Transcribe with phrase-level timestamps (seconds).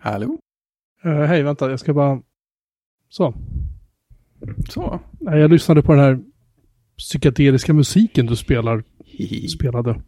[0.00, 0.38] Hallå?
[1.06, 2.22] Uh, Hej, vänta, jag ska bara...
[3.08, 3.34] Så.
[4.68, 5.00] Så.
[5.20, 6.20] Nej, Jag lyssnade på den här
[6.98, 8.84] psykedeliska musiken du spelar,
[9.48, 10.00] spelade.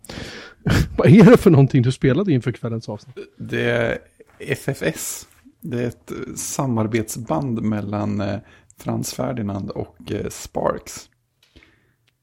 [0.97, 3.17] Vad är det för någonting du spelade inför kvällens avsnitt?
[3.39, 3.99] Det är
[4.39, 5.29] FFS.
[5.61, 8.39] Det är ett eh, samarbetsband mellan eh,
[8.79, 11.11] Frans Ferdinand och Sparks.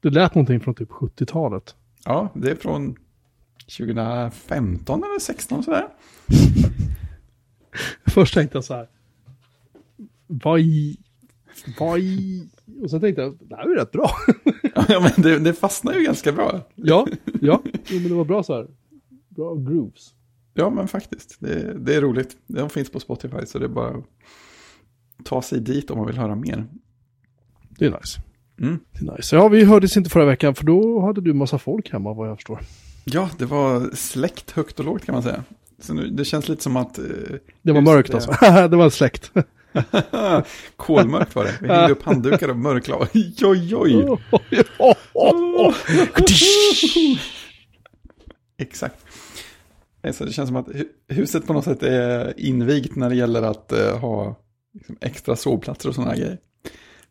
[0.00, 1.74] Det lät någonting från typ 70-talet.
[2.04, 2.96] Ja, det är från
[3.78, 5.88] 2015 eller 16 sådär.
[8.06, 8.88] Först tänkte jag så här.
[10.26, 10.96] Vad i...
[11.78, 12.48] Vad i...
[12.82, 14.10] Och sen tänkte jag, det här är rätt bra.
[14.88, 16.60] Ja, men det, det fastnar ju ganska bra.
[16.74, 17.06] ja,
[17.40, 17.62] ja.
[17.90, 18.66] Men det var bra så här.
[19.28, 20.14] Bra grooves.
[20.54, 21.36] Ja, men faktiskt.
[21.38, 22.36] Det, det är roligt.
[22.46, 24.04] De finns på Spotify, så det är bara att
[25.24, 26.66] ta sig dit om man vill höra mer.
[27.68, 28.20] Det är nice.
[28.62, 28.78] Mm.
[29.00, 29.36] Det nice.
[29.36, 32.36] Ja, vi hördes inte förra veckan för då hade du massa folk hemma vad jag
[32.36, 32.60] förstår.
[33.04, 35.44] Ja, det var släkt högt och lågt kan man säga.
[35.78, 36.98] Så nu, det känns lite som att...
[36.98, 37.04] Eh,
[37.62, 38.30] Det var mörkt är- alltså.
[38.68, 39.32] det var släkt.
[40.76, 41.54] Kolmörkt var det.
[41.60, 42.96] Vi hängde upp handdukar och mörkla.
[43.14, 44.18] Oj, oj, oj.
[48.58, 48.96] Exakt.
[50.12, 53.42] Så det känns som att hu- huset på något sätt är invigt när det gäller
[53.42, 54.36] att eh, ha
[54.74, 56.38] liksom, extra sovplatser och sådana grejer.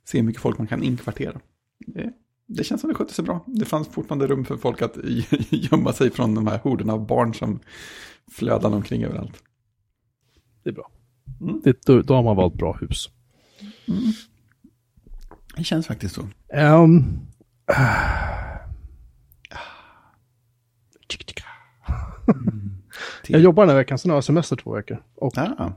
[0.06, 1.40] Se hur mycket folk man kan inkvartera.
[1.88, 2.14] Det,
[2.46, 3.44] det känns som det skötte sig bra.
[3.48, 4.98] Det fanns fortfarande rum för folk att
[5.50, 7.60] gömma sig från de här horderna av barn som
[8.32, 9.44] flödade omkring överallt.
[10.64, 10.92] Det är bra.
[11.42, 11.62] Mm.
[11.64, 13.10] Det, då, då har man valt bra hus.
[15.56, 16.28] Det känns faktiskt så.
[16.54, 17.04] Ehm,
[23.28, 25.04] jag jobbar den här veckan, sen har jag semester två veckor.
[25.16, 25.74] Och Ah.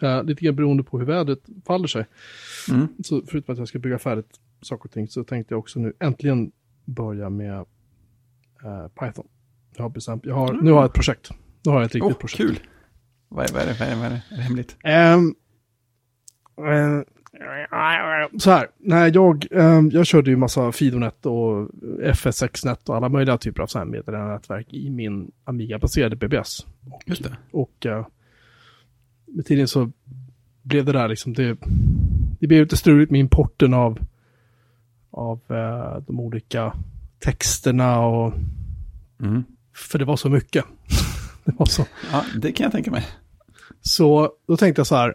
[0.00, 2.06] eh, lite grann beroende på hur vädret faller sig.
[2.70, 2.88] Mm.
[3.04, 5.92] Så förutom att jag ska bygga färdigt saker och ting så tänkte jag också nu
[6.00, 6.52] äntligen
[6.84, 7.54] börja med
[8.64, 9.28] eh, Python.
[9.76, 11.30] Jag har bestämt, jag har, nu har jag ett projekt.
[11.64, 12.36] Nu har jag ett riktigt Oh, projekt.
[12.36, 12.58] kul.
[13.28, 14.22] Vad är, vad, är det, vad, är det, vad är det?
[14.30, 14.76] Är det hemligt?
[14.84, 15.34] Ehm,
[16.58, 17.02] eh,
[18.38, 21.68] så här, när jag, ehm, jag körde ju massa Fidonet och
[22.02, 26.66] FS6-net och alla möjliga typer av meddelandenätverk i min Amiga-baserade BBS.
[27.06, 27.36] Just det.
[27.50, 28.06] Och eh,
[29.26, 29.90] med tiden så
[30.62, 31.56] blev det där liksom, det,
[32.44, 33.98] det blev lite struligt med importen av,
[35.10, 36.72] av eh, de olika
[37.18, 38.32] texterna och,
[39.20, 39.44] Mm.
[39.74, 40.64] för det var så mycket.
[41.44, 41.86] det var så.
[42.12, 43.04] Ja, det kan jag tänka mig.
[43.80, 45.14] Så då tänkte jag så här,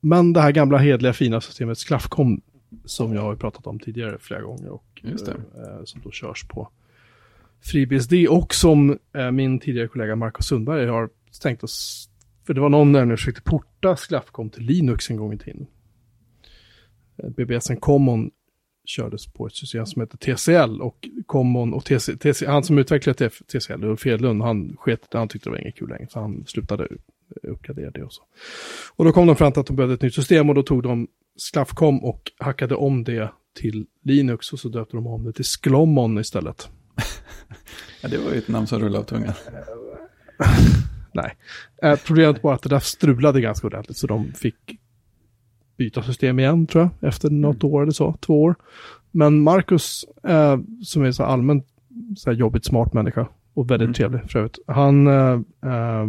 [0.00, 2.40] men det här gamla hedliga fina systemet Sclaffcom
[2.84, 5.08] som jag har pratat om tidigare flera gånger och det.
[5.32, 6.68] eh, som då körs på
[7.64, 11.08] FreeBSD och som eh, min tidigare kollega Marcus Sundberg har
[11.42, 12.08] tänkt oss,
[12.46, 15.66] för det var någon nämligen som försökte porta Sclaffcom till Linux en gång i tiden.
[17.36, 18.30] BBSen Common
[18.84, 23.30] kördes på ett system som heter TCL och Common och TC, TC, han som utvecklade
[23.30, 26.88] TCL, Ulf Edlund, han sket han tyckte det var inget kul längre så han slutade
[27.42, 28.22] uppgradera det och så.
[28.96, 30.82] Och då kom de fram till att de behövde ett nytt system och då tog
[30.82, 35.44] de Sclaffcom och hackade om det till Linux och så döpte de om det till
[35.44, 36.68] Sklommon istället.
[38.02, 39.32] Ja, det var ju ett namn som rullade av tungan.
[41.12, 41.36] Nej.
[41.82, 44.78] Eh, problemet var att det där strulade ganska ordentligt så de fick
[45.76, 48.54] byta system igen tror jag, efter något år eller så, två år.
[49.10, 51.66] Men Marcus, eh, som är så allmänt
[52.16, 53.94] så här jobbigt smart människa och väldigt Mm.
[53.94, 55.32] trevlig för övrigt, han eh,
[55.64, 56.06] eh,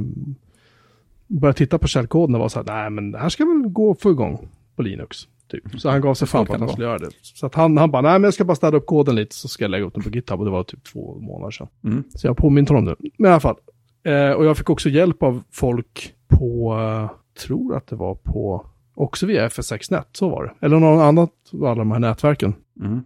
[1.28, 3.92] började titta på källkoden och var så här, nej men det här ska väl gå
[3.92, 5.18] att få igång på Linux.
[5.52, 5.64] Typ.
[5.82, 7.10] Så han gav sig fan på att han skulle göra det.
[7.22, 9.48] Så att han, han bara, nej men jag ska bara städa upp koden lite så
[9.48, 11.68] ska jag lägga upp den på GitHub och det var typ två månader sedan.
[11.84, 12.04] Mm.
[12.16, 13.10] Så jag påminner honom nu.
[13.18, 13.56] Men i alla fall.
[14.04, 17.12] Eh, och jag fick också hjälp av folk på, eh,
[17.46, 18.66] tror att det var på,
[18.98, 20.66] också via FS6net, så var det.
[20.66, 22.56] Eller någon annat av alla de här nätverken.
[22.80, 23.04] Mm.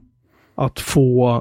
[0.56, 1.36] Att få,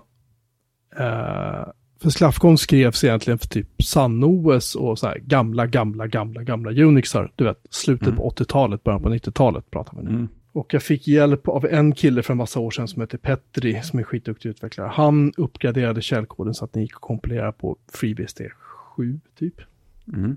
[0.98, 1.66] eh,
[2.02, 7.32] för Slaffcon skrevs egentligen för typ SunOS och så här gamla, gamla, gamla, gamla Unixar.
[7.36, 8.16] Du vet, slutet Mm.
[8.16, 10.10] på 80-talet, början på 90-talet pratar vi nu.
[10.10, 10.28] Mm.
[10.52, 13.80] Och jag fick hjälp av en kille för en massa år sedan som heter Petri,
[13.82, 14.88] som är skitduktig utvecklare.
[14.94, 18.40] Han uppgraderade källkoden så att den gick att kompilera på FreeBSD
[18.96, 19.54] 7 typ.
[20.14, 20.36] Mm.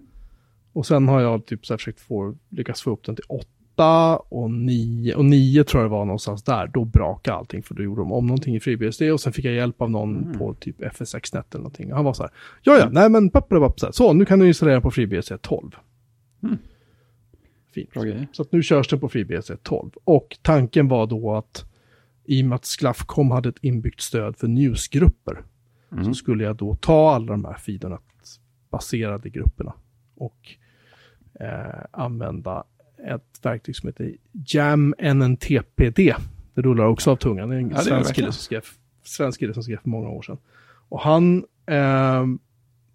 [0.73, 3.25] Och sen har jag typ så här försökt få, lyckas få upp den till
[3.75, 5.15] 8 och 9.
[5.15, 6.67] Och 9 tror jag det var någonstans där.
[6.67, 9.53] Då brakade allting för då gjorde de om någonting i FreeBSD och sen fick jag
[9.53, 10.37] hjälp av någon Mm.
[10.39, 11.91] på typ FSX-net eller någonting.
[11.91, 12.31] Han var så här,
[12.61, 15.71] ja ja, nej men papp, papp, så, så nu kan du installera på FreeBSD 12.
[16.43, 16.57] Mm.
[17.73, 17.89] Fint.
[18.31, 19.91] Så att nu körs den på FreeBSD 12.
[20.03, 21.65] Och tanken var då att
[22.25, 25.43] i och med att Sclaffcom hade ett inbyggt stöd för newsgrupper
[25.91, 26.05] Mm.
[26.05, 29.73] så skulle jag då ta alla de här Fidonet-baserade grupperna
[30.15, 30.37] och
[31.39, 32.63] eh, använda
[33.07, 36.13] ett verktyg som heter Jam NNTPD.
[36.53, 37.49] Det rullar också av tungan.
[37.49, 38.33] Det är en gör det svensk, kille verkligen.
[38.33, 38.63] som skrev,
[39.03, 40.37] svensk kille som skrev för många år sedan.
[40.89, 42.25] Och han eh,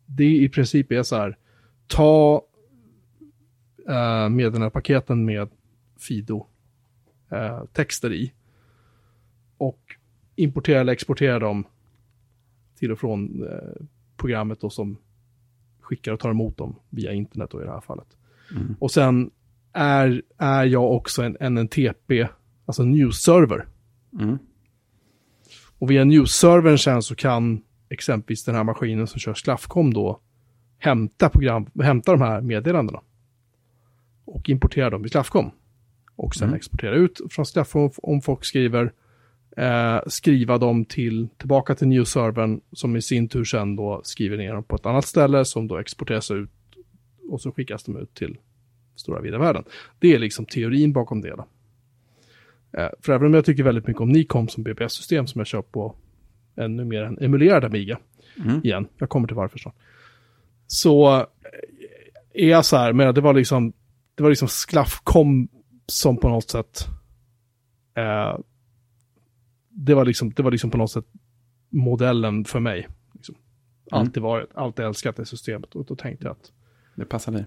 [0.06, 1.36] det i princip är så här,
[1.86, 2.42] ta
[3.88, 5.48] eh, meddelandepaketen med
[5.98, 8.32] Fido-texter i
[9.58, 9.96] och
[10.36, 11.64] importera eller exportera dem
[12.78, 13.58] till och från eh,
[14.16, 14.96] programmet då som
[15.80, 18.16] skickar och tar emot dem via internet då i det här fallet.
[18.50, 18.76] Mm.
[18.78, 19.30] Och sen
[19.78, 22.28] är, är jag också en NNTP,
[22.66, 23.66] alltså news-server.
[24.20, 24.38] Mm.
[25.78, 30.20] Och via news-servern sen så kan exempelvis den här maskinen som kör Slaffcom då
[30.78, 33.00] hämta, program, hämta de här meddelandena.
[34.24, 35.50] Och importera dem i Slaffcom.
[36.16, 36.56] Och sen Mm.
[36.56, 38.92] exportera ut från Slaffcom om folk skriver.
[39.56, 44.54] Eh, skriva dem till, tillbaka till news-servern som i sin tur sen då skriver ner
[44.54, 46.50] dem på ett annat ställe som då exporteras ut
[47.30, 48.38] och så skickas de ut till
[48.98, 49.64] stora vida världen.
[49.98, 51.36] Det är liksom teorin bakom det.
[51.36, 51.46] Då.
[52.80, 55.62] Eh, för även om jag tycker väldigt mycket om Nicom som BBS-system som jag kör
[55.62, 55.96] på
[56.56, 57.98] ännu mer en emulerad Amiga
[58.44, 58.60] Mm.
[58.64, 59.74] igen, jag kommer till varför snart.
[60.66, 61.24] Så eh,
[62.32, 63.72] är jag så här, men det var liksom,
[64.14, 65.48] det var liksom Sklaffcom
[65.86, 66.86] som på något sätt,
[67.94, 68.38] eh,
[69.68, 71.06] det var liksom, det var liksom på något sätt
[71.68, 72.88] modellen för mig.
[73.14, 73.34] Liksom.
[73.90, 76.52] Alltid varit, alltid älskat det systemet och då tänkte jag att
[76.94, 77.44] Det passar dig.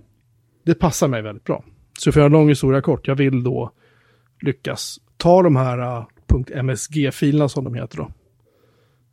[0.64, 1.64] Det passar mig väldigt bra.
[2.00, 3.72] Så för att göra en lång historia kort, jag vill då
[4.42, 6.08] lyckas ta de här uh,
[6.56, 8.12] .msg-filerna som de heter då.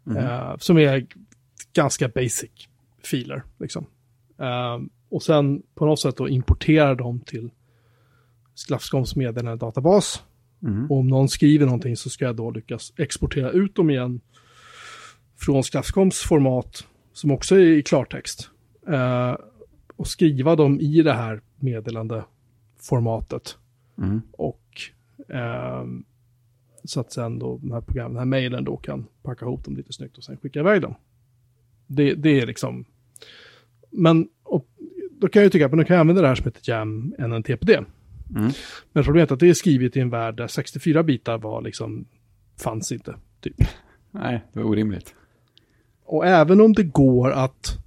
[0.06, 0.24] Mm.
[0.24, 1.06] Eh, som är
[1.72, 2.50] ganska basic
[3.04, 3.42] filer.
[3.58, 3.86] Liksom.
[4.38, 4.78] Eh,
[5.08, 7.50] och sen på något sätt då importera dem till
[8.54, 9.14] Sklaffskoms
[9.58, 10.22] databas.
[10.62, 10.90] Mm.
[10.90, 14.20] Och om någon skriver någonting så ska jag då lyckas exportera ut dem igen
[15.36, 18.50] från Sklaffskoms format som också är i klartext.
[18.88, 19.36] Eh,
[19.98, 23.58] och skriva dem i det här meddelandeformatet.
[23.98, 24.22] Mm.
[24.32, 24.80] Och
[25.28, 26.04] ehm,
[26.84, 29.76] så att sen då den här programmen, den här mejlen då kan packa ihop dem
[29.76, 30.94] lite snyggt och sen skicka iväg dem.
[31.86, 32.84] Det, det är liksom,
[33.90, 34.66] men och,
[35.10, 37.14] då kan jag ju tycka att då kan jag använda det här som heter Jam
[37.18, 37.70] NNTPD.
[37.70, 38.50] Mm.
[38.92, 42.04] Men problemet är att det är skrivet i en värld där 64 bitar var liksom,
[42.56, 43.14] fanns inte.
[43.40, 43.56] Typ.
[44.10, 45.14] Nej, det var orimligt.
[46.04, 47.78] Och även om det går att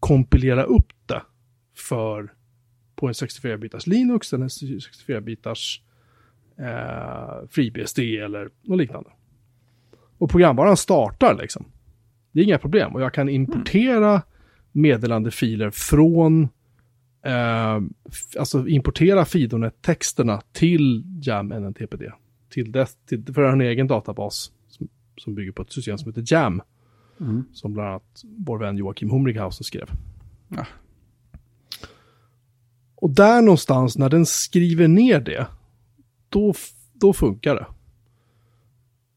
[0.00, 0.92] kompilera upp
[1.90, 2.32] för
[2.96, 5.80] på en 64-bitars Linux eller en 64-bitars
[6.58, 9.10] eh, FreeBSD eller något liknande.
[10.18, 11.64] Och programvaran startar liksom.
[12.32, 14.22] Det är inga problem och jag kan importera
[14.72, 16.48] meddelandefiler från
[17.22, 17.80] eh,
[18.38, 22.02] alltså importera Fidonet-texterna till Jam NNTPD.
[22.48, 26.34] Till, dess, till för en egen databas som, som bygger på ett system som heter
[26.34, 26.62] Jam
[27.20, 27.44] Mm.
[27.52, 29.90] som bland annat vår vän Joakim Humrighausen skrev.
[30.48, 30.66] Ja.
[33.00, 35.46] Och där någonstans, när den skriver ner det,
[36.28, 36.54] då,
[36.92, 37.66] då funkar det.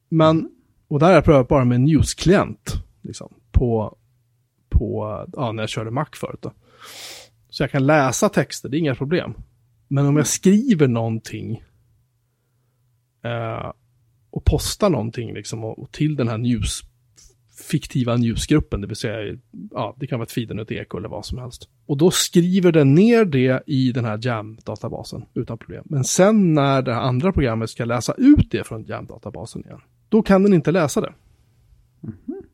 [0.09, 0.49] Men,
[0.87, 3.97] och där har jag prövat bara med en news-klient, liksom, på,
[4.69, 6.51] på, ja, när jag körde Mac förut då.
[7.49, 9.33] Så jag kan läsa texter, det är inga problem.
[9.87, 11.63] Men om jag skriver någonting
[13.23, 13.71] eh,
[14.29, 16.81] och postar någonting liksom, och, och till den här news
[17.63, 19.37] fiktiva newsgruppen, det vill säga,
[19.71, 21.69] ja, det kan vara ett feeden, ett eko eller vad som helst.
[21.85, 25.83] Och då skriver den ner det i den här Jam-databasen utan problem.
[25.85, 30.43] Men sen när det andra programmet ska läsa ut det från Jam-databasen igen, då kan
[30.43, 31.13] den inte läsa det.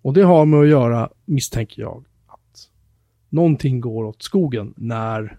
[0.01, 2.69] Och det har med att göra, misstänker jag, att
[3.29, 5.37] någonting går åt skogen när,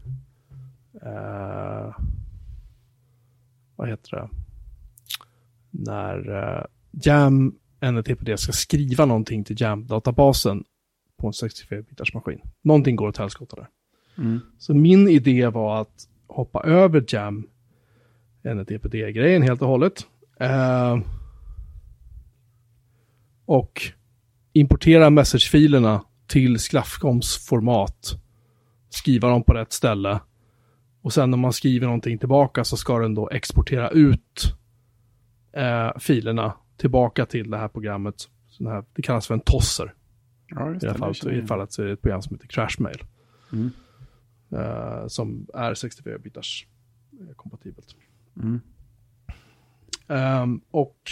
[1.02, 1.94] eh,
[3.76, 4.28] vad heter det,
[5.70, 10.64] när eh, Jam NTPD ska skriva någonting till Jam-databasen
[11.20, 12.40] på en 64-bitars maskin.
[12.62, 13.68] Någonting går åt helskotta där.
[14.18, 14.40] Mm.
[14.58, 17.46] Så min idé var att hoppa över Jam
[18.42, 20.06] NTPD-grejen helt och hållet.
[20.40, 20.99] Eh,
[23.44, 23.82] och
[24.52, 28.12] importera messagefilerna till Sklaffcoms format.
[28.88, 30.20] Skriva dem på rätt ställe.
[31.02, 34.54] Och sen när man skriver någonting tillbaka så ska den då exportera ut
[35.52, 38.28] eh, filerna tillbaka till det här programmet.
[38.49, 39.94] Så det, här, det kallas för en tosser.
[40.46, 43.04] Ja, I det fallet, I fallet så är det ett program som heter Crashmail.
[43.52, 43.70] Mm.
[44.50, 46.66] eh, som är 64-bitars
[47.20, 47.96] eh, kompatibelt.
[48.37, 48.60] Mm.
[50.08, 51.10] Ehm, och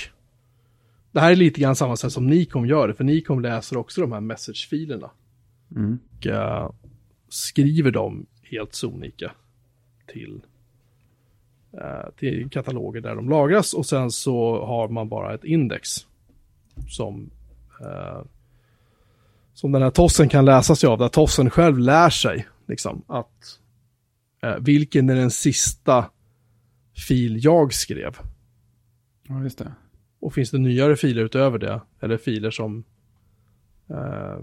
[1.13, 4.01] det här är lite grann samma sätt som Nicom gör det, för Nicom läser också
[4.01, 5.11] de här messagefilerna
[5.77, 5.99] Mm.
[6.19, 6.71] och eh,
[7.29, 9.33] skriver dem helt sonika
[10.07, 10.41] till,
[12.17, 15.89] till kataloger där de lagras och sen så har man bara ett index
[16.89, 17.31] som,
[17.81, 18.23] eh,
[19.55, 23.59] som den här tossen kan läsa sig av, där tossen själv lär sig liksom att
[24.43, 26.11] eh, vilken är den sista
[27.09, 28.17] fil jag skrev.
[29.29, 29.73] Ja, just det.
[30.21, 32.85] Och finns det nyare filer utöver det, eller filer som,
[33.91, 34.39] eh,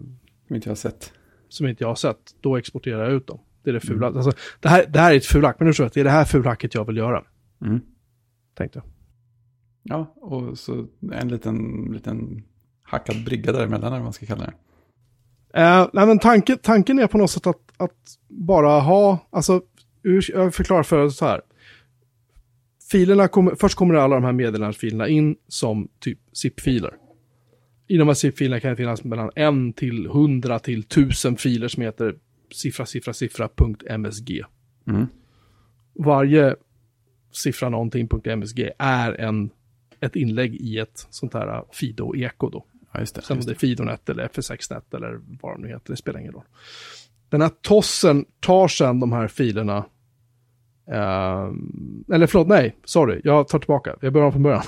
[0.47, 1.13] Som inte jag har sett.
[1.49, 3.39] som inte jag har sett, då exporterar jag ut dem.
[3.65, 4.07] Det är det fula.
[4.07, 6.03] Alltså, det, här, det här är ett fulhack, men nu tror jag att det är
[6.03, 7.23] det här fulhacket jag vill göra,
[7.65, 7.79] Mm.
[8.57, 8.85] tänkte jag.
[9.83, 12.43] Ja, och så en liten, liten
[12.83, 14.53] hackad brygga däremellan, eller vad man ska kalla det.
[15.61, 19.61] Eh, nej, men tanken, tanken är på något sätt att, att bara ha, alltså,
[20.03, 21.41] ur- jag förklarar för så här.
[22.91, 26.93] Filerna kommer, först kommer alla de här meddelandefilerna in som typ zip-filer.
[27.87, 31.83] I de här zip-filerna kan det finnas mellan en till hundra till tusen filer som
[31.83, 32.15] heter
[32.55, 34.43] siffra, siffra, siffra.msg.
[34.87, 35.05] Mm.
[35.93, 36.55] Varje
[37.31, 39.49] siffra någonting.msg är en,
[39.99, 42.65] ett inlägg i ett sånt här Fido-eko då.
[42.91, 43.21] Ja, just det.
[43.21, 43.57] Sen om Just det det.
[43.57, 46.43] är Fidonet eller FS6net eller vad de nu heter, det spelar ingen roll.
[47.29, 49.85] Den här tossen tar sen de här filerna.
[50.91, 53.95] ehm, eller förlåt, nej, sorry, jag tar tillbaka.
[54.01, 54.63] Jag börjar om från början.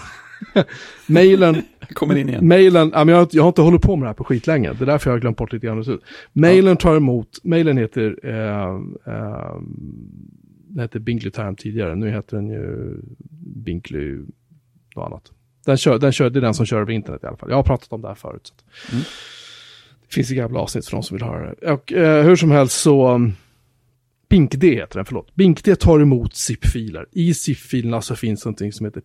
[1.07, 1.61] Mailen,
[1.93, 2.47] kommer in igen.
[2.47, 4.73] mailen, ja, men jag, jag har inte hållit på med det här på skitlänge.
[4.73, 6.01] Det är därför jag har glömt bort lite grann ut.
[6.33, 9.55] Mailen tar emot, mailen heter, eh, eh,
[10.67, 12.95] den hette Binkley Time tidigare, nu heter den ju
[13.55, 14.17] Binkley
[14.95, 15.31] något annat.
[15.65, 17.49] Den kör, den kör, det är den som kör över internet i alla fall.
[17.49, 18.53] Jag har pratat om det här förut.
[18.91, 19.03] Mm.
[20.07, 21.71] Det finns ett gamla avsnitt för de som vill höra det.
[21.71, 23.33] Och eh, hur som helst så, um,
[24.29, 25.35] BinkD heter den, förlåt.
[25.35, 27.05] BinkD tar emot zip-filer.
[27.11, 29.01] I zip-filerna så finns någonting som heter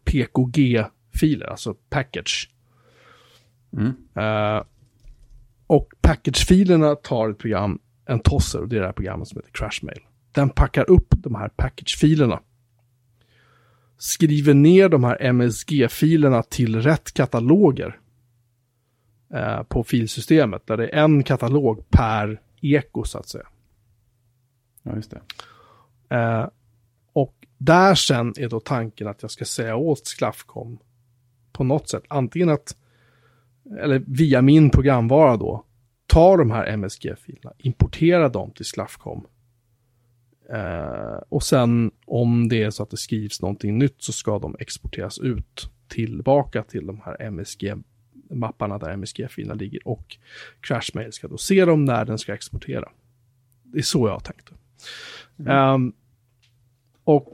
[1.12, 2.50] PKG-filer, alltså package.
[3.72, 3.94] Mm.
[4.14, 4.62] Eh,
[5.66, 9.52] och package-filerna tar ett program, en tosser, och det är det här programmet som heter
[9.52, 10.00] Crashmail.
[10.32, 12.40] Den packar upp de här package-filerna.
[13.98, 17.98] Skriver ner de här MSG-filerna till rätt kataloger.
[19.34, 23.46] eh, på filsystemet, där det är en katalog per eko så att säga.
[24.82, 25.20] Ja, just det.
[26.16, 26.48] Eh,
[27.12, 30.78] och där sen är då tanken att jag ska säga åt Sklaffcom
[31.52, 32.76] på något sätt, antingen att,
[33.80, 35.64] eller via min programvara då,
[36.06, 39.26] ta de här MSG-filerna, importera dem till Sklaffcom.
[40.52, 44.56] Eh, och sen om det är så att det skrivs någonting nytt så ska de
[44.58, 50.16] exporteras ut tillbaka till de här MSG-mapparna där MSG-filerna ligger och
[50.60, 52.88] Crashmail ska då se dem när den ska exportera.
[53.62, 54.52] Det är så jag har tänkt.
[55.46, 55.92] Ehm,
[57.04, 57.32] och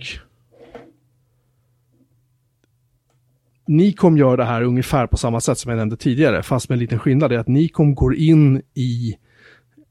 [3.69, 6.81] Nikom gör det här ungefär på samma sätt som jag nämnde tidigare, fast med en
[6.81, 7.33] liten skillnad.
[7.33, 9.19] Är att Nikom går in i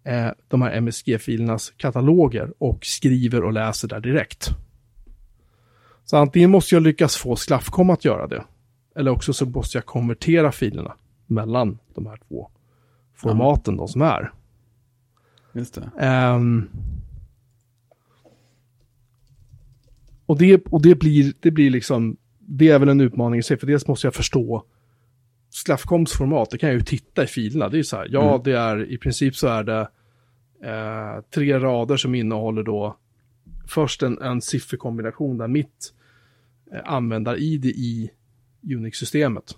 [0.03, 4.49] eh, de här MSG-filernas kataloger och skriver och läser där direkt.
[6.05, 8.43] Så antingen måste jag lyckas få Sklaffcom att göra det,
[8.95, 12.49] eller också så måste jag konvertera filerna mellan de här två
[13.15, 14.31] formaten de som är.
[15.53, 15.91] Just det.
[15.99, 16.69] Ehm,
[20.25, 22.17] och det, och det, blir, det blir liksom,
[22.49, 24.63] det är väl en utmaning i sig, för dels måste jag förstå
[25.49, 27.69] Sklaffcoms format, det kan jag ju titta i filerna.
[27.69, 28.43] Det är ju så här, ja Mm.
[28.43, 29.89] det är, i princip så är det
[30.63, 32.97] eh, tre rader som innehåller då
[33.67, 35.93] först en, en sifferkombination där mitt
[36.71, 38.09] eh, användar-id i
[38.75, 39.57] Unix-systemet.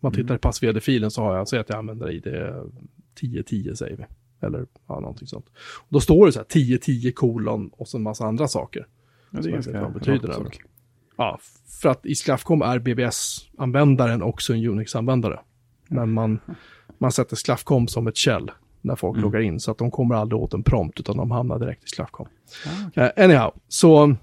[0.00, 2.26] Man tittar i pass-vd-filen så har jag, säg att jag använder ID
[3.14, 4.04] 1010 säger vi.
[4.46, 5.46] Eller ja, någonting sånt.
[5.78, 8.86] Och då står det så här 1010 kolon och så en massa andra saker.
[9.30, 10.50] Ja, det är ganska vad betyder det.
[11.20, 11.38] Ja,
[11.80, 15.40] för att i Sklaffcom är BBS-användaren också en Unix-användare.
[15.88, 16.40] Men man,
[16.98, 18.50] man sätter Sklaffcom som ett käll
[18.80, 19.22] när folk Mm.
[19.22, 19.60] loggar in.
[19.60, 22.26] Så att de kommer aldrig åt en prompt utan de hamnar direkt i Sklaffcom.
[22.66, 23.04] Ah, okej.
[23.04, 24.16] Uh, anyhow, så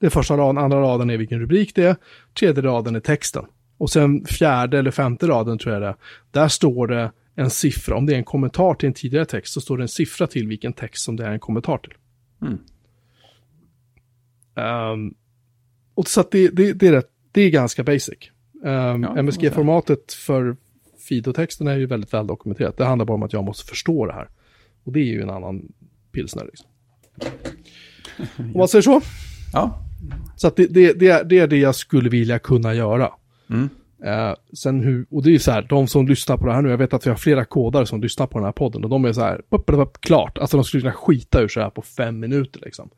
[0.00, 1.96] det är första raden, andra raden är vilken rubrik det är,
[2.38, 3.44] tredje raden är texten.
[3.78, 5.96] Och sen fjärde eller femte raden tror jag det är,
[6.30, 9.60] där står det en siffra, om det är en kommentar till en tidigare text så
[9.60, 11.94] står det en siffra till vilken text som det är en kommentar till.
[12.42, 12.58] Mm.
[14.56, 15.14] Ehm,
[15.96, 18.30] och så att det, det, det, är rätt, det är ganska basic.
[18.54, 19.14] Um, säga.
[19.16, 20.56] MSG-formatet för
[21.08, 22.76] Fido-texten är ju väldigt väl dokumenterat.
[22.76, 24.28] Det handlar bara om att jag måste förstå det här.
[24.84, 25.72] Och det är ju en annan
[26.12, 26.44] pilsner.
[26.44, 26.68] Liksom.
[28.44, 29.00] Om man säger så.
[29.52, 29.82] Ja.
[30.36, 33.12] Så att det, det, det, är, det är det jag skulle vilja kunna göra.
[33.50, 33.68] Mm.
[34.04, 36.68] Eh, sen hur, och det är så här, de som lyssnar på det här nu,
[36.68, 39.04] jag vet att vi har flera kodare som lyssnar på den här podden och de
[39.04, 41.70] är så här, upp, upp, upp, klart, alltså de skulle kunna skita ur så här
[41.70, 42.90] på fem minuter liksom.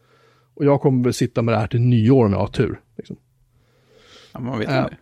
[0.55, 2.81] Och jag kommer väl sitta med det här till nyår om jag har tur.
[2.99, 3.17] Liksom.
[4.33, 4.97] ja, man vet inte.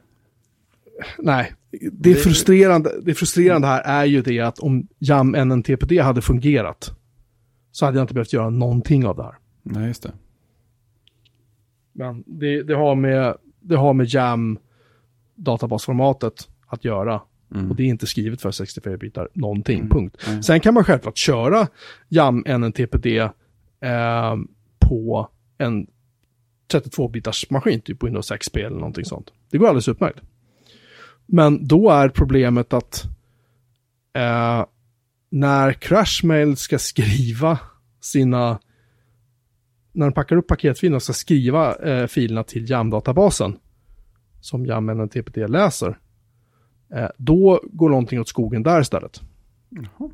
[1.18, 6.22] Nej, det, Det- frustrerande, det frustrerande här är ju det att om JAM NNTPD hade
[6.22, 6.90] fungerat
[7.72, 9.34] så hade jag inte behövt göra någonting av det här.
[9.62, 10.12] Nej, just det.
[11.92, 14.58] Men det, det, har, med, det har med JAM
[15.34, 17.20] databasformatet att göra.
[17.54, 17.70] Mm.
[17.70, 19.88] Och det är inte skrivet för 64-bitar någonting, Mm.
[19.90, 20.16] punkt.
[20.28, 20.42] Nej.
[20.42, 21.68] Sen kan man självklart köra
[22.08, 23.06] JAM NNTPD
[23.80, 24.36] eh,
[24.78, 25.86] på en
[26.72, 29.32] 32-bitars maskin, typ Windows XP eller någonting sånt.
[29.50, 30.20] Det går alldeles utmärkt.
[31.26, 33.04] Men då är problemet att
[34.12, 34.64] eh,
[35.30, 37.58] när Crashmail ska skriva
[38.00, 38.58] sina,
[39.92, 43.56] när de packar upp paketfilerna och ska skriva eh, filerna till YAM-databasen,
[44.40, 45.98] som YAM TPT läser,
[46.94, 49.20] eh, då går någonting åt skogen där istället.
[49.68, 50.10] Jaha.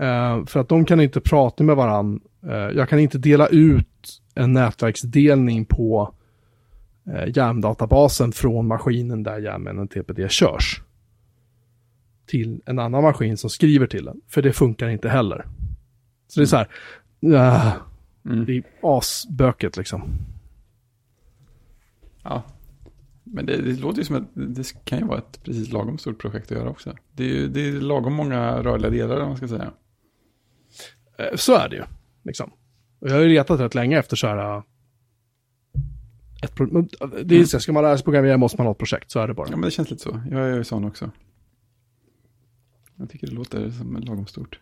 [0.00, 2.20] Eh, för att de kan inte prata med varandra.
[2.46, 3.87] Eh, jag kan inte dela ut
[4.34, 6.14] en nätverksdelning på
[7.06, 10.82] eh, YAM-databasen från maskinen där YAM TPD körs.
[12.26, 14.20] Till en annan maskin som skriver till den.
[14.28, 15.46] För det funkar inte heller.
[16.28, 16.68] Så det är så här.
[17.24, 17.76] Uh,
[18.28, 18.44] Mm.
[18.44, 20.02] det är asböket liksom.
[22.22, 22.42] Ja.
[23.24, 26.20] Men det, det låter ju som att det kan ju vara ett precis lagom stort
[26.20, 26.96] projekt att göra också.
[27.12, 29.72] Det är ju det är lagom många rörliga delar om man ska säga.
[31.18, 31.82] Eh, Så är det ju.
[32.22, 32.50] Liksom.
[32.98, 34.56] Och jag har ju letat rätt länge efter så här...
[34.56, 34.62] äh,
[36.42, 38.78] Ett pro- äh, det är så, ska man lära sig programmera måste man ha ett
[38.78, 39.46] projekt, så är det bara.
[39.50, 40.22] Ja men det känns lite så.
[40.30, 41.10] Jag är ju sån också.
[42.96, 44.60] Jag tycker det låter som lagom stort.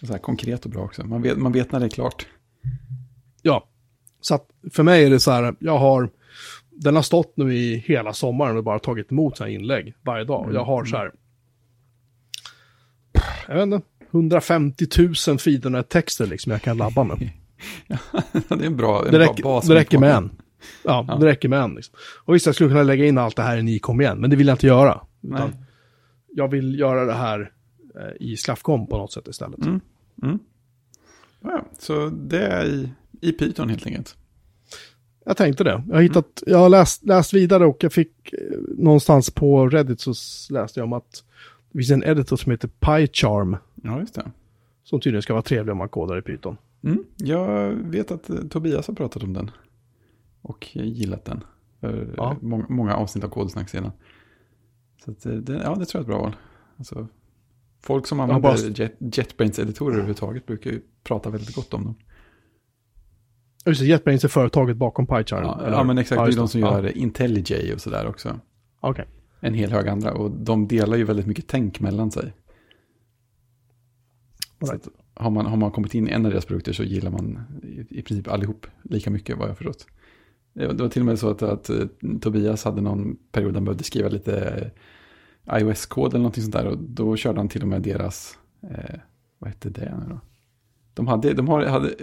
[0.00, 1.06] Så här konkret och bra också.
[1.06, 2.26] Man vet, man vet när det är klart.
[3.42, 3.68] Ja,
[4.20, 6.10] så att för mig är det så här, jag har,
[6.70, 10.24] den har stått nu i hela sommaren och bara tagit emot så här inlägg varje
[10.24, 10.46] dag.
[10.46, 11.12] Och jag har så här,
[13.48, 13.80] jag vet inte,
[14.10, 14.86] 150
[15.28, 17.30] 000 Fidonet-texter liksom jag kan labba med.
[18.48, 19.66] det är en bra, en Det bra räcker, bas.
[19.68, 20.30] det räcker med en.
[20.84, 21.16] Ja, Ja.
[21.16, 21.74] det räcker med en.
[21.74, 21.94] Liksom.
[22.24, 24.30] Och visst, jag skulle kunna lägga in allt det här i ni kom igen, men
[24.30, 25.00] det vill jag inte göra.
[26.36, 27.52] Jag vill göra det här
[27.94, 29.58] eh, i Slaffcom på något sätt istället.
[29.66, 29.80] Mm.
[30.22, 30.38] Mm.
[31.42, 32.88] Ja, så det är i,
[33.20, 34.16] i Python helt enkelt.
[35.26, 35.82] Jag tänkte det.
[35.88, 38.38] Jag har, hittat, jag har läst, läst vidare och jag fick eh,
[38.78, 40.14] någonstans på Reddit så
[40.52, 41.24] läste jag om att
[41.72, 44.30] det finns en editor som heter PyCharm Ja, just det.
[44.84, 46.56] som tydligen ska vara trevlig om man kodar i Python.
[46.84, 47.04] Mm.
[47.16, 49.50] Jag vet att eh, Tobias har pratat om den.
[50.42, 51.44] Och gillat den.
[51.80, 52.32] För Ja.
[52.32, 53.90] eh, många, många avsnitt av Kodsnack sedan.
[55.04, 56.36] Så att, eh, det, ja, det tror jag är ett bra val.
[56.76, 57.08] Alltså,
[57.80, 61.94] folk som använder bara- Jet, JetBrains-editorer överhuvudtaget brukar ju prata väldigt gott om dem.
[63.64, 65.44] Ja, Just det, JetBrains är företaget bakom PyCharm.
[65.44, 66.18] Ja, ja men exakt.
[66.18, 68.40] Ja, det är de som Ja, gör IntelliJ och sådär också.
[68.80, 69.04] Okej.
[69.40, 70.12] En hel hög andra.
[70.14, 72.32] Och de delar ju väldigt mycket tänk mellan sig.
[74.60, 77.40] Right har, man, har man kommit in i en av deras produkter så gillar man
[77.62, 79.86] i, i princip allihop lika mycket vad jag förstått.
[80.52, 81.86] Det var till och med så att, att eh,
[82.20, 84.72] Tobias hade någon period där han behövde skriva lite
[85.44, 86.66] eh, iOS-kod eller någonting sånt där.
[86.66, 89.00] Och då körde han till och med deras, eh,
[89.38, 90.20] vad hette det nu då?
[90.94, 91.94] De hade, de, hade,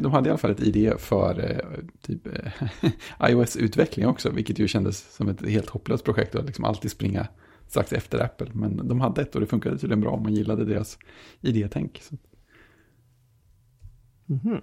[0.00, 2.52] de hade i alla fall ett ID för eh, typ eh,
[3.30, 7.28] iOS-utveckling också, vilket ju kändes som ett helt hopplöst projekt att liksom alltid springa
[7.66, 8.48] strax efter Apple.
[8.52, 10.98] Men de hade ett och det funkade tydligen bra om man gillade deras
[11.40, 12.00] ID-tänk.
[12.02, 12.16] Så.
[14.28, 14.60] Mhm.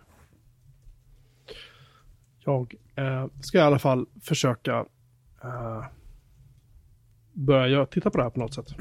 [2.40, 4.86] Jag eh, ska i alla fall försöka
[5.44, 5.86] eh,
[7.34, 8.76] börja titta på det här på något sätt.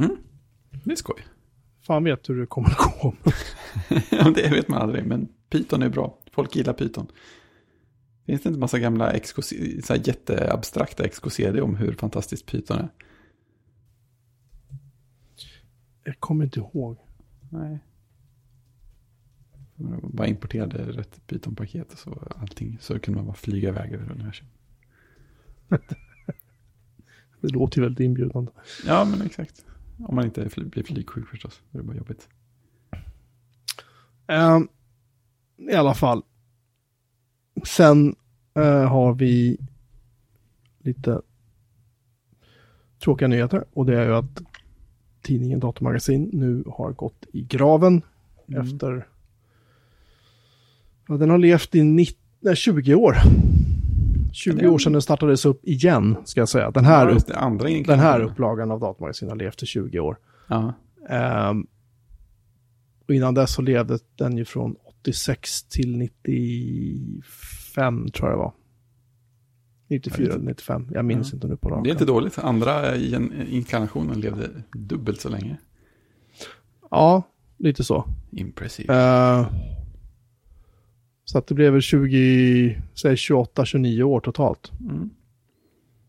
[0.85, 1.27] Det är skoj.
[1.87, 3.15] Fan vet hur det kommer att gå.
[4.11, 6.19] Ja, det vet man aldrig, men Python är bra.
[6.33, 7.07] Folk gillar Python.
[8.27, 9.13] Finns det inte massa gamla
[9.85, 12.89] så jätteabstrakta XKCD om hur fantastiskt Python är?
[16.05, 16.99] Jag kommer inte ihåg.
[17.51, 17.79] Nej.
[20.03, 22.79] Bara importerade rätt Python-paket och så allting.
[22.81, 24.47] Så kunde man bara flyga iväg över universum.
[27.41, 28.51] Det låter ju väldigt inbjudande.
[28.87, 29.65] Ja, men exakt.
[29.99, 31.61] Om man inte blir flygsjuk förstås.
[31.71, 32.29] Det är bara jobbigt.
[34.27, 34.69] Ehm,
[35.57, 36.23] I alla fall.
[37.65, 38.17] Sen
[38.55, 39.59] eh, har vi
[40.79, 41.23] lite
[42.99, 43.65] tråkiga nyheter.
[43.73, 44.43] Och det är ju att
[45.23, 48.03] tidningen Datamagasin nu har gått i graven
[48.49, 48.61] Mm.
[48.61, 49.09] efter...
[51.09, 53.17] Ja, den har levt i 90, nej, 20 år.
[54.33, 56.71] 20 Ja, det- år sedan den startades upp igen, ska jag säga.
[56.71, 60.17] Den här, upp, andra den här upplagan av Datamagasin har levt i 20 år.
[60.49, 60.73] Ja,
[61.09, 61.67] Ehm,
[63.09, 68.53] och innan dess så levde den ju från 86 till 95 tror jag det var.
[69.89, 71.37] 94 eller 95, jag minns Ja.
[71.37, 71.93] inte nu på det är raken.
[71.93, 72.39] inte dåligt.
[72.39, 72.97] Andra
[73.51, 75.57] inkarnationen levde dubbelt så länge.
[76.91, 77.23] Ja,
[77.59, 78.05] lite så.
[78.31, 78.95] Impressive.
[78.95, 79.47] Eh,
[81.25, 84.73] så att det blev väl 20, säg 28, 29 år totalt.
[84.81, 85.11] Mm.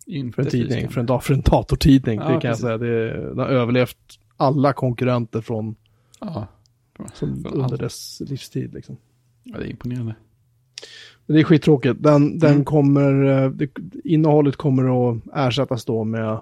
[0.05, 2.19] Inte För en tidning, för en, dag, för en datortidning.
[2.19, 2.63] Ja, det kan precis.
[2.63, 2.91] jag säga.
[2.91, 3.97] Det, den har överlevt
[4.37, 5.75] alla konkurrenter från,
[6.19, 6.47] Ja,
[7.13, 8.73] som, Från under dess livstid.
[8.73, 8.97] Liksom.
[9.43, 10.15] ja, det är imponerande.
[11.25, 12.03] Men det är skittråkigt.
[12.03, 12.65] Den, den Mm.
[12.65, 13.69] kommer, eh, det,
[14.03, 16.39] innehållet kommer att ersättas då med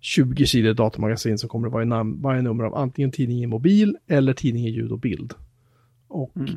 [0.00, 3.96] 20 sidor datamagasin som kommer att vara i varje nummer av antingen tidning i mobil
[4.06, 5.34] eller tidning i ljud och bild.
[6.08, 6.50] Och Mm.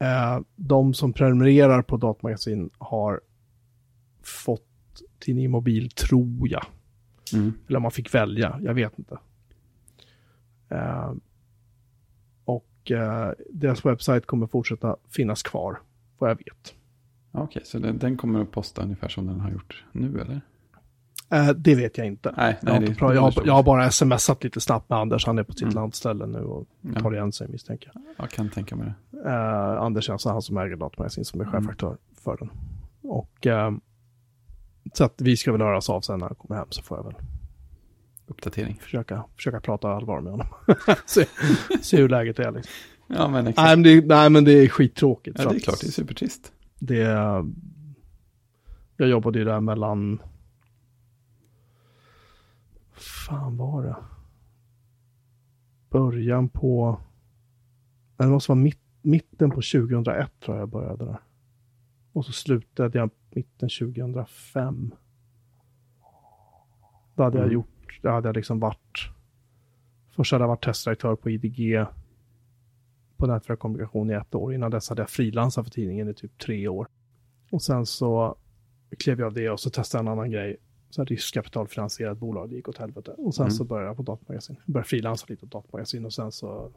[0.00, 3.20] Eh, de som prenumererar på datamagasin har
[4.22, 4.66] fått
[5.18, 6.66] tidning i mobil, tror jag.
[7.32, 7.52] Mm.
[7.68, 9.18] Eller om man fick välja, jag vet inte.
[10.68, 11.12] Eh,
[12.44, 15.80] Och eh, deras webbsajt kommer fortsätta finnas kvar,
[16.18, 16.74] vad jag vet.
[17.32, 20.40] Okej, så den, den kommer att posta ungefär som den har gjort nu eller?
[21.30, 22.34] Eh, det vet jag inte.
[22.36, 25.26] Nej, jag, har nej, det jag, har, jag har bara smsat lite snabbt med Anders,
[25.26, 25.74] han är på sitt Mm.
[25.74, 27.00] landställe nu och Ja.
[27.00, 28.02] tar igen sig misstänker jag.
[28.16, 29.18] Jag kan tänka mig det.
[29.30, 31.52] Eh, Anders är alltså han som äger datamagasin som är Mm.
[31.54, 32.50] chefredaktör för den.
[33.02, 33.72] Och eh,
[34.92, 37.04] så att vi ska väl höras av sen när han kommer hem så får jag
[37.04, 37.14] väl
[38.26, 38.78] Uppdatering.
[38.82, 40.46] försöka, försöka prata allvar med honom.
[41.06, 41.24] se,
[41.82, 42.72] se hur läget är liksom.
[43.06, 43.66] Ja, men exakt.
[43.66, 45.38] Nej men, det, nej men det är skittråkigt.
[45.38, 46.52] ja, det är klart, det är supertrist.
[46.78, 46.96] Det
[48.96, 50.22] jag jobbade ju där mellan,
[53.00, 53.96] fan var det?
[55.90, 57.00] Början på,
[58.16, 61.18] det måste vara mitt, mitten på 2001 tror jag jag började där.
[62.12, 64.94] Och så slutade jag mitten 2005.
[67.14, 67.54] Då hade jag Mm.
[67.54, 68.98] gjort, då hade jag liksom varit,
[70.10, 71.86] först hade jag varit testredaktör på IDG
[73.16, 74.54] på nätverkskommunikation i ett år.
[74.54, 76.86] Innan dess hade jag frilansat för tidningen i typ tre år.
[77.50, 78.36] Och sen så
[78.98, 80.56] klev jag av det och så testade jag en annan grej.
[80.90, 83.10] Så här riskkapitalfinansierat bolag, det gick åt helvete.
[83.10, 83.50] Och sen Mm.
[83.50, 84.56] så började jag på datamagasin.
[84.66, 86.70] Jag började frilansa lite på datamagasin och sen så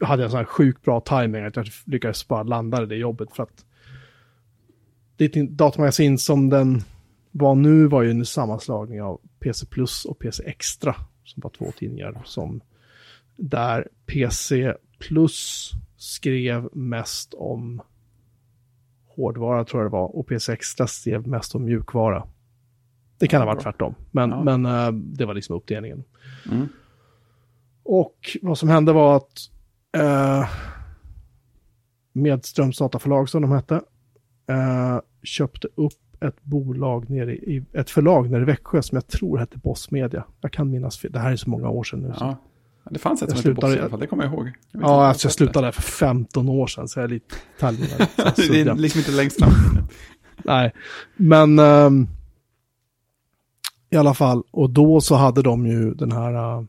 [0.00, 3.28] hade jag sån här sjukt bra timing att jag lyckades bara landa i det jobbet
[3.32, 3.64] för att
[5.18, 6.82] ett datamagasin som den
[7.30, 11.72] var nu var ju en sammanslagning av PC Plus och PC Extra som var två
[11.78, 12.60] tidningar som
[13.36, 17.82] där PC Plus skrev mest om
[19.16, 22.26] hårdvara tror jag det var och PC Extra skrev mest om mjukvara.
[23.18, 24.42] Det kan ha varit tvärtom, men, Ja.
[24.44, 26.04] men eh, det var liksom uppdelningen.
[26.52, 26.66] Mm.
[27.82, 29.32] Och vad som hände var att
[29.96, 30.48] eh,
[32.12, 33.74] Medströms dataförlag som de hette
[34.48, 39.38] eh, köpte upp ett bolag nere i, ett förlag nere i Växjö som jag tror
[39.38, 40.24] hette Boss Media.
[40.40, 42.12] Jag kan minnas det här är så många år sedan nu.
[42.14, 42.36] så- Ja.
[42.90, 44.46] Det fanns ett Jag som hette Boss slutade- i alla fall, det kommer jag ihåg.
[44.72, 47.34] Jag Ja, jag alltså jag slutade där för 15 år sedan, så jag är lite
[47.60, 47.74] jag
[48.36, 49.50] det är liksom inte längst fram.
[50.44, 50.72] Nej,
[51.16, 52.06] men ehm,
[53.90, 56.64] i alla fall, och då så hade de ju den här, eh,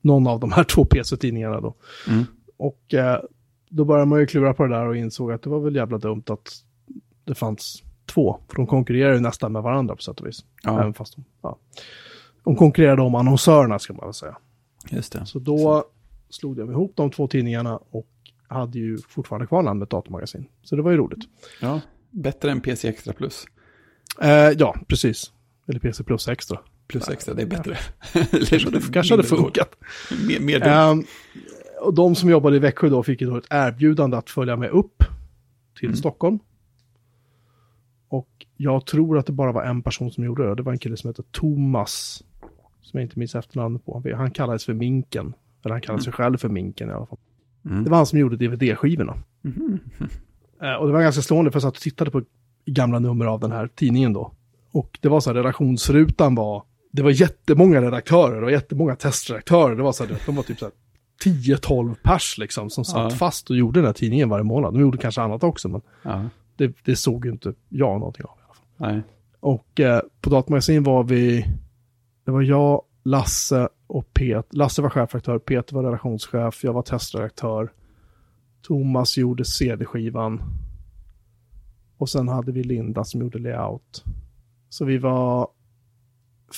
[0.00, 1.74] någon av de här två PC-tidningarna då.
[2.08, 2.24] Mm.
[2.56, 3.20] Och eh,
[3.68, 5.98] då började man ju klura på det där och insåg att det var väl jävla
[5.98, 6.48] dumt att
[7.24, 8.40] det fanns två.
[8.48, 10.44] För de konkurrerar ju nästan med varandra på sätt och vis.
[10.62, 11.58] Ja, Även fast de, ja.
[12.44, 14.36] de konkurrerade om annonsörerna ska man väl säga.
[14.96, 15.26] Just det.
[15.26, 15.84] Så då
[16.30, 18.06] slog de ihop de två tidningarna och
[18.48, 20.46] hade ju fortfarande kvar namnet Datamagasin.
[20.62, 21.24] Så det var ju roligt.
[21.60, 23.44] Ja, bättre än PC Extra Plus.
[24.20, 25.32] Eh, ja, precis.
[25.66, 26.58] Eller PC Plus Extra.
[26.86, 27.76] Plus Extra, det är bättre.
[28.48, 29.76] Kanske hade, kanske hade funkat.
[30.28, 30.62] Mer, mer.
[30.66, 31.04] Ehm,
[31.80, 34.70] och de som jobbade i Växjö då fick ju då ett erbjudande att följa med
[34.70, 35.04] upp
[35.78, 35.96] till Mm.
[35.96, 36.38] Stockholm.
[38.08, 40.54] Och jag tror att det bara var en person som gjorde det.
[40.54, 42.24] Det var en kille som hette Thomas.
[42.90, 44.02] Som jag inte minns efternamnet på.
[44.16, 45.34] Han kallades för Minken.
[45.64, 47.18] Eller han kallade sig själv för Minken i alla fall.
[47.64, 47.84] Mm.
[47.84, 49.14] Det var han som gjorde DVD-skivorna.
[49.42, 49.78] Mhm.
[50.62, 52.22] Eh, och det var ganska slående för jag satt och tittade på
[52.66, 54.32] gamla nummer av den här tidningen då.
[54.72, 59.76] Och det var så här, redaktionsrutan var, det var jättemånga redaktörer och jättemånga testredaktörer.
[59.76, 60.72] Det var så här, de var typ så här
[61.24, 63.16] 10-12 pers liksom som satt Ja.
[63.18, 64.74] fast och gjorde den här tidningen varje månad.
[64.74, 66.24] De gjorde kanske annat också, men Ja,
[66.56, 68.30] det, det såg ju inte jag någonting av.
[68.38, 68.94] i alla fall.
[68.94, 69.02] nej.
[69.40, 71.46] Och eh, på Datamagasin var vi,
[72.28, 74.46] det var jag, Lasse och Pet.
[74.54, 77.72] Lasse var chefredaktör, Peter var redaktionschef, jag var testredaktör.
[78.62, 80.42] Thomas gjorde CD-skivan.
[81.98, 84.04] Och sen hade vi Linda som gjorde layout.
[84.68, 85.48] Så vi var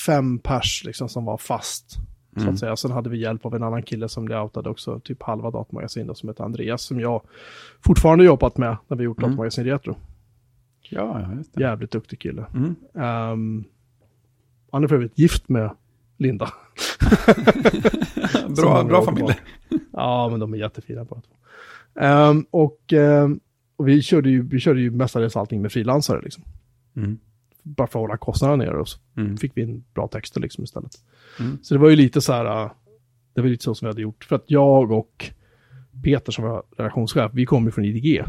[0.06, 1.90] fem pers liksom som var fast.
[2.34, 2.52] Så Mm.
[2.52, 2.76] att säga.
[2.76, 6.28] Sen hade vi hjälp av en annan kille som layoutade också typ halva datamagasin som
[6.28, 7.22] heter Andreas som jag
[7.84, 9.30] fortfarande jobbat med när vi gjort Mm.
[9.30, 9.96] datamagasin retro.
[10.90, 11.60] Ja, just det.
[11.62, 12.46] Jävligt duktig kille.
[12.54, 12.74] Mm.
[12.94, 13.64] Ehm,
[14.72, 15.70] han är för övrigt gift med
[16.16, 16.52] Linda.
[18.56, 19.40] Bra bra familj.
[19.92, 21.34] Ja, men de är jättefina båda två.
[22.00, 23.40] Ehm, och ehm,
[23.76, 26.44] och vi, körde ju, vi körde ju mestadels allting med frilansare liksom.
[26.96, 27.18] Mm.
[27.62, 29.36] Bara för att hålla kostnaderna nere och så Mm.
[29.36, 30.92] fick vi in bra texter liksom istället.
[31.40, 31.58] Mm.
[31.62, 32.70] Så det var ju lite så här, äh,
[33.34, 34.24] det var lite så som vi hade gjort.
[34.24, 35.30] För att jag och
[36.04, 38.24] Peter som var redaktionschef, vi kom ju från IDG.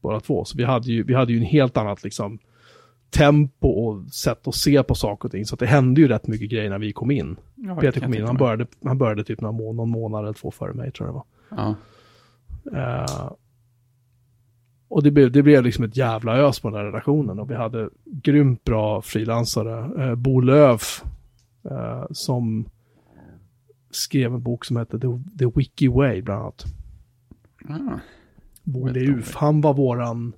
[0.00, 0.44] Båda två.
[0.44, 2.38] Så vi hade ju, vi hade ju en helt annat liksom
[3.10, 5.46] tempo och sätt att se på saker och ting.
[5.46, 7.36] Så att det hände ju rätt mycket grejer när vi kom in.
[7.54, 10.50] Ja, Peter kom in, han började, han började typ någon, må någon månad eller två
[10.50, 11.26] före mig tror jag det var.
[11.50, 11.74] Ja.
[12.78, 13.32] Eh,
[14.88, 17.54] och det blev, det blev liksom ett jävla ös på den här redaktionen och vi
[17.54, 20.06] hade grymt bra frilansare.
[20.08, 21.04] Uh, Bo Löf
[21.70, 22.68] eh, som
[23.90, 25.06] skrev en bok som hette The,
[25.38, 26.64] The Wiki Way bland annat.
[27.68, 27.98] Ah.
[28.62, 30.32] Bo Leuf, han var våran,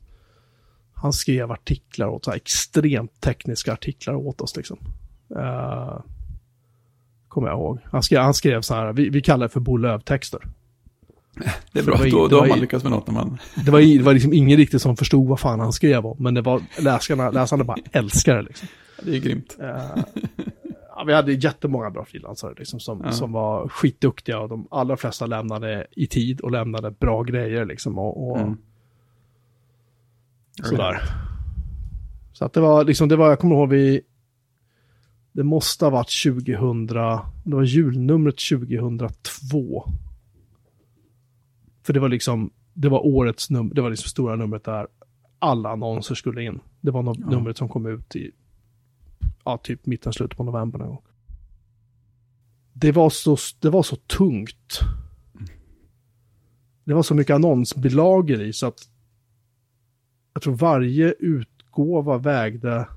[1.00, 4.78] han skrev artiklar åt, så här extremt tekniska artiklar åt oss liksom.
[5.36, 6.00] Eh,
[7.28, 7.78] Kommer jag ihåg.
[7.84, 10.40] Han skrev, han skrev så här, vi, vi kallar det för Bo Löv-texter.
[11.72, 13.38] Det är bra, Det var då, då var har man lyckats med något när man...
[13.64, 16.34] Det var, det var liksom ingen riktigt som förstod vad fan han skrev om, men
[16.34, 18.68] det var läsarna, läsarna bara älskade det liksom.
[19.02, 19.56] Det är grymt.
[19.60, 20.02] Eh,
[20.96, 23.12] ja, vi hade jättemånga bra frilansare liksom, som, Ja.
[23.12, 27.98] som var skitduktiga och de allra flesta lämnade i tid och lämnade bra grejer liksom.
[27.98, 28.56] Och, och Mm.
[30.66, 31.00] Sådär.
[32.32, 34.00] Så att det var liksom, det var, jag kommer ihåg vi,
[35.32, 39.84] det måste ha varit 2000, det var julnumret 2002.
[41.82, 44.86] För det var liksom, det var årets nummer, det var liksom stora numret där
[45.38, 46.60] alla annonser skulle in.
[46.80, 47.26] Det var no- Ja.
[47.36, 48.30] numret som kom ut i,
[49.44, 51.02] ja, typ mitten, slutet på november någon gång.
[52.72, 54.80] Det var så, det var så tungt.
[56.84, 58.88] Det var så mycket annonsbilagor i så att
[60.32, 62.88] jag tror varje utgåva vägde,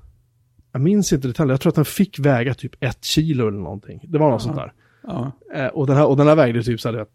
[0.72, 4.00] jag minns inte detaljer, jag tror att den fick väga typ ett kilo eller någonting.
[4.08, 4.72] Det var något sånt där.
[5.02, 5.32] Ja.
[5.54, 7.06] Eh, och, den här, och den här vägde typ så här,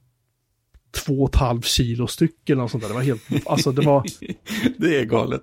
[1.05, 2.87] två och ett halvt kilo styck eller något sånt där.
[2.89, 4.03] Det var helt, alltså det var,
[4.77, 5.41] det är galet.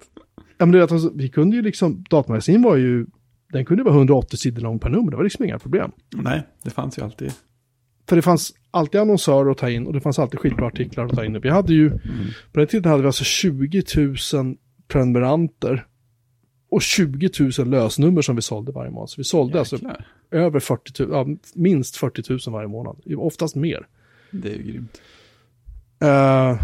[0.59, 3.07] ja men du vet, alltså, vi kunde ju liksom, datamagasin var ju,
[3.53, 5.91] den kunde vara 180 sidor lång per nummer, det var liksom inga problem.
[6.15, 7.33] Nej, det fanns ju alltid.
[8.09, 11.13] För det fanns alltid annonsörer att ta in och det fanns alltid skitbra artiklar att
[11.15, 11.41] ta in.
[11.41, 12.01] Vi hade ju, Mm.
[12.53, 14.17] på den tiden hade vi alltså 20 000
[14.89, 15.87] prenumeranter
[16.71, 19.11] och 20 000 lösnummer som vi sålde varje månad.
[19.11, 20.07] Så vi sålde alltså Jäklar.
[20.31, 23.87] över 40 000, ja, minst 40 000 varje månad, oftast mer.
[24.31, 25.01] Det är ju grymt.
[26.01, 26.63] Eh,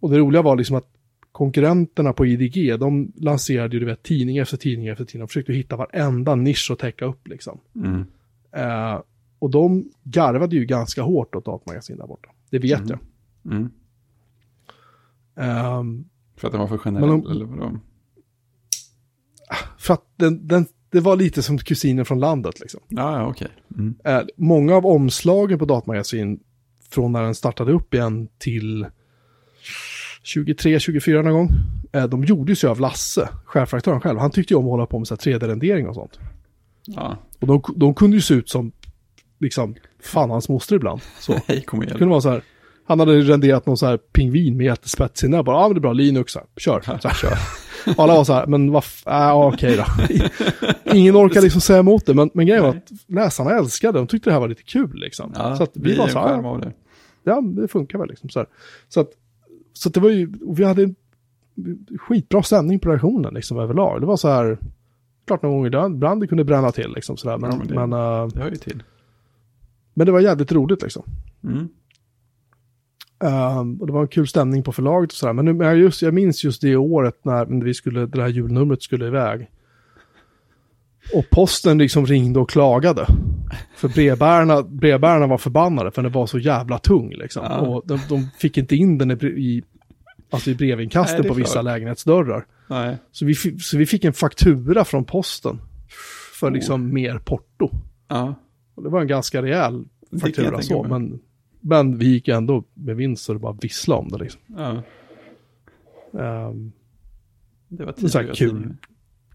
[0.00, 0.88] och det roliga var liksom att
[1.32, 5.20] konkurrenterna på IDG, de lanserade ju du vet, tidning efter tidning efter tidning.
[5.20, 7.60] De försökte hitta varenda nisch att täcka upp liksom.
[7.76, 8.04] Mm.
[8.52, 9.00] Eh,
[9.38, 12.28] och de garvade ju ganska hårt åt datamagasin där borta.
[12.50, 12.88] Det vet Mm.
[12.88, 13.52] jag.
[13.54, 13.70] Mm.
[15.36, 16.04] Ehm,
[16.38, 17.78] För att den var för generell, om- eller vadå?
[19.78, 22.80] för att den, den, det var lite som kusinen från landet liksom.
[22.88, 23.48] Ja, ja, okej.
[23.78, 23.94] Mm.
[24.04, 26.40] Eh, många av omslagen på datamagasin
[26.90, 28.86] från när den startade upp igen till
[30.22, 31.48] 23, 24 någon gång.
[31.92, 34.18] Eh, de gjordes ju av Lasse, chefredaktören själv.
[34.18, 36.18] Han tyckte ju om att hålla på med så här 3D-rendering och sånt.
[36.86, 38.72] Ja, Och de, de kunde ju se ut som,
[39.38, 41.00] liksom, fan hans moster ibland.
[41.20, 41.32] Så.
[41.32, 41.98] Det hej, kom igen.
[41.98, 42.42] kunde vara så här,
[42.88, 45.80] han hade renderat någon så här pingvin med jättespets i bara, ja men det är
[45.80, 46.80] bra, Linux, här, kör.
[46.80, 47.32] Så här, kör.
[47.96, 49.84] Och alla var så här, men vad, äh, okej då.
[50.94, 54.30] Ingen orkar liksom säga emot det, men, men grejen var att läsarna älskade, de tyckte
[54.30, 55.32] det här var lite kul liksom.
[55.36, 56.72] Ja, så att vi var en så här, av det.
[57.24, 58.48] ja, det funkar väl liksom så här.
[58.88, 59.10] Så att,
[59.72, 60.94] så att det var ju, vi hade
[61.98, 64.00] skitbra stämning på redaktionen liksom överlag.
[64.00, 64.58] Det var så här,
[65.26, 67.96] klart någon gång ibland det kunde bränna till liksom sådär, men, Ja, men, men det-
[68.06, 68.82] eh, Det hör ju till.
[69.94, 71.02] men det var jävligt roligt liksom.
[71.44, 71.68] Mm.
[73.24, 75.32] Ehm, och det var en kul stämning på förlaget och sådär.
[75.32, 78.82] Men nu, jag, just, jag minns just det året när vi skulle, det här julnumret
[78.82, 79.50] skulle iväg.
[81.14, 83.06] Och posten liksom ringde och klagade.
[83.76, 87.44] För brevbärarna, brevbärarna var förbannade för den var så jävla tung liksom.
[87.44, 87.58] Ja.
[87.58, 89.62] Och de, de fick inte in den i, i,
[90.30, 91.64] alltså i brevinkasten Nej, på vissa klart.
[91.64, 92.46] lägenhetsdörrar.
[92.66, 92.96] Nej.
[93.12, 95.60] Så vi, så vi fick en faktura från posten.
[96.40, 96.52] För Oh.
[96.52, 97.70] liksom mer porto.
[98.08, 98.34] Ja,
[98.74, 99.84] Och det var en ganska rejäl
[100.20, 100.82] faktura så.
[100.82, 101.20] Men,
[101.60, 104.40] men vi gick ändå med vinst så det bara visslade om det liksom.
[104.46, 104.82] ja.
[106.20, 106.72] Ehm,
[107.68, 108.76] Det var här tidigare kul.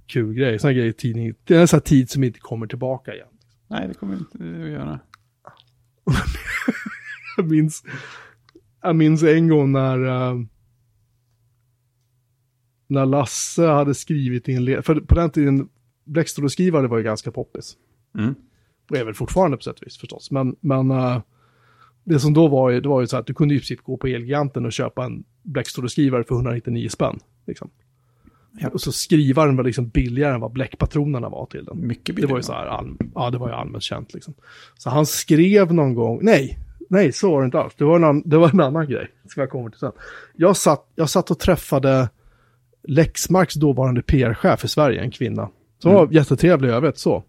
[0.06, 0.60] kul grej.
[0.60, 1.34] Sån grej i tidning.
[1.44, 3.28] Det är en sån här tid som inte kommer tillbaka igen.
[3.68, 5.00] Nej, det kommer inte att göra.
[7.38, 7.84] Jag minns,
[8.82, 10.40] jag minns en gång när, eh,
[12.88, 15.70] när Lasse hade skrivit i en led, för på den tiden,
[16.06, 17.78] Blackstory-skrivare var ju ganska poppis.
[18.18, 18.36] Mm.
[18.90, 20.32] Och är väl fortfarande på sätt och vis förstås.
[20.32, 21.22] Men, men eh,
[22.04, 23.98] det som då var ju, det var ju så att du kunde i princip gå
[23.98, 27.20] på Elgiganten och köpa en Blackstory-skrivare för 199 spänn.
[27.48, 27.70] Liksom.
[28.60, 28.70] Ja.
[28.70, 31.88] Och så skrivaren var liksom billigare än vad bläckpatronerna var till den.
[31.88, 32.32] Mycket Det billigare.
[32.32, 34.34] var ju så här, all, ja det var ju allmänt känt liksom.
[34.78, 37.74] Så han skrev någon gång, nej, nej så var det inte alls.
[37.78, 39.92] Det var en, annan, det var en annan grej, som jag kommer till sen.
[40.36, 42.10] Jag satt, jag satt och träffade
[42.88, 45.50] Lexmarks dåvarande PR-chef i Sverige, en kvinna.
[45.80, 46.06] Som Mm.
[46.06, 47.24] var jättetrevlig i övrigt så.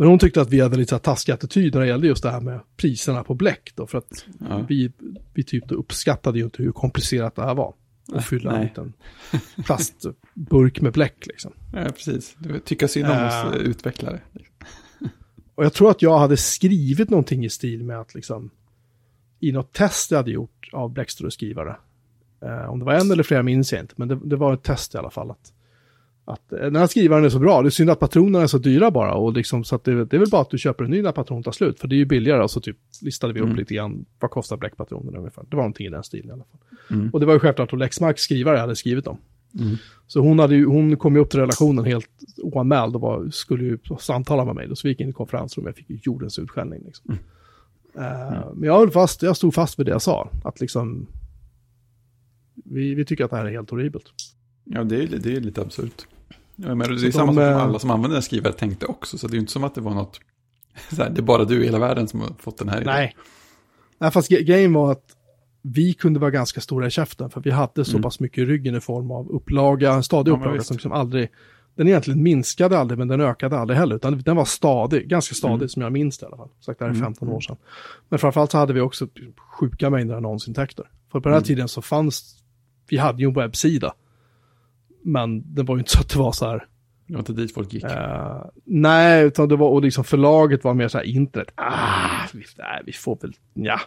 [0.00, 2.22] Men hon tyckte att vi hade lite så här taskig attityd när det gällde just
[2.22, 3.86] det här med priserna på bläck då.
[3.86, 4.66] För att Ja.
[4.68, 4.92] vi,
[5.34, 7.74] vi typ uppskattade ju inte hur komplicerat det här var.
[8.12, 8.64] Att fylla en nej.
[8.68, 8.92] liten
[9.64, 11.52] plastburk med bläck liksom.
[11.72, 12.36] ja, precis.
[12.38, 13.46] Du tycker synd om oss Äh.
[13.46, 14.20] eh, utvecklare.
[15.54, 18.50] Och jag tror att jag hade skrivit någonting i stil med att liksom
[19.40, 21.76] i något test jag hade gjort av Blackstory-skrivare.
[22.42, 24.62] Eh, om det var en eller flera minns jag inte, men det, det var ett
[24.62, 25.30] test i alla fall.
[25.30, 25.52] Att,
[26.28, 28.58] att eh, den här skrivaren är så bra, det är synd att patronerna är så
[28.58, 29.14] dyra bara.
[29.14, 31.42] Och liksom, så det, det är väl bara att du köper en ny när patronen
[31.42, 32.42] tar slut, för det är ju billigare.
[32.42, 33.56] Och så typ listade vi upp Mm.
[33.56, 35.44] lite grann, vad kostar bläckpatronerna ungefär.
[35.50, 36.60] Det var någonting i den stilen i alla fall.
[36.98, 37.10] Mm.
[37.10, 39.16] Och det var ju självklart att Lexmarks skrivare hade skrivit dem.
[39.60, 39.76] Mm.
[40.06, 42.08] Så hon, hade ju, hon kom ju upp till relationen helt
[42.42, 44.68] oanmäld och var, skulle ju samtala med mig.
[44.68, 46.82] Då, så vi gick in i konferensrummet och jag fick ju jordens utskällning.
[46.86, 47.18] Liksom.
[47.94, 50.30] Eh, Men jag höll fast, jag stod fast vid det jag sa.
[50.44, 51.06] Att liksom,
[52.54, 54.04] vi, vi tycker att det här är helt horribelt.
[54.64, 56.06] Ja, det är, det är lite absurt.
[56.60, 58.86] Ja, men det är Så samma de, sak som alla som använder den skrivare tänkte
[58.86, 60.20] också, så det är ju inte som att det var något,
[60.90, 62.92] så här, det är bara du i hela världen som har fått den här idén.
[62.94, 63.16] Nej.
[63.98, 65.04] Nej, fast grejen var att
[65.62, 68.02] vi kunde vara ganska stora i käften för vi hade så Mm.
[68.02, 71.28] pass mycket i ryggen i form av upplaga, en stadig Ja, upplaga som liksom aldrig,
[71.74, 75.54] den egentligen minskade aldrig men den ökade aldrig heller, utan den var stadig, ganska stadig
[75.54, 75.68] Mm.
[75.68, 76.48] som jag minns det i alla fall.
[76.60, 77.04] Sagt det här är Mm.
[77.06, 77.56] 15 år sedan.
[78.08, 80.84] Men framförallt så hade vi också sjuka mängder annonsintäkter.
[81.12, 81.44] För på den här Mm.
[81.46, 82.42] tiden så fanns,
[82.88, 83.94] vi hade ju en webbsida.
[85.08, 86.66] Men det var ju inte så att det var så här,
[87.06, 87.84] Det var inte dit folk gick.
[87.84, 91.52] Eh, nej, utan det var, och liksom förlaget var mer så här internet.
[91.54, 93.80] Ah, vi, nej, vi får väl, ja,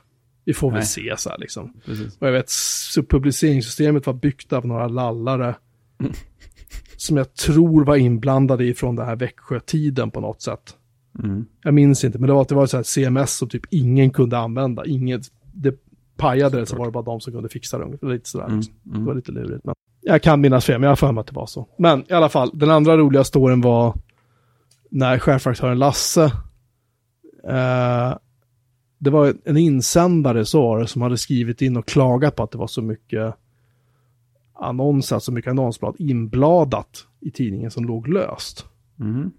[0.45, 0.85] vi får väl Nej.
[0.85, 1.73] se så här liksom.
[1.85, 2.17] Precis.
[2.17, 5.55] Och jag vet, så publiceringssystemet var byggt av några lallare.
[5.99, 6.11] Mm.
[6.97, 10.77] Som jag tror var inblandade ifrån den här Växjö-tiden på något sätt.
[11.23, 11.45] Mm.
[11.63, 14.37] Jag minns inte, men det var, det var så här CMS som typ ingen kunde
[14.37, 14.85] använda.
[14.85, 15.21] Inget,
[15.53, 15.75] det
[16.17, 16.79] pajade det så Såklart.
[16.79, 18.07] var det bara de som kunde fixa det.
[18.07, 18.45] Lite sådär.
[18.45, 18.57] Mm.
[18.57, 18.75] Liksom.
[18.83, 19.65] Det var lite lurigt.
[19.65, 21.67] Men jag kan minnas fel, men jag har för mig att det var så.
[21.77, 23.93] Men i alla fall, den andra roliga storyn var
[24.89, 26.23] när chefredaktören Lasse,
[27.47, 28.13] eh,
[28.97, 32.51] det var en insändare så var det, som hade skrivit in och klagat på att
[32.51, 33.35] det var så mycket
[34.53, 38.65] annonser, alltså mycket annonsblad inbladat i tidningen som låg löst.
[38.99, 39.31] Mm.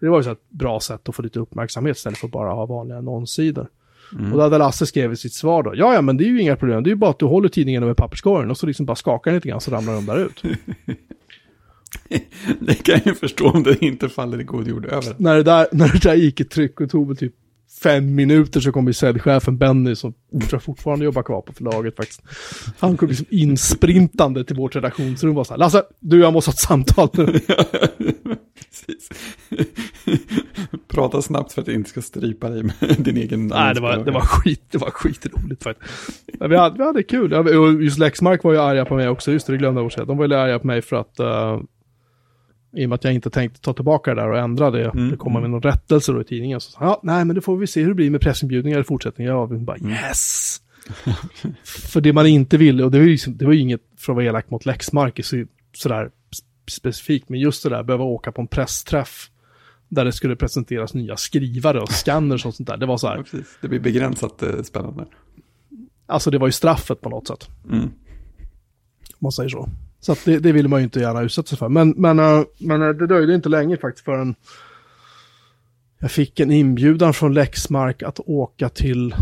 [0.00, 2.52] Det var ju så ett bra sätt att få lite uppmärksamhet istället för att bara
[2.52, 3.68] ha vanliga annonssidor.
[4.18, 4.32] Mm.
[4.32, 5.72] Och då hade Lasse skrivit sitt svar då.
[5.76, 6.82] Ja, ja, men det är ju inga problem.
[6.82, 9.30] Det är ju bara att du håller tidningen över papperskorgen och så liksom bara skakar
[9.30, 10.42] den lite grann så ramlar de där ut.
[12.60, 15.14] Det kan jag ju förstå om det inte faller i god jord över.
[15.18, 17.34] när, det där, när det där gick i tryck och tog väl typ
[17.82, 21.96] fem minuter så kom ju säljchefen Benny som tror jag fortfarande jobbar kvar på förlaget
[21.96, 22.22] faktiskt.
[22.78, 26.48] Han kom liksom insprintande till vårt redaktionsrum och var så här, Lasse, du jag måste
[26.48, 27.40] ha ett samtal nu.
[30.88, 33.96] Prata snabbt för att jag inte ska strypa dig med din egen Nej, det var,
[33.96, 35.92] det var skit, det var skitroligt faktiskt.
[36.38, 37.32] Men vi, hade, vi hade kul.
[37.82, 40.04] Just Lexmark var ju arga på mig också, just det, det glömde jag att säga.
[40.04, 41.62] De var ju arga på mig för att, uh,
[42.76, 45.10] i och med att jag inte tänkte ta tillbaka det där och ändra det, Mm,
[45.10, 46.60] det komma med någon rättelse då i tidningen.
[46.60, 49.32] Så, ja, nej, men det får vi se hur det blir med pressinbjudningar i fortsättningen.
[49.32, 50.60] Jag bara, yes!
[51.64, 54.12] för det man inte ville, och det var ju, liksom- det var ju inget för
[54.12, 55.44] att vara elak mot Lexmark så,
[55.76, 56.10] sådär
[56.70, 59.30] specifikt, men just det där, behöva åka på en pressträff
[59.88, 62.76] där det skulle presenteras nya skrivare och scanners och sånt där.
[62.76, 63.38] Det var så här, Ja.
[63.60, 65.04] Det blir begränsat eh, spännande.
[66.06, 67.82] Alltså det var ju straffet på något sätt, Mm.
[67.84, 67.90] om
[69.18, 69.68] man säger så.
[70.04, 71.68] Så det, det ville man ju inte gärna utsätta sig för.
[71.68, 74.34] Men, men, äh, men äh, det dröjde inte länge faktiskt förrän
[75.98, 79.14] jag fick en inbjudan från Lexmark att åka till,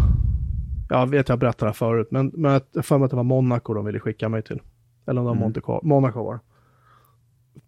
[0.89, 3.23] jag vet jag berättade det här förut, men, men jag för mig att det var
[3.23, 4.61] Monaco de ville skicka mig till.
[5.07, 5.43] Eller om det var Mm.
[5.43, 6.41] Monte Carlo, Monaco var.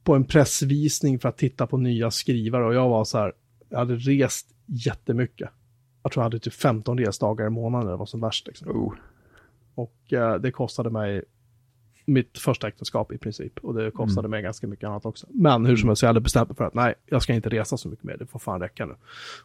[0.04, 3.32] På en pressvisning för att titta på nya skrivare och jag var så här,
[3.68, 5.50] jag hade rest jättemycket.
[6.02, 8.68] Jag tror jag hade typ 15 resdagar i månaden, det var som värst liksom.
[8.70, 8.94] Oh.
[9.74, 11.24] Och eh, det kostade mig
[12.04, 13.58] mitt första äktenskap i princip.
[13.62, 15.26] Och det kostade mig ganska mycket annat också.
[15.30, 17.76] Men hur som helst, jag hade bestämt mig för att nej, jag ska inte resa
[17.76, 18.16] så mycket mer.
[18.18, 18.94] Det får fan räcka nu.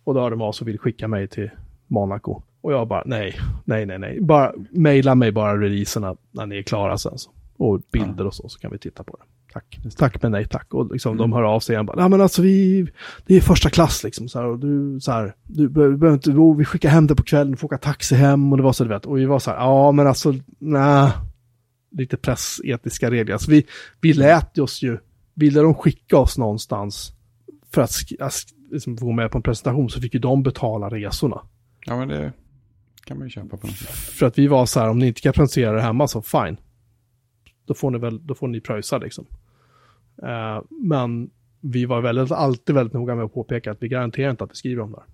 [0.04, 1.50] Och då hörde de av sig och ville skicka mig till
[1.88, 2.42] Monaco.
[2.62, 4.22] Och jag bara, nej, nej, nej, nej.
[4.22, 7.18] Bara mejla mig bara releaserna när ni är klara sen.
[7.18, 7.32] Så.
[7.58, 9.24] Och bilder och så, så kan vi titta på det.
[9.54, 9.80] Tack.
[9.98, 10.74] Tack men nej tack.
[10.74, 12.88] Och liksom de hör av sig igen bara, men alltså vi,
[13.26, 14.30] det är första klass liksom.
[14.30, 17.16] Så här, och du, så här, du be- behöver inte, oh, vi skickar hem det
[17.16, 19.06] på kvällen, du får åka taxi hem och det var så du vet.
[19.06, 21.12] Och vi var så här, ja men alltså, nej.
[21.92, 23.34] Lite pressetiska regler.
[23.34, 23.66] Alltså vi,
[24.02, 24.98] vi lät oss ju,
[25.34, 27.14] ville de skicka oss någonstans
[27.72, 28.34] för att att
[28.72, 31.42] liksom, få gå med på en presentation så fick ju de betala resorna.
[31.86, 32.34] Ja, men det
[33.06, 33.90] kan man ju köpa på något sätt.
[33.90, 36.58] För att vi var så här, om ni inte kan presentera det hemma så fine.
[37.66, 39.26] Då får ni väl, då får ni pröjsa liksom.
[40.24, 41.30] Eh, men
[41.62, 44.56] vi var väldigt, alltid väldigt noga med att påpeka att vi garanterar inte att vi
[44.56, 45.08] skriver om det här.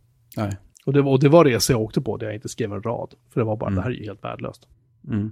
[0.47, 0.58] Nej.
[0.86, 2.82] Och det var, och det var resor jag åkte på där jag inte skrev en
[2.82, 3.14] rad.
[3.30, 3.76] För det var bara, Mm.
[3.76, 4.68] det här är ju helt värdelöst.
[5.08, 5.32] Mm.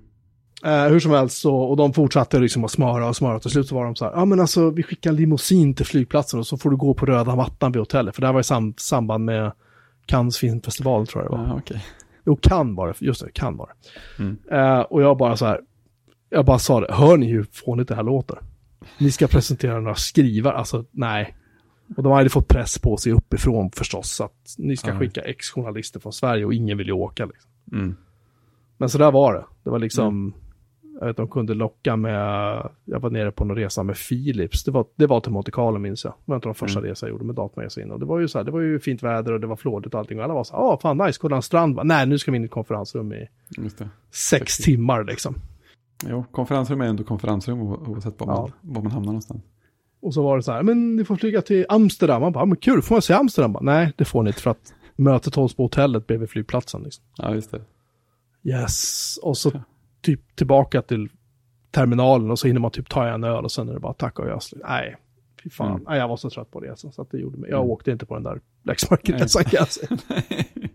[0.64, 3.40] Eh, hur som helst så, och de fortsatte liksom att smöra och smöra.
[3.40, 6.40] Till slut så var de så här, ja men alltså vi skickar limousin till flygplatsen
[6.40, 8.16] och så får du gå på röda mattan vid hotellet.
[8.16, 9.52] För det här var i sam samband med
[10.06, 11.46] Cannes filmfestival tror jag det var.
[11.48, 11.86] Ja, okej.
[12.26, 13.02] Jo, kan var det.
[13.06, 13.68] Just det, kan var
[14.18, 14.24] det.
[14.24, 14.38] Mm.
[14.52, 15.60] Eh, och jag bara så här,
[16.30, 18.38] jag bara sa det, hör ni hur fånigt det här låter?
[18.98, 21.36] Ni ska presentera några skrivare, alltså nej.
[21.98, 25.00] Och de hade fått press på sig uppifrån förstås, att ni ska Ja.
[25.00, 27.26] skicka ex-journalister från Sverige och ingen vill ju åka.
[27.26, 27.52] Liksom.
[27.72, 27.96] Mm.
[28.78, 29.46] Men så där var det.
[29.64, 30.43] Det var liksom, jag
[31.06, 32.16] vet de kunde locka med,
[32.86, 34.64] jag var nere på någon resa med Philips.
[34.64, 36.14] Det var, det var till Monte Carlo minns jag.
[36.14, 36.90] Det var inte de första Mm.
[36.90, 37.92] resa jag gjorde med datamagasin.
[37.92, 39.94] Och det var ju så här, det var ju fint väder och det var flådigt
[39.94, 40.18] och allting.
[40.18, 41.76] Och alla var så här, ja fan nice, kolla en strand.
[41.76, 43.28] va?" Nej, nu ska vi in i ett konferensrum i
[44.12, 45.36] sex timmar liksom.
[46.10, 48.42] Jo, konferensrum är ändå konferensrum oavsett var, Ja.
[48.62, 49.42] man, var man hamnar någonstans.
[50.02, 52.22] Och så var det så här, men ni får flyga till Amsterdam.
[52.22, 53.54] Man bara, men kul, får man se Amsterdam?
[53.54, 56.84] Bara, Nej, det får ni inte för att mötet hålls på hotellet bredvid flygplatsen.
[56.84, 57.04] Liksom.
[57.18, 57.62] Ja, just det.
[58.44, 59.52] Yes, och så
[60.04, 61.10] typ tillbaka till
[61.72, 64.22] terminalen och så hinner man typ ta en öl och sen är det bara tacka
[64.22, 64.54] och görs.
[64.70, 64.96] Nej,
[65.44, 65.72] fy fan.
[65.72, 65.84] Mm.
[65.88, 66.78] Nej, jag var så trött på det.
[66.80, 67.50] Så att det gjorde mig.
[67.50, 67.72] Jag Mm.
[67.72, 69.90] åkte inte på den där Lexmark-resan kan jag säga.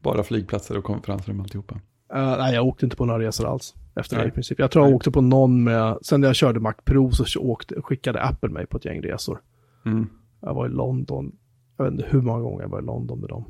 [0.00, 1.74] Bara flygplatser och konferensrum alltihopa.
[2.14, 3.74] Eh, nej, jag åkte inte på några resor alls.
[3.94, 4.28] Efter det Nej.
[4.28, 4.58] i princip.
[4.58, 4.96] Jag tror jag Nej.
[4.96, 8.66] åkte på någon med, sen när jag körde Mac Pro så åkte, skickade Apple mig
[8.66, 9.40] på ett gäng resor.
[9.86, 10.06] Mm.
[10.40, 11.36] Jag var i London,
[11.76, 13.44] jag vet inte hur många gånger jag var i London med dem.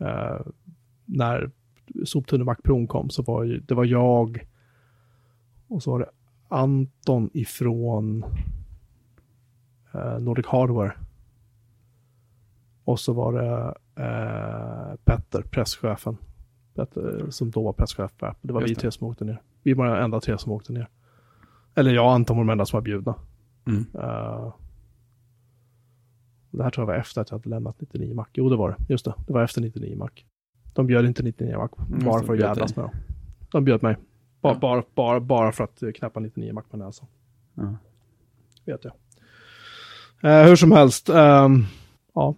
[0.00, 0.46] Eh,
[1.04, 1.50] när
[2.04, 4.46] soptunnel Mac Pro kom så var ju, det var jag
[5.68, 6.10] och så var det
[6.48, 8.24] Anton ifrån
[9.94, 10.92] eh, Nordic Hardware.
[12.84, 16.16] Och så var det eh, Petter, presschefen.
[16.74, 18.38] Petter, som då var presschef på Apple.
[18.48, 18.80] Det var Just vi det.
[18.80, 19.42] tre som åkte ner.
[19.62, 20.88] Vi var de enda tre som åkte ner.
[21.74, 23.14] Eller jag och Anton var de enda som var bjudna.
[23.66, 23.86] Mm.
[23.94, 24.52] Eh,
[26.50, 28.26] det här tror jag var efter att jag hade lämnat 99 Mac.
[28.32, 28.92] Jo, det var det.
[28.92, 29.14] Just det.
[29.26, 30.10] Det var efter 99 Mac.
[30.72, 31.68] De bjöd inte 99 Mac
[32.04, 32.94] bara för att jävlas med dem.
[33.52, 33.96] De bjöd mig.
[34.46, 34.58] Bara, Ja.
[34.60, 37.08] bara, bara, bara för att eh, knäppa 99 Mac på näsan.
[37.54, 37.76] Ja.
[38.64, 38.92] Vet jag.
[40.22, 41.08] Eh, hur som helst.
[41.08, 41.64] ehm,
[42.14, 42.34] ja.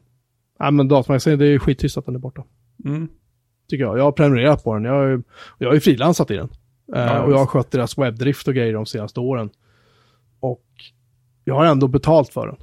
[0.60, 2.44] Nej, men datamagasin, det är skittyst att den är borta.
[2.84, 3.08] Mm.
[3.68, 3.98] Tycker jag.
[3.98, 4.84] Jag har prenumererat på den.
[4.84, 5.22] Jag har ju,
[5.58, 6.48] jag har ju frilansat i den.
[6.94, 9.50] Eh, Ja, och jag har skött deras webbdrift och grejer de senaste åren.
[10.40, 10.64] Och
[11.44, 12.56] jag har ändå betalt för den.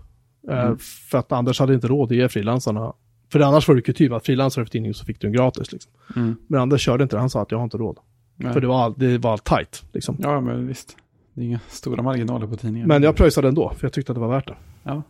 [0.58, 0.78] Eh, Mm.
[1.12, 2.94] För att Anders hade inte råd att ge frilansarna.
[3.32, 5.72] För annars var det kutym att frilansare för tidningen så fick du en gratis.
[5.72, 5.92] Liksom.
[6.16, 6.36] Mm.
[6.48, 7.20] Men Anders körde inte det.
[7.20, 8.00] Han sa att jag har inte råd.
[8.36, 8.54] Nej.
[8.54, 9.84] För det var, all- det var allt tajt.
[9.92, 10.18] Liksom.
[10.20, 10.98] Ja, men visst.
[11.34, 12.88] Det är inga stora marginaler på tidningen.
[12.88, 13.70] Men jag pröjsade ändå.
[13.70, 14.56] För jag tyckte att det var värt det.
[14.84, 15.02] Ja,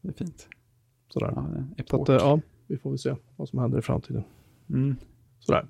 [0.00, 0.48] det är fint.
[1.08, 1.32] Sådär.
[1.36, 4.24] Ja, är Så att, eh, ja, vi får väl se vad som händer i framtiden.
[4.70, 4.96] Mm.
[5.40, 5.66] Sådär.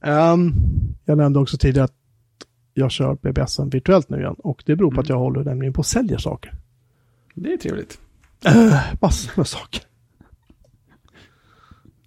[0.00, 0.52] Ehm,
[1.04, 1.94] jag nämnde också tidigare att
[2.74, 4.34] jag kör BBSen virtuellt nu igen.
[4.38, 6.52] Och det beror på att jag håller nämligen på att sälja saker.
[7.34, 7.98] Det är trevligt.
[8.46, 9.82] Äh, massor med saker.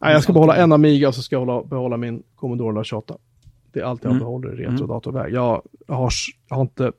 [0.02, 3.18] Nej, jag ska behålla en Amiga och så ska jag hålla, behålla min Commodore 28.
[3.72, 4.20] Det är allt jag Mm.
[4.20, 5.34] behåller i retrodatorväg.
[5.34, 6.11] Jag, jag, har,
[6.49, 6.91] jag har inte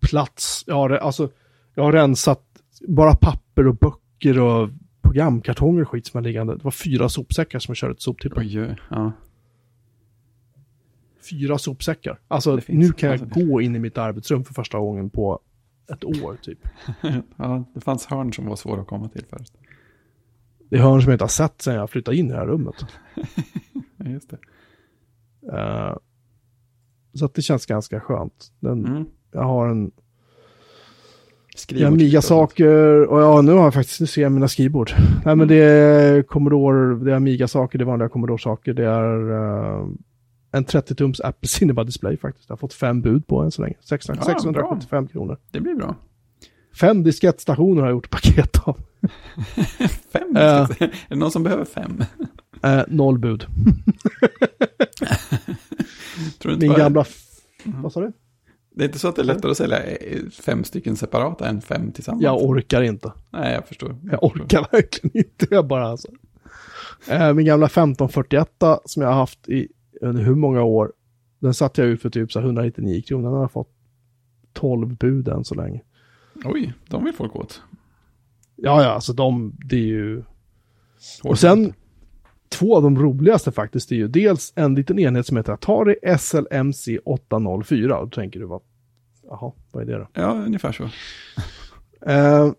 [0.00, 0.64] plats.
[0.66, 1.28] Jag har, alltså,
[1.74, 2.42] jag har rensat
[2.88, 4.68] bara papper och böcker och
[5.02, 6.56] programkartonger och skit som är liggande.
[6.56, 8.42] Det var fyra sopsäckar som jag körde till soptippen.
[8.42, 9.12] Oj, ja.
[11.30, 12.18] Fyra sopsäckar.
[12.28, 15.40] Alltså nu kan jag Alltså, gå in i mitt arbetsrum för första gången på
[15.92, 16.58] ett år typ.
[17.36, 17.64] ja.
[17.74, 19.52] Det fanns hörn som var svåra att komma till först.
[20.68, 22.46] Det är hörn som jag inte har sett sedan jag flyttade in i det här
[22.46, 22.86] rummet.
[24.04, 24.38] Just det.
[25.52, 25.96] Eh,
[27.14, 28.52] så att det känns ganska skönt.
[28.60, 29.04] Den, Mm.
[29.32, 29.90] Jag har en
[31.56, 34.90] Skriv jag har Amiga-saker och ja, nu har jag faktiskt, nu ser jag mina skrivbord.
[35.24, 39.86] Nej men det är Commodore, det är Amiga-saker, det är vanliga Commodore-saker, det är eh,
[40.52, 42.48] en 30-tums Apple Cinema Display faktiskt.
[42.48, 43.76] Jag har fått fem bud på än så länge.
[43.80, 45.36] 600, Ja, 675 kronor.
[45.50, 45.94] Det blir bra.
[46.80, 48.76] Fem diskettstationer har jag gjort paket av.
[50.12, 50.28] Fem?
[50.34, 50.68] Ja.
[50.80, 52.04] är det någon som behöver fem?
[52.62, 53.46] Eh, noll bud.
[56.38, 57.00] Tror Min gamla...
[57.00, 57.26] F-
[57.64, 58.12] Vad sa du?
[58.74, 61.60] Det är inte så att det är lättare att sälja eh, fem stycken separata än
[61.60, 62.22] fem tillsammans?
[62.22, 63.12] Jag orkar inte.
[63.30, 63.96] Nej, jag förstår.
[64.10, 65.46] Jag orkar verkligen inte.
[65.50, 66.08] Jag bara alltså.
[67.08, 68.48] Eh, min gamla 1541
[68.84, 69.68] som jag har haft i
[70.00, 70.92] under hur många år.
[71.38, 73.22] Den satte jag ut för typ så här 199 kronor.
[73.24, 73.70] Den har jag fått
[74.52, 75.80] 12 bud än så länge.
[76.44, 77.62] Oj, de vill folk åt.
[78.56, 80.22] Ja, ja, alltså de, det är ju...
[81.22, 81.74] Och sen,
[82.50, 85.96] två av de roligaste faktiskt, det är ju dels en liten enhet som heter Atari
[86.18, 87.98] SLMC 804.
[87.98, 88.60] Och då tänker du, vad,
[89.22, 90.06] jaha, vad är det då?
[90.12, 90.84] Ja, ungefär så.
[92.06, 92.52] Eh,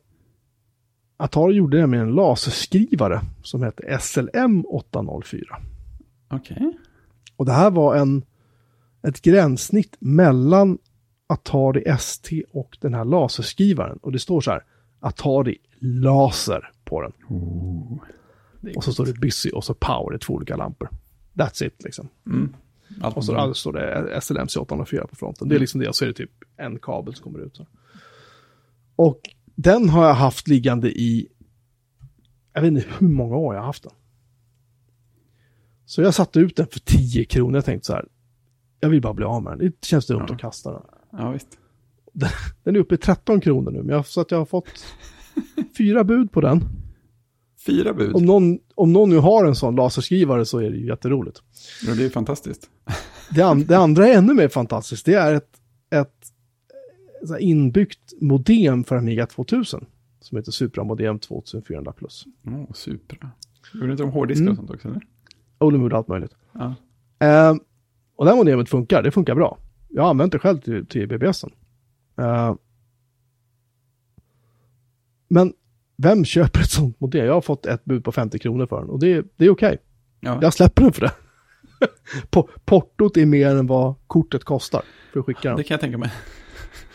[1.18, 5.44] Atari gjorde nämligen en laserskrivare som hette SLM 804.
[6.30, 6.78] Okej.
[7.36, 8.26] Och det här var en,
[9.08, 10.78] ett gränssnitt mellan
[11.28, 13.98] Atari ST och den här laserskrivaren.
[14.02, 14.64] Och det står så här,
[15.00, 17.12] Atari Laser på den.
[17.30, 17.98] Oh.
[18.76, 20.90] Och så står det Busy och så Power, det är två olika lampor.
[21.34, 22.10] That's it liksom.
[22.26, 22.56] Mm.
[23.02, 25.50] Allt Och så alltså står det SLMC 804 på fronten.
[25.50, 27.56] Det är liksom det, och så är det typ en kabel som kommer ut.
[27.56, 27.68] Så.
[28.96, 29.20] Och
[29.56, 31.28] den har jag haft liggande i,
[32.54, 33.92] jag vet inte hur många år jag har haft den.
[35.86, 37.56] Så jag satte ut den för 10 kronor.
[37.56, 38.08] Jag tänkte så här,
[38.80, 39.60] jag vill bara bli av med den.
[39.60, 40.34] Det känns dumt Ja.
[40.34, 40.82] att kasta den.
[41.12, 41.58] Ja, visst.
[42.64, 44.86] Den är uppe i 13 kronor nu, men jag, så att jag har fått
[45.78, 46.64] fyra bud på den.
[47.66, 48.16] Fyra bud.
[48.16, 51.42] Om någon, om någon nu har en sån laserskrivare så är det ju jätteroligt.
[51.88, 52.70] Ja, det är ju fantastiskt.
[53.36, 55.06] Det, an, det andra är ännu mer fantastiskt.
[55.06, 56.34] Det är ett, ett
[57.40, 59.86] inbyggt modem för Amiga 2000.
[60.22, 62.26] Som heter Supra Modem 2400 plus.
[62.46, 63.30] Oh, super.
[63.74, 64.52] Gjorde inte de hårddiskar Mm.
[64.52, 65.02] och sånt också, eller?
[65.80, 66.32] Gjorde allt möjligt.
[66.52, 66.76] Ja.
[67.20, 67.60] Ehm,
[68.16, 69.58] och det här modemet funkar, det funkar bra.
[69.90, 71.50] Jag har använt det själv till, till BBSen.
[72.20, 72.56] Uh,
[75.28, 75.54] men
[76.02, 77.26] vem köper ett sånt modell?
[77.26, 79.68] Jag har fått ett bud på 50 kronor för den och det, det är okej.
[79.68, 79.78] Okay.
[80.20, 80.40] Ja.
[80.42, 81.12] Jag släpper den för det.
[82.66, 84.82] Portot är mer än vad kortet kostar
[85.14, 85.58] för att skicka den.
[85.58, 86.12] Det kan jag tänka mig.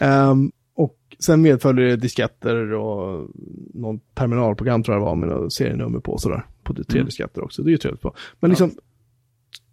[0.01, 3.31] Um, och sen medföljer det disketter och
[3.75, 6.47] någon terminalprogram tror jag det var med något serienummer på sådär.
[6.63, 7.07] På tre mm.
[7.07, 7.63] disketter också.
[7.63, 8.15] Det är ju trevligt på.
[8.41, 8.83] Men liksom, ja.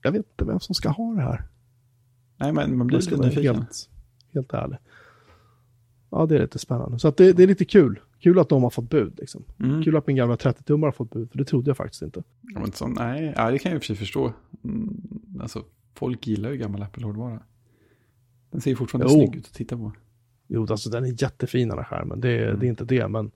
[0.02, 1.44] jag vet inte vem som ska ha det här.
[2.38, 3.56] Nej, men man blir lite nyfiken.
[3.56, 3.90] Helt,
[4.34, 4.78] helt ärlig.
[6.10, 7.00] Ja, det är lite spännande.
[7.00, 8.00] Så att det, det är lite kul.
[8.24, 9.14] Kul att de har fått bud.
[9.18, 9.44] Liksom.
[9.60, 9.84] Mm.
[9.84, 12.24] Kul att min gamla 30-tummare har fått bud, för det trodde jag faktiskt inte.
[12.42, 14.34] Ja, men så, nej, ja, det kan jag i och för sig förstå.
[14.64, 15.02] Mm,
[15.42, 15.64] alltså,
[15.96, 17.40] folk gillar ju gammal Apple-hårdvara.
[18.52, 19.20] Den ser ju fortfarande jo.
[19.20, 19.92] snygg ut att titta på.
[20.48, 22.22] Jo, alltså den är jättefin den här skärmen.
[22.22, 22.60] Det, mm.
[22.60, 23.32] det är inte det, men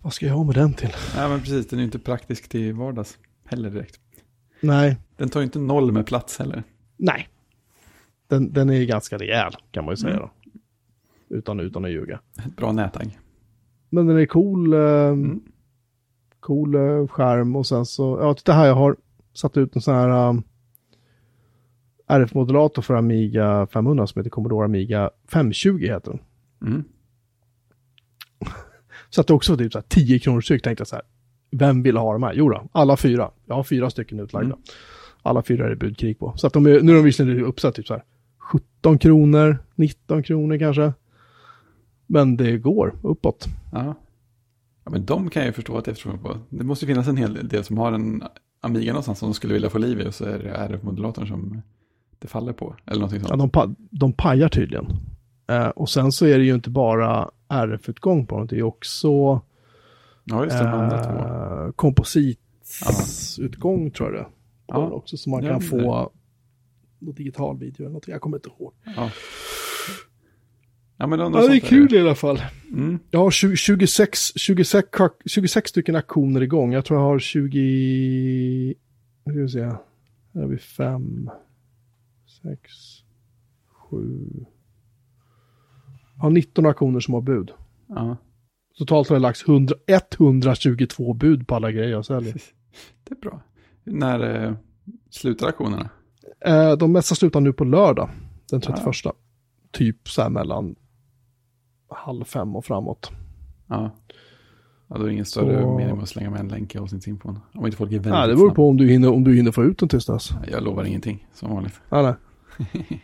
[0.00, 0.92] vad ska jag ha med den till?
[1.16, 1.68] Ja, men precis.
[1.68, 4.00] Den är ju inte praktisk till vardags heller direkt.
[4.60, 4.96] Nej.
[5.16, 6.62] Den tar ju inte noll med plats heller.
[6.96, 7.28] Nej.
[8.28, 10.22] Den, den är ganska rejäl, kan man ju säga mm.
[10.22, 10.41] då.
[11.32, 12.20] Utan, utan att ljuga.
[12.46, 13.18] Ett bra nätagg.
[13.90, 14.74] Men den är cool.
[14.74, 15.40] Eh, mm.
[16.40, 18.96] Cool eh, skärm och sen så, ja titta här jag har
[19.34, 20.42] satt ut en sån här um,
[22.06, 26.20] RF-modulator för Amiga 500 som heter Commodore Amiga 520 heter den.
[26.70, 26.84] Mm.
[29.10, 31.04] så att det också var typ så här 10 kronor styck tänkte jag så här.
[31.50, 32.32] Vem vill ha de här?
[32.34, 33.30] Jo då, alla fyra.
[33.46, 34.46] Jag har fyra stycken utlagda.
[34.46, 34.58] Mm.
[35.22, 36.32] Alla fyra är det budkrig på.
[36.36, 38.04] Så att de är, nu är de visserligen uppsatt typ så här
[38.38, 40.92] 17 kronor, 19 kronor kanske.
[42.12, 43.48] Men det går uppåt.
[43.72, 43.94] Ja.
[44.84, 46.38] ja, men de kan jag ju förstå att efterfrågan på.
[46.48, 48.22] Det måste finnas en hel del som har en
[48.60, 51.62] Amiga någonstans som de skulle vilja få liv i och så är det RF-modulatorn som
[52.18, 52.76] det faller på.
[52.86, 53.30] Eller någonting sånt.
[53.30, 54.86] Ja, de, pa de pajar tydligen.
[55.46, 59.40] Eh, och sen så är det ju inte bara RF-utgång på dem, det är också
[60.24, 64.28] ja, just det, eh, kompositutgång tror jag det
[64.66, 64.90] ja.
[64.90, 65.16] också.
[65.16, 66.10] Så man kan få
[66.98, 68.72] digital video eller något, jag kommer inte ihåg.
[68.96, 69.10] Ja.
[71.02, 71.98] Ja, men ja, det är kul är.
[71.98, 72.42] i alla fall.
[72.72, 72.98] Mm.
[73.10, 74.88] Jag har 26, 26,
[75.26, 76.72] 26 stycken aktioner igång.
[76.72, 78.74] Jag tror jag har 20,
[79.24, 81.30] hur ska vi se, här har vi 5,
[82.42, 82.72] 6,
[83.90, 84.46] 7,
[86.16, 87.50] jag har 19 aktioner som har bud.
[87.88, 88.16] Ja.
[88.78, 92.32] Totalt har det lagts 100, 122 bud på alla grejer jag säljer.
[93.04, 93.42] Det är bra.
[93.84, 94.54] När eh,
[95.10, 95.90] slutar aktionerna?
[96.40, 98.10] Eh, de mesta slutar nu på lördag,
[98.50, 98.86] den 31.
[99.04, 99.12] Ja.
[99.70, 100.74] Typ så här mellan
[101.96, 103.10] halv fem och framåt.
[103.66, 103.90] Ja.
[104.92, 105.76] Ja, då är det ingen större så...
[105.76, 107.38] mening med att slänga med en länk i avsnittsinfon.
[107.54, 109.52] Om inte folk är väldigt Nej, det beror på om du, hinner, om du hinner
[109.52, 110.30] få ut den tills dess.
[110.50, 111.80] Jag lovar ingenting, som vanligt.
[111.88, 113.02] Ja, nej.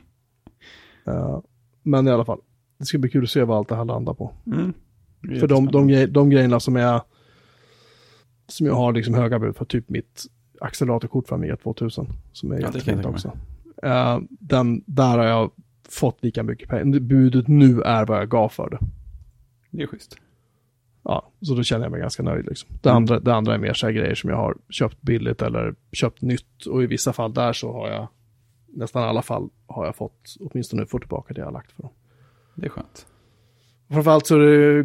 [1.08, 1.40] uh,
[1.82, 2.40] men i alla fall,
[2.78, 4.32] det ska bli kul att se vad allt det här landar på.
[4.46, 4.72] Mm.
[5.40, 7.00] För de, de, de grejerna som är,
[8.46, 10.24] som jag har liksom höga bud för, typ mitt
[10.60, 13.28] acceleratorkort för Amiga 2000, som är ja, jättefint också.
[13.84, 15.50] Uh, den, där har jag
[15.88, 17.00] fått lika mycket pengar.
[17.00, 18.78] Budet nu är vad jag gav för det.
[19.70, 20.16] Det är schysst.
[21.02, 22.70] Ja, så då känner jag mig ganska nöjd liksom.
[22.82, 22.96] Det, mm.
[22.96, 26.22] andra, det andra är mer så här grejer som jag har köpt billigt eller köpt
[26.22, 26.66] nytt.
[26.66, 28.08] Och i vissa fall där så har jag,
[28.66, 31.92] nästan alla fall har jag fått, åtminstone få tillbaka det jag har lagt för dem.
[32.54, 33.06] Det är skönt.
[33.90, 34.34] Framförallt så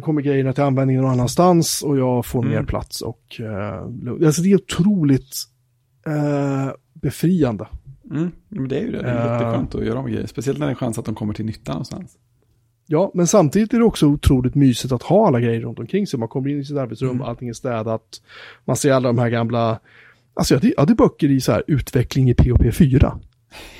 [0.02, 2.54] kommer grejerna till användning någon annanstans och jag får mm.
[2.54, 5.34] mer plats och uh, alltså det är otroligt
[6.08, 7.68] uh, befriande
[8.10, 9.02] Mm, men det är ju det.
[9.02, 10.26] Det är uh, jätteskönt att göra om grejer.
[10.26, 12.18] Speciellt när det är chans att de kommer till nytta någonstans.
[12.86, 16.18] Ja, men samtidigt är det också otroligt mysigt att ha alla grejer runt omkring sig.
[16.18, 17.22] Man kommer in i sitt arbetsrum, mm.
[17.22, 18.22] allting är städat.
[18.64, 19.80] Man ser alla de här gamla...
[20.34, 23.20] Alltså jag hade, jag hade böcker i så här utveckling i POP 4.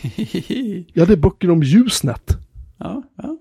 [0.93, 2.39] jag hade böcker om Usenet.
[2.79, 3.39] Ja, ja.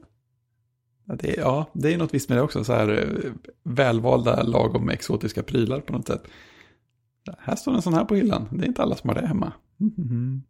[1.06, 2.64] Ja det, är, ja, det är något visst med det också.
[2.64, 3.32] Så här eh,
[3.64, 6.24] välvalda lagom exotiska prylar på något sätt.
[7.40, 8.48] Här står en sån här på hyllan.
[8.52, 9.54] Det är inte alla som har det hemma.
[9.80, 10.41] Mm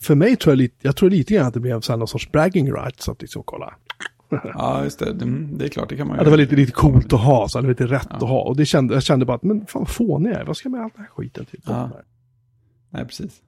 [0.00, 2.32] för mig tror jag lite, jag tror lite grann att det blev så någon sorts
[2.32, 3.74] bragging rights att liksom kolla.
[4.30, 5.12] ja, just det.
[5.52, 6.20] Det är klart, det kan man ju.
[6.20, 8.16] Ja, det var lite, lite coolt att ha, så lite rätt ja.
[8.16, 8.42] att ha.
[8.42, 10.66] Och det kände, jag kände bara att, men fan vad fånig jag är, vad ska
[10.66, 11.60] jag med all den här skiten till?
[11.66, 11.90] Ja.
[12.90, 13.42] Nej, precis.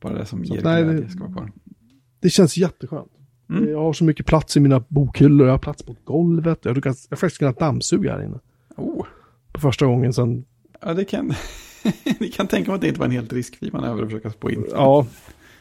[0.00, 1.52] Bara det som så ger nej, glädje ska vara kvar.
[2.20, 3.12] Det känns jätteskönt.
[3.50, 3.70] Mm.
[3.70, 7.16] Jag har så mycket plats i mina bokhyllor, jag har plats på golvet, jag har
[7.16, 8.38] faktiskt kunnat dammsuga här inne.
[8.76, 9.06] Oh.
[9.52, 10.44] På första gången sedan...
[10.80, 11.32] Ja, det kan...
[12.20, 14.50] Ni kan tänka mig att det inte var en helt riskfri manöver att försöka spå
[14.50, 14.66] in.
[14.70, 15.06] Ja.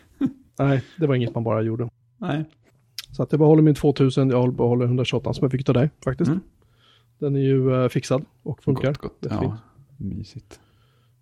[0.60, 1.90] Nej, det var inget man bara gjorde.
[2.18, 2.46] Nej.
[3.12, 6.30] Så att jag behåller min 2000, jag behåller 128 som jag fick av dig faktiskt.
[6.30, 6.42] Mm.
[7.20, 8.88] Den är ju uh, fixad och funkar.
[8.88, 9.18] Gott, gott.
[9.30, 9.58] Ja,
[9.98, 10.60] mysigt.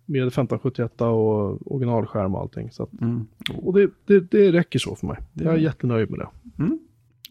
[0.06, 2.70] Med 1571 och originalskärm och allting.
[2.70, 3.26] Så att, mm.
[3.62, 5.16] Och det, det, det räcker så för mig.
[5.32, 6.28] Det jag är jättenöjd med det.
[6.58, 6.78] Mm.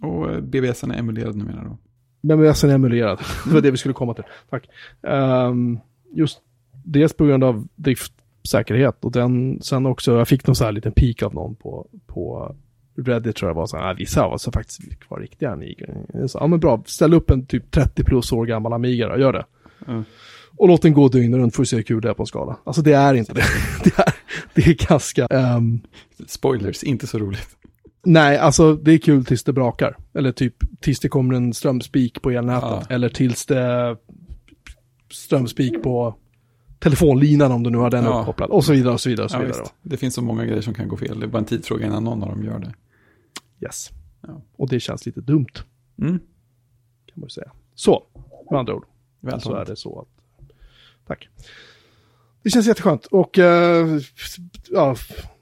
[0.02, 1.78] Och eh, BBSen är emulerad numera då?
[2.22, 3.20] BBSen är emulerad.
[3.46, 4.24] det var det vi skulle komma till.
[4.50, 4.70] Tack.
[5.02, 5.80] Um,
[6.14, 6.42] just
[6.84, 8.14] dels på grund av drift,
[8.50, 9.06] säkerhet.
[9.06, 12.56] Och den, sen också, jag fick någon så här liten peak av någon på, på
[12.98, 15.88] Reddit tror jag var så här, "Ah, vissa av oss har faktiskt kvar riktiga Amiga.
[16.28, 19.34] Sa, ja men bra, ställ upp en typ 30 plus år gammal Amiga då, gör
[19.34, 19.46] det.
[19.88, 20.04] Ja.
[20.58, 22.28] Och låt den gå dygnet runt för att se hur kul det är på en
[22.28, 22.58] skala.
[22.64, 23.44] Alltså det är inte det.
[23.84, 24.14] Det är,
[24.54, 25.82] det är ganska, ehm,
[26.28, 27.48] Spoilers, inte så roligt.
[28.06, 29.98] nej alltså det är kul tills det brakar.
[30.14, 32.70] Eller typ tills det kommer en strömspik på elnätet.
[32.70, 32.84] Ja.
[32.90, 33.98] Eller tills det
[35.12, 36.16] strömspik på
[36.82, 38.20] telefonlinan om du nu har den Ja.
[38.20, 38.50] uppkopplad.
[38.50, 39.62] Och så vidare och så vidare och så Ja, vidare.
[39.62, 39.74] visst.
[39.82, 41.20] Det finns så många grejer som kan gå fel.
[41.20, 42.74] Det är bara en tidsfråga innan någon av dem gör det.
[43.66, 43.90] Yes.
[44.22, 44.42] Ja.
[44.56, 45.46] Och det känns lite dumt,
[46.02, 46.18] Mm.
[47.06, 47.52] kan man ju säga.
[47.76, 48.04] Så,
[48.52, 48.84] med andra ord.
[49.22, 49.70] så är Vältaligt.
[49.70, 50.08] det så att...
[51.08, 51.30] Tack.
[52.44, 53.06] Det känns jätteskönt.
[53.06, 53.88] Och eh,
[54.70, 54.96] ja,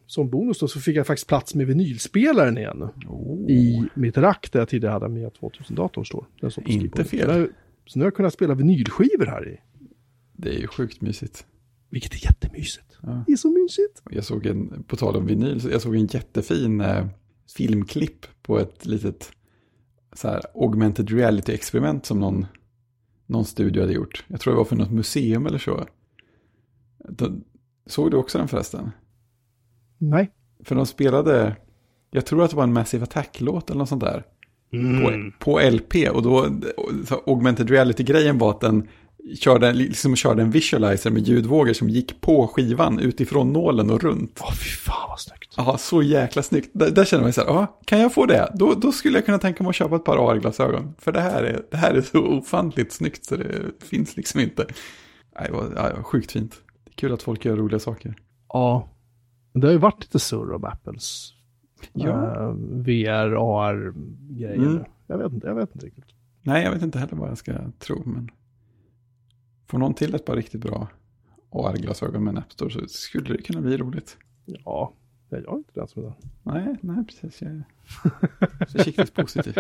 [0.06, 2.90] som bonus då så fick jag faktiskt plats med vinylspelaren igen.
[3.08, 3.52] Oh.
[3.52, 6.26] I mitt rack där jag tidigare hade Amiga 2000-datorn står.
[6.66, 7.48] Inte fel.
[7.86, 9.60] Så nu har jag kunnat spela vinylskivor här i.
[10.42, 11.46] Det är ju sjukt mysigt.
[11.90, 12.98] Vilket är jättemysigt.
[13.02, 13.24] Ja.
[13.28, 14.02] Det är så mysigt.
[14.10, 17.06] Jag såg en, på tal om vinyl, jag såg en jättefin eh,
[17.56, 19.32] filmklipp på ett litet
[20.14, 22.46] så här, augmented reality-experiment som någon,
[23.26, 24.26] någon studio hade gjort.
[24.28, 25.86] Jag tror det var för något museum eller så.
[27.10, 27.44] De,
[27.86, 28.92] såg du också den förresten?
[29.98, 30.32] Nej.
[30.64, 31.56] För de spelade,
[32.12, 34.26] jag tror att det var en Massive Attack-låt eller något sånt där.
[34.72, 35.32] Mm.
[35.32, 36.60] På, på LP och då,
[37.06, 38.88] så augmented reality-grejen var att den
[39.36, 44.40] körde, liksom körde en visualizer med ljudvågor som gick på skivan utifrån nålen och runt.
[44.42, 45.54] Åh fy fan vad snyggt.
[45.58, 46.70] Ja, så jäkla snyggt.
[46.74, 48.52] Där, där känner man så här, ja, kan jag få det?
[48.56, 50.94] Då, då skulle jag kunna tänka mig att köpa ett par AR-glasögon.
[50.98, 54.66] För det här, är, det här är så ofantligt snyggt så det finns liksom inte.
[55.40, 56.56] Nej, det var ja, sjukt fint.
[56.84, 58.16] Det är kul att folk gör roliga saker.
[58.54, 58.90] Ja.
[59.54, 61.34] Det har ju varit lite surr om Apples
[61.94, 62.10] Ja.
[62.10, 64.56] eh, VR, AR-grejer.
[64.56, 64.84] Mm.
[65.08, 66.06] Jag vet inte, jag vet inte riktigt.
[66.42, 68.30] Nej, jag vet inte heller vad jag ska tro, men
[69.70, 70.88] får någon till ett par riktigt bra
[71.52, 74.18] AR-glasögon med en App Store så skulle det kunna bli roligt.
[74.46, 74.94] Ja,
[75.30, 76.14] jag är inte den som är.
[76.44, 77.42] Nej, nej, precis.
[77.42, 77.64] Jag är
[78.66, 79.58] försiktigt positiv.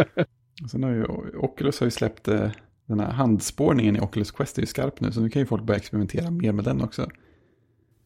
[0.63, 1.05] Och sen har ju
[1.37, 2.51] Oculus har ju släppt eh,
[2.85, 5.63] den här handspårningen i Oculus Quest är ju skarp nu, så nu kan ju folk
[5.63, 7.09] börja experimentera mer med den också.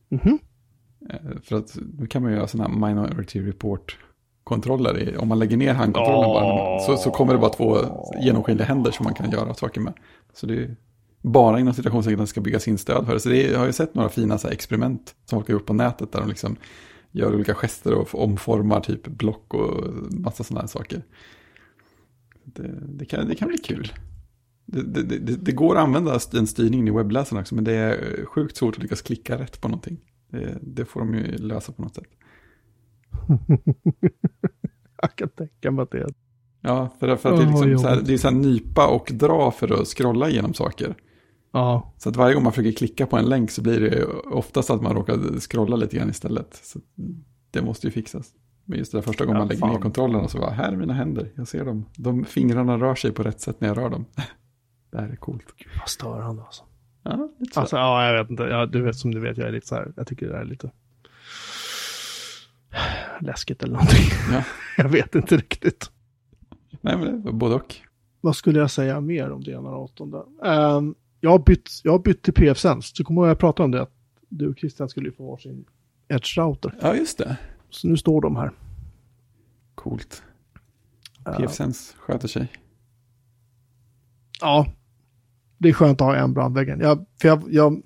[0.10, 0.40] Mhm.
[1.10, 5.00] Eh, För att nu kan man ju göra sådana här Minority Report-kontroller.
[5.00, 7.78] i- Om man lägger ner handkontrollen bara, så, så kommer det bara två
[8.22, 9.94] genomskinliga händer som man kan göra saker med.
[10.34, 10.76] Så det är
[11.24, 13.20] bara inom citationstecken ska byggas in stöd för det.
[13.20, 15.66] Så det är, jag har ju sett några fina så experiment som folk har gjort
[15.66, 16.56] på nätet där de liksom
[17.12, 21.02] gör olika gester och omformar typ block och massa sådana här saker.
[22.44, 23.94] Det, det, kan, det kan bli kul.
[24.66, 28.58] Det, det, det, går att använda den styrningen i webbläsaren också, men det är sjukt
[28.58, 30.00] svårt att lyckas klicka rätt på någonting.
[30.62, 32.08] Det, får de ju lösa på något sätt.
[35.02, 36.14] Jag kan tänka mig att det är...
[36.62, 39.12] Ja, för, för att det är, liksom så här, det är så här nypa och
[39.14, 40.96] dra för att scrolla igenom saker.
[41.56, 44.70] Ja, Så att varje gång man försöker klicka på en länk så blir det oftast
[44.70, 46.60] att man råkar scrolla lite grann istället.
[46.64, 46.80] Så
[47.52, 48.32] det måste ju fixas.
[48.66, 49.70] Men just det där första gången Ja, man lägger fan.
[49.74, 51.86] ner kontrollerna så bara, här är mina händer, jag ser dem.
[51.98, 54.06] De fingrarna rör sig på rätt sätt när jag rör dem.
[54.92, 55.46] Det här är coolt.
[55.58, 56.64] gud vad störande alltså.
[57.04, 57.60] Ja, lite så.
[57.60, 58.44] Alltså, ja, jag vet inte.
[58.44, 60.40] Ja, du vet som du vet, jag är lite så här, jag tycker det där
[60.40, 60.72] är lite
[63.22, 64.06] läskigt eller någonting.
[64.32, 64.44] Ja.
[64.84, 65.92] jag vet inte riktigt.
[66.82, 67.76] Nej, men det var både och.
[68.22, 70.18] Vad skulle jag säga mer om det ena och åttonde?
[70.44, 72.96] Um, jag, har bytt, jag har bytt till PF-Sense.
[72.96, 73.82] Så kommer jag pratade om det.
[73.82, 73.92] Att
[74.30, 75.66] du och Christian skulle ju få varsin
[76.08, 76.74] Edge-router.
[76.82, 77.38] Ja, just det.
[77.70, 78.52] Så nu står de här.
[79.76, 80.24] Coolt.
[81.38, 82.52] PFSense sköter sig.
[84.42, 84.68] Ja,
[85.58, 86.80] det är skönt att ha en brandväggen.
[86.80, 87.82] Jag, för jag, jag,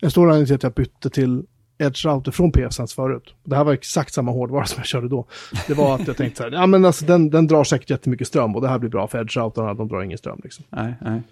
[0.00, 1.46] en stor anledning till att jag bytte till
[1.78, 3.34] Edge Router från PFSense förut.
[3.44, 5.26] Det här var exakt samma hårdvara som jag körde då.
[5.66, 8.28] Det var att jag tänkte så här, ja men alltså den, den drar säkert jättemycket
[8.28, 10.64] ström och det här blir bra för Edge Routerna, de drar ingen ström liksom.
[10.70, 11.22] Nej, nej.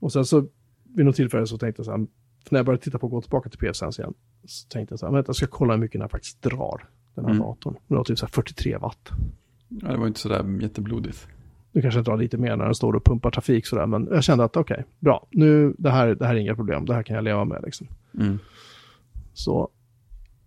[0.00, 0.46] Och sen så
[0.94, 2.06] vid något tillfälle så tänkte jag så här,
[2.50, 4.14] när jag började titta på att gå tillbaka till PFSense igen,
[4.44, 6.88] så tänkte jag så här, vänta, jag ska kolla hur mycket den här faktiskt drar,
[7.14, 7.42] den här Mm.
[7.42, 7.76] datorn.
[7.86, 9.10] Den har typ så här 43 watt.
[9.68, 11.28] Ja, det var inte sådär jätteblodigt.
[11.72, 14.24] Nu kanske jag drar lite mer när den står och pumpar trafik sådär, men jag
[14.24, 17.16] kände att okej, bra, nu, det här, det här är inga problem, det här kan
[17.16, 17.86] jag leva med liksom.
[18.20, 18.38] Mm.
[19.32, 19.68] Så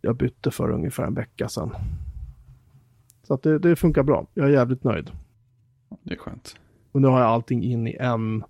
[0.01, 1.71] jag bytte för ungefär en vecka sedan.
[3.23, 5.11] Så att det, det funkar bra, jag är jävligt nöjd.
[6.03, 6.55] Det är skönt.
[6.91, 8.43] Och nu har jag allting in i en,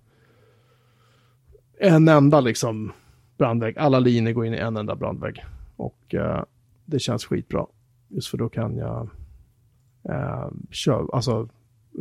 [1.80, 2.92] en enda liksom
[3.38, 3.78] brandvägg.
[3.78, 5.44] Alla linjer går in i en enda brandvägg.
[5.76, 6.42] Och eh,
[6.84, 7.66] det känns skitbra.
[8.08, 9.08] Just för då kan jag
[10.08, 11.48] eh, köra, alltså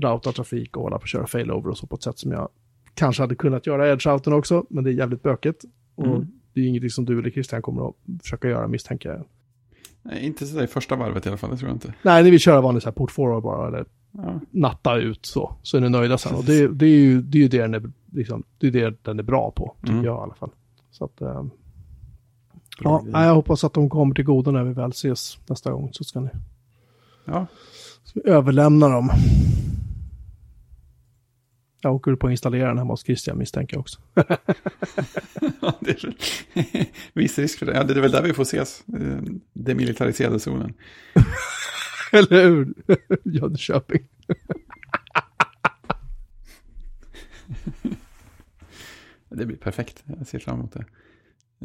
[0.01, 2.49] routa trafik och hålla på att köra failover och så på ett sätt som jag
[2.93, 5.63] kanske hade kunnat göra i edge-routern också, men det är jävligt bökigt.
[5.95, 6.27] Och Mm.
[6.53, 9.25] det är ingenting som du eller Christian kommer att försöka göra misstänker jag.
[10.05, 11.93] Nej, inte sådär i första varvet i alla fall, det tror jag inte.
[12.01, 15.55] Nej, ni vill köra vanlig så här port forward bara, eller Ja, natta ut så,
[15.61, 16.35] så är ni nöjda sen.
[16.35, 18.95] Och det, det är ju det, är ju det, den, är, liksom, det, är det
[19.03, 20.05] den är bra på, tycker Mm.
[20.05, 20.49] jag i alla fall.
[20.91, 21.43] Så att, eh,
[22.79, 25.89] Ja, nej, jag hoppas att de kommer till godo när vi väl ses nästa gång.
[25.91, 26.29] Så ska ni
[27.25, 27.47] ja.
[28.13, 29.09] vi överlämna dem.
[31.85, 33.99] Jag åker på att installera den hemma hos Christian misstänker jag också.
[35.61, 36.15] Ja, det är
[37.13, 37.73] viss risk för det.
[37.73, 38.83] Ja, det är väl där vi får ses.
[38.87, 39.21] eh,
[39.53, 40.73] Demilitariserade zonen.
[42.11, 42.73] Eller hur?
[43.23, 44.07] Jönköping.
[49.29, 50.03] Det blir perfekt.
[50.17, 50.85] Jag ser fram emot det.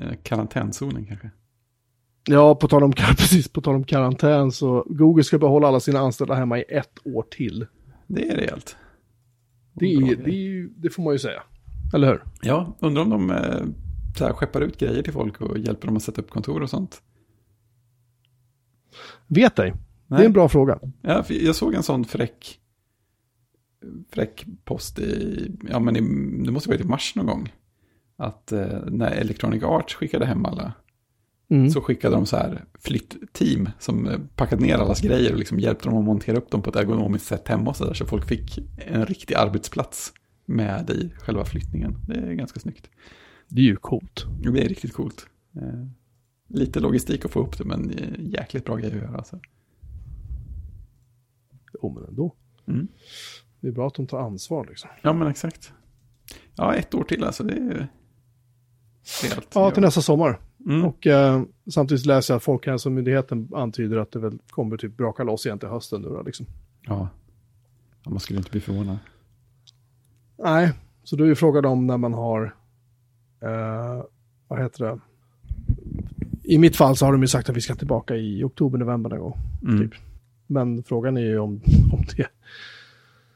[0.01, 1.31] Eh, Karantänzonen kanske.
[2.29, 5.99] Ja, på tal om, precis, på tal om karantän så Google ska behålla alla sina
[5.99, 7.67] anställda hemma i ett år till.
[8.07, 8.77] Det är rejält.
[9.81, 11.43] Det, är, det, är, det får man ju säga.
[11.95, 12.25] Eller hur?
[12.43, 13.65] Ja, undrar om de eh,
[14.19, 16.71] så här, skeppar ut grejer till folk och hjälper dem att sätta upp kontor och
[16.71, 17.03] sånt.
[19.27, 19.75] Vet dig.
[20.07, 20.79] Det är en bra fråga.
[21.03, 22.61] Ja, jag såg en sån fräck,
[24.13, 26.01] fräck post i, ja men i,
[26.45, 27.53] det måste varit i mars någon gång.
[28.17, 30.73] Att eh, när Electronic Arts skickade hem alla,
[31.51, 31.71] Mm.
[31.71, 35.89] så skickade de så här flyttteam som eh, packade ner allas grejer och liksom hjälpte
[35.89, 37.95] dem att montera upp dem på ett ergonomiskt sätt hemma och så där.
[37.95, 40.13] Så folk fick en riktig arbetsplats
[40.47, 41.97] med i själva flyttningen.
[42.07, 42.91] Det är ganska snyggt.
[43.49, 44.27] Det är ju coolt.
[44.43, 45.27] Jo, Det är riktigt coolt.
[45.57, 45.87] Eh,
[46.49, 49.17] lite logistik att få upp det, men eh, jäkligt bra grej att göra.
[49.17, 49.41] Alltså.
[51.83, 52.35] Jo, men ändå.
[52.69, 52.89] Mm.
[53.61, 54.91] Det är bra att de tar ansvar liksom.
[55.03, 55.73] Ja, men exakt.
[56.55, 57.45] Ja, ett år till alltså.
[57.45, 57.89] Det är
[59.23, 59.49] rejält.
[59.55, 60.41] Ja, till nästa sommar.
[60.67, 60.85] Mm.
[60.85, 65.47] Och eh, samtidigt läser jag att Folkhälsomyndigheten antyder att det väl kommer typ braka loss
[65.47, 66.47] igen till hösten nu då, liksom.
[66.87, 67.09] Ja.
[68.05, 68.99] ja, man skulle inte bli förvånad.
[70.39, 70.73] Nej,
[71.05, 72.55] så då är ju frågan om när man har,
[73.41, 74.05] eh,
[74.49, 75.01] vad heter det?
[76.43, 79.11] I mitt fall så har de ju sagt att vi ska tillbaka i oktober, november
[79.11, 79.39] någon gång.
[79.63, 79.79] Mm.
[79.79, 80.01] Typ.
[80.47, 81.61] Men frågan är ju om,
[81.93, 82.27] om, det,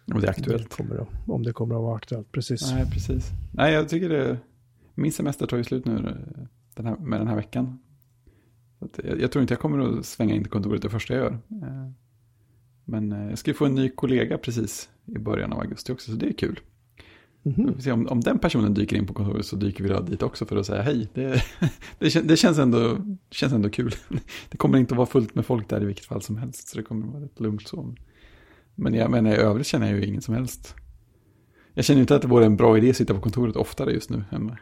[0.04, 0.76] Och det är om, det aktuellt.
[0.76, 2.32] kommer, om det kommer att vara aktuellt.
[2.32, 2.72] Precis.
[2.72, 3.30] Nej, precis.
[3.52, 4.38] Nej, jag tycker det...
[4.94, 6.44] Min semester tar ju slut nu eh,
[6.74, 7.78] den här, med den här veckan.
[9.04, 11.32] Jag, jag tror inte jag kommer att svänga in till kontoret det första jag gör.
[11.32, 11.90] Eh,
[12.84, 16.10] Men eh, jag ska ju få en ny kollega precis i början av augusti också,
[16.10, 16.60] så det är kul.
[17.44, 20.22] Får se om, om den personen dyker in på kontoret så dyker vi då dit
[20.22, 21.08] också för att säga hej.
[21.14, 21.42] Det,
[21.98, 22.98] det, det känns, ändå,
[23.30, 23.94] känns ändå kul.
[24.50, 26.76] Det kommer inte att vara fullt med folk där i vilket fall som helst, så
[26.76, 27.94] det kommer att vara rätt lugnt så.
[28.74, 30.74] Men jag menar, i övrigt känner jag ju ingen som helst.
[31.74, 34.10] Jag känner inte att det vore en bra idé att sitta på kontoret oftare just
[34.10, 34.56] nu än,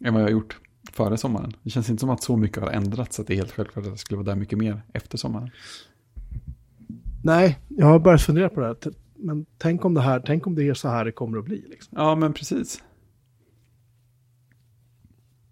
[0.00, 0.58] än vad jag har gjort
[0.94, 1.52] före sommaren.
[1.62, 3.90] Det känns inte som att så mycket har ändrats att det är helt självklart att
[3.90, 5.50] jag skulle vara där mycket mer efter sommaren.
[7.24, 8.76] Nej, jag har börjat fundera på det här.
[9.16, 11.64] Men tänk om det här, tänk om det är så här det kommer att bli.
[11.70, 11.98] Liksom.
[11.98, 12.82] Ja, men precis.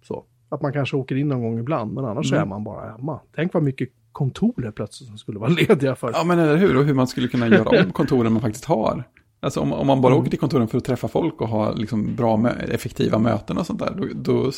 [0.03, 0.25] Så.
[0.49, 2.43] Att man kanske åker in någon gång ibland, men annars Mm.
[2.43, 3.21] är man bara hemma.
[3.35, 6.11] Tänk vad mycket kontor plötsligt som skulle vara lediga för.
[6.15, 6.77] Ja, men eller hur?
[6.77, 9.05] Och hur man skulle kunna göra om kontoren man faktiskt har.
[9.41, 10.21] Alltså om, om man bara Mm.
[10.21, 13.79] åker till kontoren för att träffa folk och ha liksom bra, effektiva möten och sånt
[13.79, 14.53] där, då, då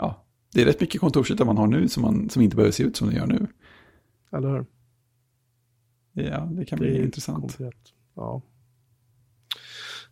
[0.00, 2.82] ja, det är rätt mycket kontorsyta man har nu som, man, som inte behöver se
[2.82, 3.46] ut som det gör nu.
[4.32, 4.66] Eller hur?
[6.12, 7.40] Ja, det kan bli är intressant.
[7.40, 7.92] konkret.
[8.14, 8.42] Ja.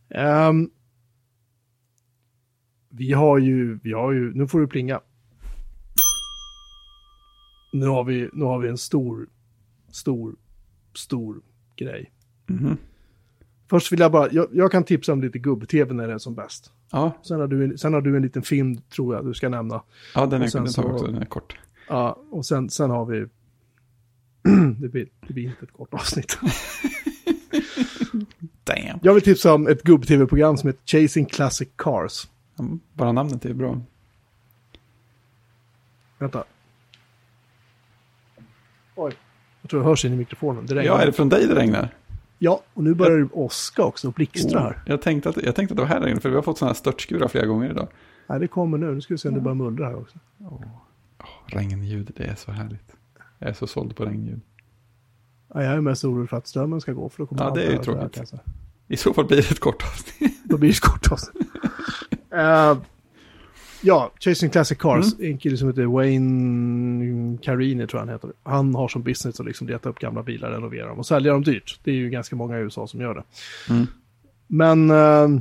[0.08, 0.70] Ehm,
[2.88, 5.00] vi har ju, vi har ju, nu får du plinga.
[7.72, 9.28] Nu har vi, nu har vi en stor,
[9.90, 10.36] stor,
[10.94, 11.42] stor
[11.76, 12.12] grej.
[12.46, 12.76] Mhm.
[13.70, 16.34] Först vill jag bara, jag, jag kan tipsa om lite gubb-tv när det är som
[16.34, 16.72] bäst.
[16.90, 19.48] Ja, Sen har, du, en- sen har du en liten film, tror jag, du ska
[19.48, 19.82] nämna.
[20.14, 21.58] ja den, är, den tar så- också, den är kort.
[21.88, 23.20] Ja, och sen, sen har vi...
[24.78, 26.38] det, blir, det blir inte ett kort avsnitt.
[28.64, 28.98] Damn.
[29.02, 32.28] Jag vill tipsa om ett gubb-tv-program som heter Chasing Classic Cars.
[32.92, 33.80] Bara namnet är bra.
[36.18, 36.44] Vänta.
[38.94, 39.12] Oj.
[39.62, 40.66] Jag tror jag hörs in i mikrofonen.
[40.66, 40.94] Det regnar.
[40.94, 41.94] Ja, är det från dig det regnar?
[42.38, 44.70] Ja, och nu börjar det åska också och blixtra här.
[44.70, 46.58] Oh, jag, tänkte att, jag tänkte att det var här regnade, för vi har fått
[46.58, 47.88] sådana här störtskurar flera gånger idag.
[48.26, 48.94] Nej, det kommer nu.
[48.94, 50.18] Nu ska vi se om det börjar mullra här också.
[51.46, 52.92] Regnljud, det är så härligt.
[53.38, 54.40] Jag är så såld på regnljud.
[55.54, 57.08] Ja, jag är mest orolig för att strömmen ska gå.
[57.08, 58.28] För då kommer Ja, det är ju här tråkigt.
[58.28, 58.38] sig.
[58.88, 60.44] I så fall blir det ett kort avsnitt.
[60.44, 61.48] Då blir det ett kort avsnitt.
[62.30, 62.76] Eh,
[63.82, 65.14] ja, Chasing Classic Cars.
[65.14, 65.30] Mm.
[65.30, 68.32] En kille som heter Wayne Carini tror jag han heter.
[68.42, 71.42] Han har som business att liksom leta upp gamla bilar, renovera dem och sälja dem
[71.42, 71.80] dyrt.
[71.84, 73.22] Det är ju ganska många i USA som gör det.
[73.74, 73.86] Mm.
[74.46, 75.40] Men eh,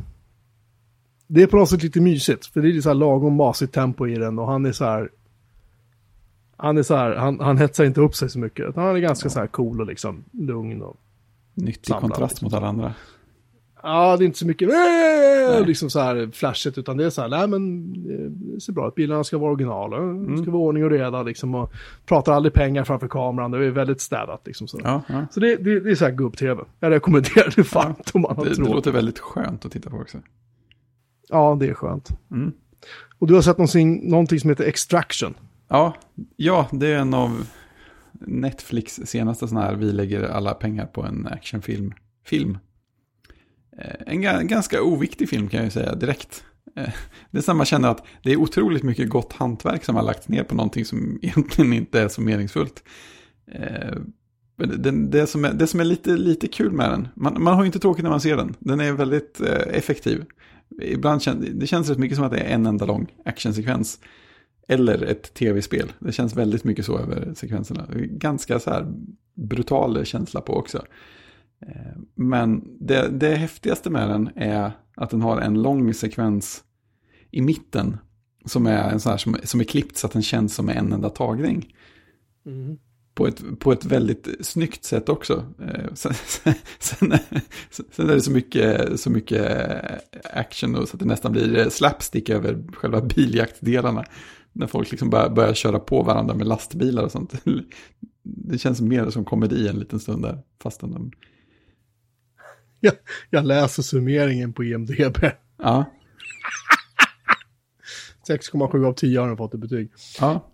[1.27, 2.45] det är på något sätt lite mysigt.
[2.45, 5.09] För det är så här lagom masigt tempo i den och han är så här.
[6.57, 8.75] Han är så här, han, han hetsar inte upp sig så mycket.
[8.75, 10.97] Han är ganska så här cool och liksom lugn och
[11.53, 12.45] Nyttig Samlad, kontrast liksom.
[12.45, 12.93] mot alla andra.
[13.89, 15.65] Ja, det är inte så mycket Nej.
[15.65, 17.93] liksom så här flashigt, utan det är så här, nej men
[18.55, 20.35] det ser bra ut, bilarna ska vara originala, Mm.
[20.35, 21.73] det ska vara ordning och reda liksom, och
[22.05, 24.67] pratar aldrig pengar framför kameran, det är väldigt städat liksom.
[24.67, 25.25] Så, Ja, ja.
[25.31, 26.63] så det, det, det är så här gubb-tv.
[26.79, 29.97] Jag rekommenderar det varmt om man har Det, det låter väldigt skönt att titta på
[29.97, 30.17] också.
[31.29, 32.09] Ja, det är skönt.
[32.31, 32.51] Mm.
[33.19, 35.33] Och du har sett någonting, någonting som heter Extraction.
[35.67, 35.93] Ja,
[36.35, 37.47] ja, det är en av
[38.19, 41.93] Netflix senaste sådana här, vi lägger alla pengar på en actionfilm.
[42.25, 42.57] Film.
[43.77, 46.43] Eh, en ganska oviktig film kan jag ju säga direkt.
[46.75, 46.89] Eh,
[47.31, 50.43] det är samma känner att det är otroligt mycket gott hantverk som har lagts ner
[50.43, 52.83] på någonting som egentligen inte är så meningsfullt.
[53.51, 53.97] Eh,
[54.57, 57.61] det, det, som är, det som är lite, lite kul med den, man, man har
[57.61, 60.25] ju inte tråkigt när man ser den, den är väldigt effektiv.
[60.81, 63.99] Ibland känns det känns rätt mycket som att det är en enda lång actionsekvens.
[64.67, 65.91] Eller ett tv-spel.
[65.99, 67.87] Det känns väldigt mycket så över sekvenserna.
[67.95, 68.93] Ganska så här
[69.35, 70.83] brutal känsla på också.
[71.61, 76.63] Eh, Men det, det häftigaste med den är att den har en lång sekvens
[77.31, 77.97] i mitten.
[78.45, 80.93] Som är, en sån här, som, som är klippt så att den känns som en
[80.93, 81.75] enda tagning.
[82.45, 82.77] Mm.
[83.13, 85.45] På ett, på ett väldigt snyggt sätt också.
[85.61, 86.13] Eh, Sen,
[86.79, 87.13] sen,
[87.91, 89.61] sen är det så mycket, så mycket
[90.33, 94.05] action och så att det nästan blir slapstick över själva biljaktdelarna.
[94.53, 97.33] När folk liksom börjar, börjar köra på varandra med lastbilar och sånt.
[98.23, 100.39] Det känns mer som komedi en liten stund där.
[100.63, 101.11] Fastän de...
[102.79, 102.93] Jag,
[103.29, 105.17] jag läser summeringen på IMDB.
[105.63, 105.85] Ja,
[108.29, 109.91] 6,7 av 10 har den fått i betyg.
[110.19, 110.51] ja,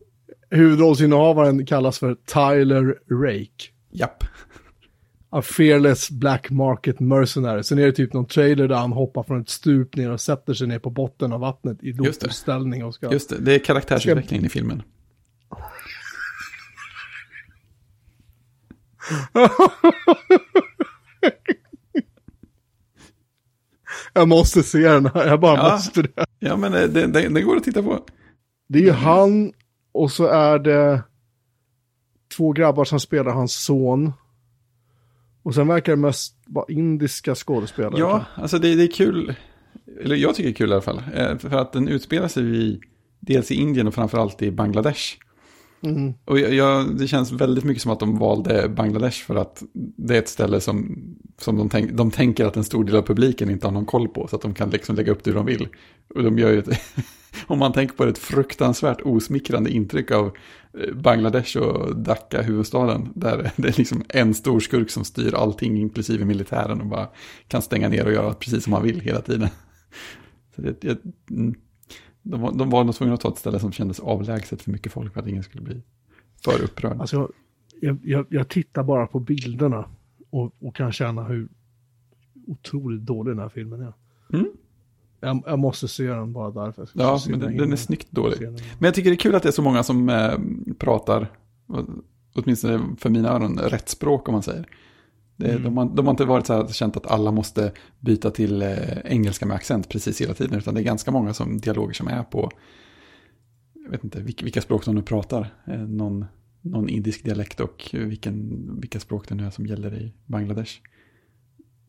[0.50, 3.72] Huvudrollsinnehavaren kallas för Tyler Rake.
[3.92, 4.24] japp.
[5.30, 7.64] A fearless black market mercenary.
[7.64, 10.54] Sen är det typ någon trailer där han hoppar från ett stup ner och sätter
[10.54, 13.12] sig ner på botten av vattnet i lotusställning och ska...
[13.12, 14.84] Just det, det är karaktärsutvecklingen i filmen.
[24.14, 25.72] Jag måste se den här, jag bara Ja.
[25.74, 26.26] måste det.
[26.40, 28.06] Ja, men det, det, det går att titta på.
[28.70, 29.54] Det är ju han
[29.92, 31.02] och så är det
[32.38, 34.14] två grabbar som spelar hans son.
[35.44, 38.00] Och sen verkar det mest vara indiska skådespelare.
[38.00, 39.36] Ja, alltså det, det är kul.
[40.02, 41.02] Eller jag tycker det är kul i alla fall.
[41.14, 42.80] eh, För att den utspelar sig i,
[43.20, 45.16] dels i Indien och framförallt i Bangladesh.
[45.84, 46.14] Mm.
[46.26, 50.16] Och jag, jag, det känns väldigt mycket som att de valde Bangladesh för att det
[50.16, 50.98] är ett ställe som,
[51.38, 54.08] som de, tänk, de tänker att en stor del av publiken inte har någon koll
[54.08, 54.28] på.
[54.28, 55.68] Så att de kan liksom lägga upp det hur de vill.
[56.16, 56.70] Och de gör ju ett,
[57.48, 60.26] om man tänker på det, ett fruktansvärt osmickrande intryck av
[60.80, 63.10] eh, Bangladesh och Dhaka, huvudstaden.
[63.16, 66.82] Där det är liksom en stor skurk som styr allting, inklusive militären.
[66.82, 67.08] Och bara
[67.48, 69.50] kan stänga ner och göra precis som man vill hela tiden.
[70.56, 70.98] Så det, jag,
[71.30, 71.56] mm
[72.24, 74.92] de, var, de var nog tvungna att ta ett ställe som kändes avlägset för mycket
[74.92, 75.82] folk för att ingen skulle bli
[76.44, 77.02] för upprörd.
[77.02, 77.32] Alltså,
[77.82, 79.86] jag, jag, jag tittar bara på bilderna
[80.30, 81.50] och, och kan känna hur
[82.48, 83.94] otroligt dålig den här filmen är.
[84.34, 84.52] Mm.
[85.20, 86.90] Jag, jag måste se den bara därför.
[86.94, 88.42] Ja, men den, den är snyggt dålig.
[88.42, 90.38] Men jag tycker det är kul att det är så många som eh,
[90.78, 91.32] pratar,
[92.36, 94.68] åtminstone för mina öron, rätt språk om man säger.
[95.50, 95.64] Mm.
[95.64, 98.98] de, har, de har inte varit så här känt att alla måste byta till eh,
[99.06, 102.24] engelska med accent precis hela tiden, utan det är ganska många som, dialoger som är
[102.24, 102.52] på,
[103.74, 106.26] jag vet inte vilka, vilka språk de nu pratar, eh, någon,
[106.62, 110.74] någon indisk dialekt och vilken, vilka språk det nu är som gäller i Bangladesh.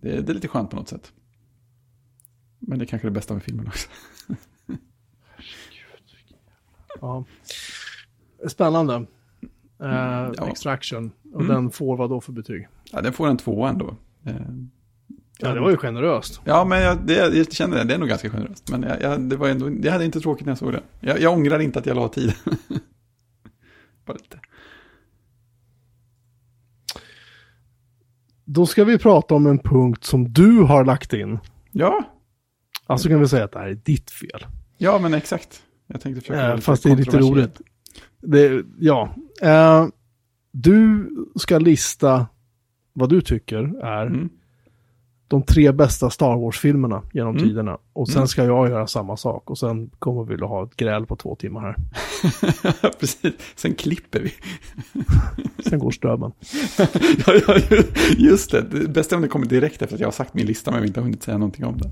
[0.01, 1.13] Det, det är lite skönt på något sätt.
[2.59, 3.89] Men det är kanske är det bästa med filmen också.
[7.01, 7.25] Ja.
[8.49, 9.07] Spännande.
[9.85, 10.49] Eh, Ja.
[10.49, 11.13] Extraction.
[11.35, 11.55] Och Mm.
[11.55, 12.69] den får vad då för betyg?
[12.93, 13.97] Ja, den får en tvåa ändå.
[14.27, 14.35] Eh,
[15.39, 16.41] Ja, det var ju generöst.
[16.45, 17.85] Ja, men jag, det, jag kände det.
[17.85, 18.71] Det är nog ganska generöst.
[18.71, 20.83] Men jag, jag, det var ändå, jag hade inte tråkigt när jag såg det.
[21.01, 22.35] Jag, jag ångrar inte att jag la tid.
[24.07, 24.39] Bara lite.
[28.45, 31.39] Då ska vi prata om en punkt som du har lagt in.
[31.71, 32.05] Ja,
[32.87, 34.47] Alltså kan vi säga att det här är ditt fel.
[34.79, 35.63] ja men exakt.
[35.87, 37.61] Jag tänkte försöka lite fast det är lite roligt.
[38.27, 39.15] Det, ja.
[39.43, 39.87] Eh,
[40.53, 42.27] du ska lista
[42.93, 44.29] vad du tycker är Mm.
[45.29, 47.49] de tre bästa Star Wars-filmerna genom Mm.
[47.49, 47.79] tiderna.
[47.93, 48.29] Och sen Mm.
[48.29, 49.51] ska jag göra samma sak.
[49.51, 51.77] Och sen kommer vi att ha ett gräl på två timmar här.
[53.01, 53.33] Precis.
[53.57, 54.33] Sen klipper vi.
[55.71, 56.33] Sen går strömmen.
[57.27, 57.59] ja, ja,
[58.19, 58.63] just det.
[58.63, 60.81] Det bästa är om det kommer direkt efter att jag har sagt min lista men
[60.81, 61.91] vi inte har hunnit säga någonting om den.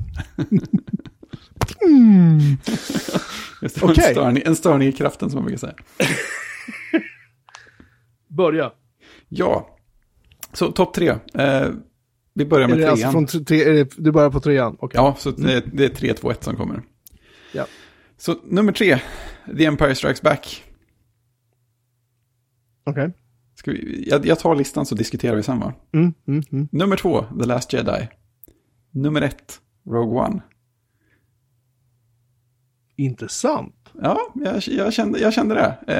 [3.62, 4.04] Just det, Okej.
[4.06, 5.74] en, störning, en störning i kraften som man brukar säga.
[8.28, 8.72] Börja.
[9.28, 9.76] Ja,
[10.52, 11.08] så topp tre.
[11.34, 11.68] Eh,
[12.34, 12.92] vi börjar Är med det trean.
[12.92, 14.76] alltså från tre, är det, du börjar på trean?
[14.80, 15.00] Okej.
[15.00, 16.82] Ja, så det, det är 3, 2, 1 som kommer.
[17.52, 17.66] Ja.
[18.16, 18.98] Så nummer tre,
[19.56, 20.64] The Empire Strikes Back.
[22.84, 23.12] Okej.
[23.54, 25.74] Ska vi, jag, jag tar listan så diskuterar vi sen va?
[25.92, 26.68] Mm, mm, mm.
[26.72, 28.08] Nummer två, The Last Jedi.
[28.90, 30.42] Nummer ett, Rogue One.
[32.96, 33.74] Intressant.
[34.00, 35.94] Ja, jag, jag, kände, jag kände det.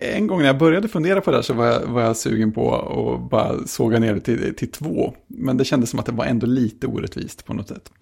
[0.00, 2.16] Eh, en gång när jag började fundera på det här så var jag, var jag
[2.16, 5.14] sugen på att bara såga ner det till, till två.
[5.26, 7.92] Men det kändes som att det var ändå lite orättvist på något sätt.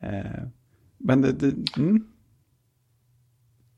[0.00, 0.42] Eh,
[0.98, 2.06] men det, det mm,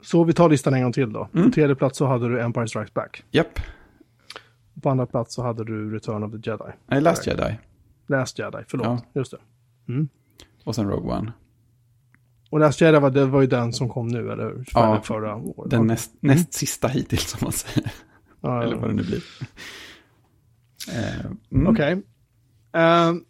[0.03, 1.29] Så vi tar listan en gång till då.
[1.35, 1.47] Mm.
[1.47, 3.25] På tredje plats så hade du Empire Strikes Back.
[3.31, 3.61] Japp.
[4.83, 6.73] På andra plats så hade du Return of the Jedi.
[6.87, 7.59] Nej, Last Jedi.
[8.07, 8.87] Last Jedi, förlåt.
[8.87, 9.01] Ja.
[9.13, 9.39] Just det.
[10.65, 11.33] Och sen Rogue One.
[12.57, 14.65] Och Last Jedi var, det var ju den som kom nu, eller hur?
[14.75, 15.71] Ja, förra året.
[15.71, 17.93] Den näst, näst sista hittills, som man säger.
[18.41, 19.23] Ja, Eller vad det nu blir.
[20.93, 21.67] Eh, mm.
[21.67, 22.03] Okej.
[22.73, 23.25] Ehm,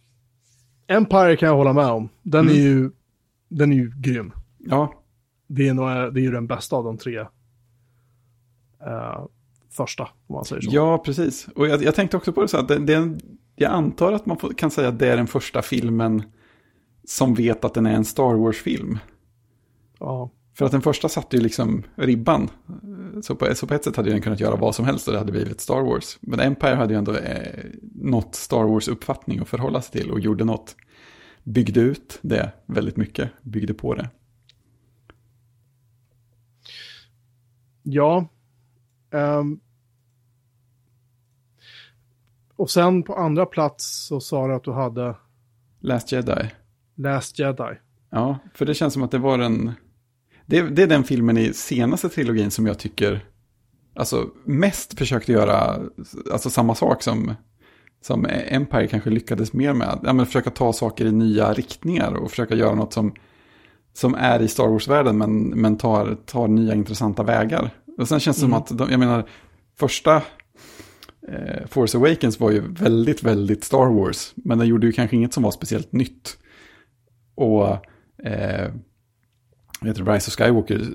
[0.87, 2.09] Empire kan jag hålla med om.
[2.23, 2.53] Den Mm.
[2.57, 2.91] är ju,
[3.49, 4.33] den är ju grym.
[4.59, 5.03] Ja,
[5.47, 7.19] Det är, nog, det är ju den bästa av de tre
[8.87, 9.25] eh,
[9.71, 10.71] första, om man säger så.
[10.73, 11.49] ja, precis.
[11.55, 13.21] Och jag, jag tänkte också på det så att det, det, en-
[13.57, 16.23] jag antar att man får, kan säga att det är den första filmen
[17.09, 18.99] som vet att den är en Star Wars-film.
[19.99, 20.31] Ja.
[20.55, 22.51] För att den första satte ju liksom ribban.
[23.23, 25.19] Så på, så på ett sätt hade den kunnat göra vad som helst och det
[25.19, 26.19] hade blivit Star Wars.
[26.21, 30.45] Men Empire hade ju ändå eh, något Star Wars-uppfattning att förhålla sig till och gjorde
[30.45, 30.77] något.
[31.45, 34.11] Byggde ut det väldigt mycket, byggde på det.
[37.83, 38.29] Ja.
[39.11, 39.61] Ehm.
[42.57, 45.17] och sen på andra plats så sa du att du hade
[45.81, 46.51] Last Jedi.
[46.95, 47.79] Last Jedi.
[48.11, 49.73] Ja, för det känns som att det var en...
[50.47, 53.25] Det, det är den filmen i senaste trilogin som jag tycker
[53.97, 55.81] alltså, mest försökte göra
[56.33, 57.35] alltså, samma sak som,
[58.01, 59.99] som Empire kanske lyckades mer med.
[60.03, 63.15] Ja, men försöka ta saker i nya riktningar och försöka göra något som,
[63.93, 67.71] som är i Star Wars-världen men, men tar, tar nya intressanta vägar.
[67.99, 69.29] Och sen känns det som att, de, jag menar,
[69.79, 70.17] första
[71.29, 74.33] eh, Force Awakens var ju väldigt, väldigt Star Wars.
[74.37, 76.39] Men den gjorde ju kanske inget som var speciellt nytt.
[77.35, 77.67] Och
[78.27, 78.71] eh,
[79.81, 80.87] vet, Rise of Skywalker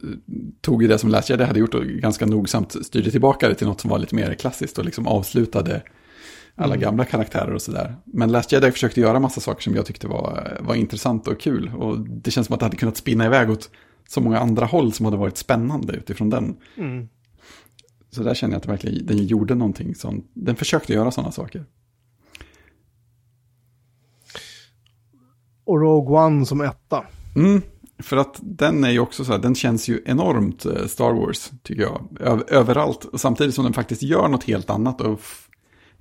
[0.62, 3.68] tog ju det som Last Jedi hade gjort och ganska nogsamt styrde tillbaka det till
[3.68, 5.82] något som var lite mer klassiskt och liksom avslutade
[6.56, 7.96] alla gamla karaktärer och sådär.
[8.06, 11.72] Men Last Jedi försökte göra massa saker som jag tyckte var, var intressant och kul.
[11.76, 13.70] Och det känns som att det hade kunnat spinna iväg åt
[14.08, 16.58] så många andra håll som hade varit spännande utifrån den.
[16.78, 17.10] Mm.
[18.10, 20.32] Så där känner jag att verkligen, den gjorde någonting sånt.
[20.34, 21.66] Den försökte göra sådana saker.
[25.64, 27.04] Och Rogue One som etta.
[27.36, 27.62] Mm,
[28.02, 31.52] för att den är ju också så här, den känns ju enormt eh, Star Wars,
[31.64, 32.08] tycker jag.
[32.20, 35.22] Ö- överallt, samtidigt som den faktiskt gör något helt annat och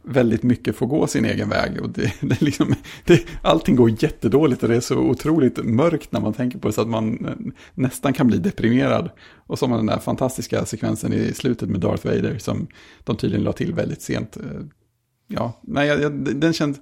[0.03, 1.81] väldigt mycket får gå sin egen väg.
[1.81, 2.75] Och det, det liksom,
[3.05, 6.75] det, allting går jättedåligt och det är så otroligt mörkt när man tänker på det
[6.75, 9.11] så att man eh, nästan kan bli deprimerad.
[9.47, 12.67] Och så har man den där fantastiska sekvensen i slutet med Darth Vader som
[13.05, 14.37] de tydligen la till väldigt sent.
[14.37, 14.43] Eh,
[15.27, 16.81] ja, nej, jag, den känns...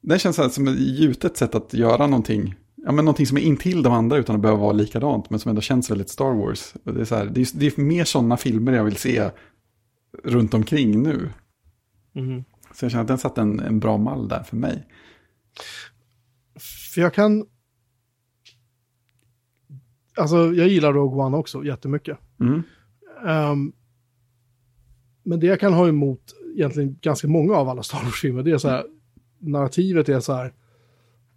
[0.00, 2.54] Den känns här som ett gjutet sätt att göra någonting.
[2.86, 5.30] Ja, men någonting som är intill de andra utan att behöva vara likadant.
[5.30, 6.74] Men som ändå känns väldigt Star Wars.
[6.84, 9.30] Det är, så här, det är, det är mer sådana filmer jag vill se
[10.24, 11.30] runt omkring nu.
[12.12, 12.44] Mhm.
[12.74, 14.86] Så jag känner att den satte en, en bra mall där för mig.
[16.94, 17.46] För jag kan...
[20.16, 22.18] Alltså, jag gillar Rogue One också jättemycket.
[22.40, 22.62] Mm.
[23.26, 23.72] Ehm,
[25.22, 28.58] men det jag kan ha emot egentligen ganska många av alla Star Wars-filmer, det är
[28.58, 28.86] så här,
[29.38, 30.52] narrativet är så här,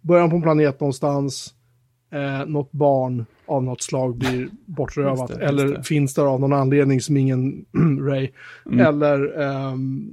[0.00, 1.54] början på en planet någonstans,
[2.12, 5.82] eh, något barn av något slag blir bortrövat, Just det, just eller det.
[5.82, 7.64] finns där av någon anledning som ingen
[8.00, 8.28] Ray,
[8.66, 8.86] Mm.
[8.86, 10.10] eller ehm,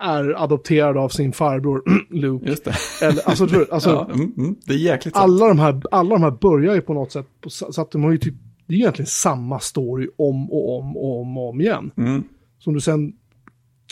[0.00, 2.46] är adopterad av sin farbror Luke.
[2.48, 2.74] Just det.
[3.02, 5.24] Eller, alltså, du alltså, ja, mm, mm, det är jäkligt sant.
[5.24, 8.10] alla de, här, alla de här börjar ju på något sätt, så att de har
[8.12, 8.34] ju typ,
[8.66, 11.90] det är egentligen samma story om och om och om och om igen.
[11.96, 12.22] Mm.
[12.58, 13.12] Som du sen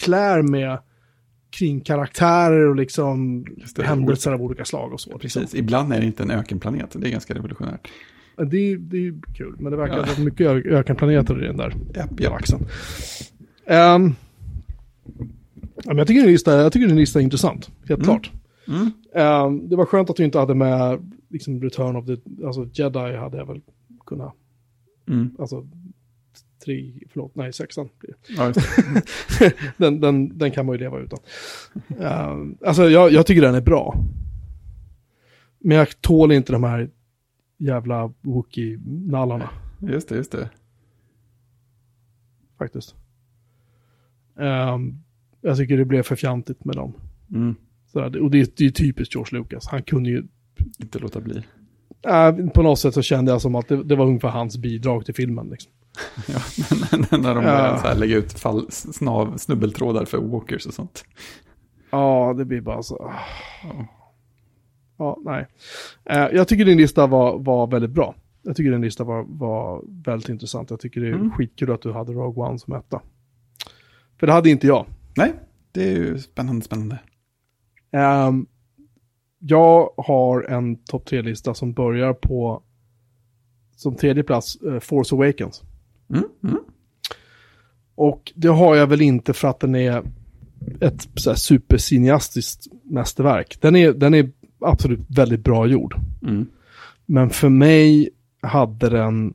[0.05, 0.78] klär med
[1.59, 3.44] kring karaktärer och liksom
[3.76, 3.82] det.
[3.82, 5.18] händelser av olika slag och så.
[5.18, 5.42] Liksom.
[5.42, 6.96] Precis, ibland är det inte en ökenplanet.
[6.98, 7.88] Det är ganska revolutionärt.
[8.36, 10.03] Det, är- det är kul, men det verkar Ja.
[10.03, 12.11] vara mycket ö- ökenplaneter i den där Japp, japp.
[12.11, 12.61] galaxen.
[12.61, 14.14] Um,
[15.74, 18.05] ja, men jag, tycker lista, jag tycker din lista är intressant, helt Mm.
[18.05, 18.30] klart.
[18.68, 18.90] Mm.
[19.14, 23.16] Ehm, det var skönt att du inte hade med liksom, Return of the, alltså Jedi
[23.16, 23.61] hade jag väl
[24.07, 24.32] kunnat,
[25.09, 25.30] Mm.
[25.38, 25.66] alltså
[26.64, 28.14] tre, förlåt, nej sexan blir.
[28.28, 28.52] Ja,
[29.76, 31.18] den, den, den kan man ju leva utan.
[32.00, 34.04] Ehm, alltså jag, jag tycker den är bra.
[35.58, 36.90] Men jag tål inte de här
[37.58, 39.48] jävla Wookie-nallarna
[39.80, 40.50] just det, just det.
[42.58, 42.94] faktiskt.
[44.38, 44.98] Ehm,
[45.40, 46.92] jag tycker det blev för fjantigt med dem.
[47.30, 47.54] Mm.
[47.86, 49.66] Sådär, och det, det är typiskt George Lucas.
[49.66, 50.24] Han kunde ju,
[50.78, 51.42] Inte låta bli.
[52.07, 55.05] Äh, på något sätt så kände jag som att det, det var ungefär hans bidrag
[55.05, 55.48] till filmen.
[55.48, 55.72] Liksom.
[56.28, 56.38] Ja,
[57.18, 57.78] när de Ja.
[57.82, 61.05] så här lägga ut fall, snav, snubbeltrådar för walkers och sånt.
[61.90, 62.96] Ja, det blir bara så.
[62.96, 63.12] ah.
[63.64, 63.86] Ja.
[64.98, 65.46] Ja, nej.
[66.05, 68.14] Eh, jag tycker din lista var, var väldigt bra.
[68.42, 70.70] Jag tycker din lista var, var väldigt intressant.
[70.70, 71.30] Jag tycker det är Mm.
[71.30, 73.00] skitkul att du hade Rogue One som etta.
[74.20, 74.86] För det hade inte jag.
[75.16, 75.32] Nej,
[75.72, 76.98] det är ju spännande, spännande.
[77.92, 78.46] Ehm,
[79.45, 82.62] jag har en topp tre-lista som börjar på
[83.76, 85.62] som tredje plats, eh, Force Awakens.
[86.11, 86.59] Mm, mm.
[87.95, 90.03] Och det har jag väl inte för att den är
[90.80, 93.59] ett så supercineastiskt mästerverk.
[93.61, 94.30] Den är, den är
[94.61, 95.95] absolut väldigt bra gjord.
[96.22, 96.47] Mm.
[97.07, 99.34] Men för mig hade den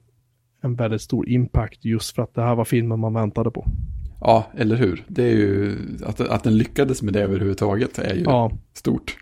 [0.62, 3.66] en väldigt stor impact just för att det här var filmen man väntade på.
[4.22, 5.06] Ja, eller hur?
[5.08, 9.18] Det är ju, att, att den lyckades med det överhuvudtaget är ju Ja, stort.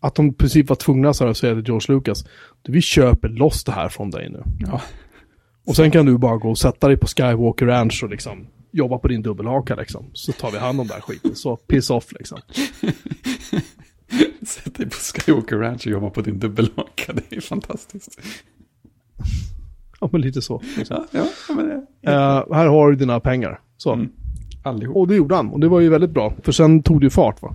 [0.00, 2.24] Att de i princip var tvungna så här att säga till George Lucas,
[2.62, 4.42] du vi köper loss det här från dig nu.
[4.58, 4.80] Ja,
[5.66, 8.98] Och sen kan du bara gå och sätta dig på Skywalker Ranch och liksom jobba
[8.98, 10.04] på din dubbelhaka liksom.
[10.12, 11.34] Så tar vi hand om den här skiten.
[11.34, 12.38] Så piss off liksom.
[14.46, 17.12] sätt dig på Skywalker Ranch och jobba på din dubbelhaka.
[17.12, 18.20] Det är fantastiskt.
[20.00, 20.62] Ja, men lite så.
[20.90, 23.60] Ja, ja men det Eh, här har du dina pengar.
[23.76, 23.92] Så.
[23.92, 24.08] Mm.
[24.62, 24.96] Allihop.
[24.96, 25.48] Och det gjorde han.
[25.48, 26.34] Och det var ju väldigt bra.
[26.42, 27.54] För sen tog det ju fart va.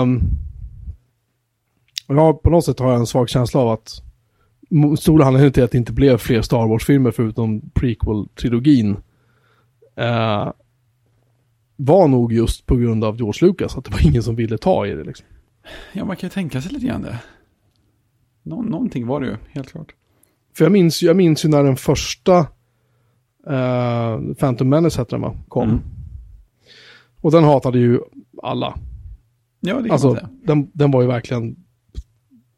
[0.00, 0.22] Um,
[2.16, 4.02] ja, på något sätt har jag en svag känsla av att
[4.98, 8.96] stora anledningen till att det inte blev fler Star Wars-filmer förutom prequel-trilogin
[9.96, 10.52] eh,
[11.76, 13.76] var nog just på grund av George Lucas.
[13.76, 15.26] Att det var ingen som ville ta i det liksom.
[15.92, 17.18] Ja, man kan ju tänka sig lite grann det.
[18.42, 19.94] Nå någonting var det ju, helt klart.
[20.56, 22.38] För jag minns, jag minns ju när den första
[23.46, 25.34] eh, Phantom Menace hette den va?
[25.48, 25.68] Kom.
[25.68, 25.80] Mm.
[27.20, 28.00] Och den hatade ju
[28.42, 28.78] alla.
[29.60, 30.28] Ja, det kan Alltså, man säga.
[30.44, 31.56] den, den var ju verkligen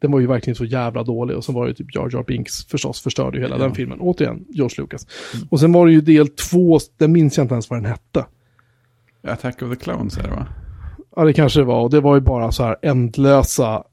[0.03, 2.65] den var ju verkligen så jävla dålig och så var det typ Jar Jar Binks
[2.65, 3.63] förstås förstörde ju hela Ja.
[3.63, 3.99] den filmen.
[4.01, 5.07] Återigen, George Lucas.
[5.49, 8.25] Och sen var det ju del två, den minns jag inte ens vad den hette.
[9.27, 10.47] Attack of the Clones är det va?
[11.15, 11.81] Ja, det kanske det var.
[11.81, 13.83] Och det var ju bara så här ändlösa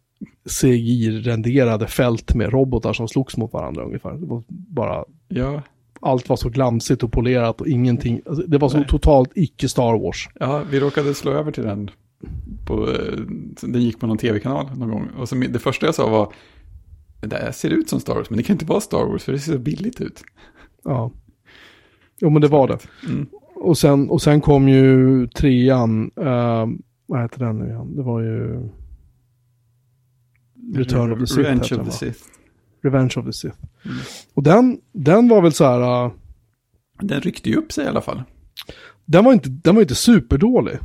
[0.61, 4.13] CGI-renderade fält med robotar som slogs mot varandra ungefär.
[4.13, 5.63] Det var bara, Ja,
[6.01, 8.21] allt var så glamsigt och polerat och ingenting.
[8.27, 8.87] Alltså, det var så Nej.
[8.89, 10.29] totalt icke Star Wars.
[10.41, 11.91] ja vi råkade slå över till den.
[12.67, 13.19] På, eh,
[13.63, 15.09] den gick på någon tv-kanal någon gång.
[15.17, 16.33] Och så, det första jag sa var,
[17.21, 19.33] det här ser ut som Star Wars, men det kan inte vara Star Wars för
[19.33, 20.25] det ser så billigt ut.
[20.85, 21.13] Ja.
[22.21, 22.79] Jo, men det var det.
[23.09, 23.27] Mm.
[23.55, 26.67] Och sen, och sen kom ju trean, eh,
[27.07, 27.97] vad heter den nu igen?
[27.97, 28.69] Det var ju
[30.75, 31.41] Return of the Sith.
[31.41, 31.93] Revenge of the?
[31.93, 32.21] Sith.
[32.83, 33.57] Revenge of the Sith.
[33.85, 33.97] Mm.
[34.35, 36.13] Och den, den var väl så här, eh,
[37.01, 38.23] Den ryckte ju upp sig i alla fall.
[39.05, 40.79] den var inte, den var inte superdålig.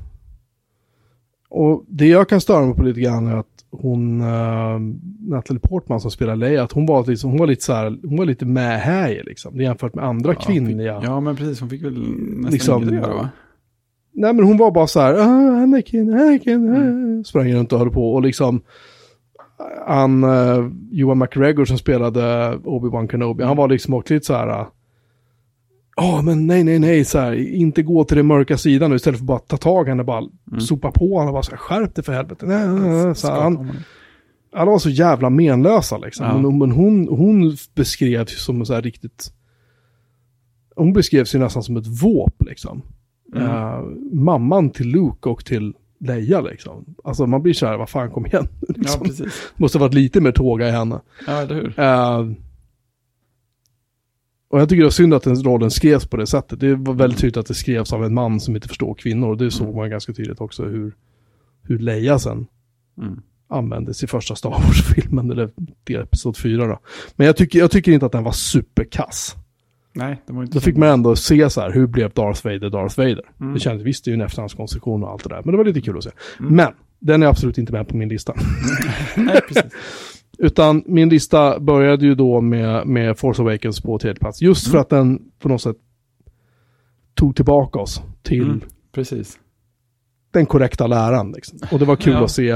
[1.58, 4.80] Och det jag kan störa mig på lite grann är att hon, uh,
[5.30, 8.18] Natalie Portman som spelar Leia, att hon var, liksom, hon var lite så här, hon
[8.18, 8.46] var lite
[9.12, 11.00] i, liksom, jämfört med andra Ja, kvinnliga.
[11.02, 11.60] Fick, ja, men precis.
[11.60, 13.30] Hon fick väl nästan Liksom- att göra va?
[14.14, 17.24] Nej men hon var bara så här, ah, Anakin, Anakin, ah", Mm.
[17.24, 18.62] sprang runt och höll på och liksom
[19.88, 22.22] han, uh, Johan McGregor som spelade
[22.64, 24.66] Obi-Wan Kenobi, han var liksom också lite så här,
[25.96, 29.20] ja men nej, nej, nej, så här, inte gå till den mörka sidan nu istället
[29.20, 30.62] för bara ta tag i henne, bara Mm.
[30.62, 32.46] sopa på henne och bara så här, skärp dig för helvete.
[32.46, 33.72] Nej, nej, nej, så här, han,
[34.54, 36.26] alla var så jävla menlösa liksom.
[36.26, 36.38] Ja.
[36.38, 39.32] Men, men hon, hon beskrevs ju som så här riktigt,
[40.76, 42.82] hon beskrevs ju nästan som ett våp liksom.
[43.36, 43.48] Mm.
[43.48, 43.80] Eh,
[44.12, 46.86] mamman till Luke och till Leia liksom.
[47.04, 48.48] Alltså man blir så här, vad fan kom igen.
[48.68, 49.04] Ja, liksom.
[49.04, 49.52] precis.
[49.56, 51.02] Måste ha varit lite mer tåga i henne.
[51.28, 51.80] Ja, eller hur?
[51.80, 52.32] Eh,
[54.56, 56.60] och jag tycker det är synd att den rollen skrevs på det sättet.
[56.60, 59.30] Det var väldigt tydligt att det skrevs av en man som inte förstår kvinnor.
[59.30, 60.94] Och det såg man ganska tydligt också hur,
[61.64, 62.48] hur Leia sen
[63.02, 63.22] Mm.
[63.50, 65.50] användes i första Star Wars-filmen, eller
[65.84, 66.80] del episod 4 då.
[67.16, 69.36] Men jag tycker, jag tycker inte att den var superkass.
[69.94, 72.70] Nej, det var inte Då fick man ändå se så här, hur blev Darth Vader
[72.70, 73.24] Darth Vader?
[73.42, 73.54] Mm.
[73.54, 75.66] Det kändes, visst det är ju en efterhandskonstruktion och allt det där, men det var
[75.66, 76.12] lite kul att se.
[76.40, 76.56] Mm.
[76.56, 78.34] Men, den är absolut inte med på min lista.
[79.18, 79.72] Nej, precis.
[80.40, 84.42] Utan min lista började ju då med, med Force Awakens på tredje plats.
[84.42, 84.82] Just för Mm.
[84.82, 85.78] att den på något sätt
[87.14, 88.62] tog tillbaka oss till Mm.
[88.92, 89.40] Precis.
[90.32, 91.32] den korrekta läran.
[91.32, 91.60] Liksom.
[91.72, 92.24] Och det var kul Ja.
[92.24, 92.54] att se,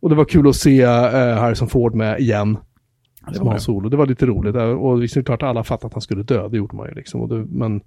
[0.00, 0.90] och det var kul att se eh,
[1.38, 2.58] Harrison Ford med igen.
[3.28, 3.62] Det som var Han det.
[3.62, 3.88] Solo.
[3.88, 4.54] Det var lite roligt.
[4.56, 6.76] Eh, Och visst är det klart att alla fattade att han skulle dö, det gjorde
[6.76, 7.20] man ju liksom.
[7.20, 7.80] Och det, men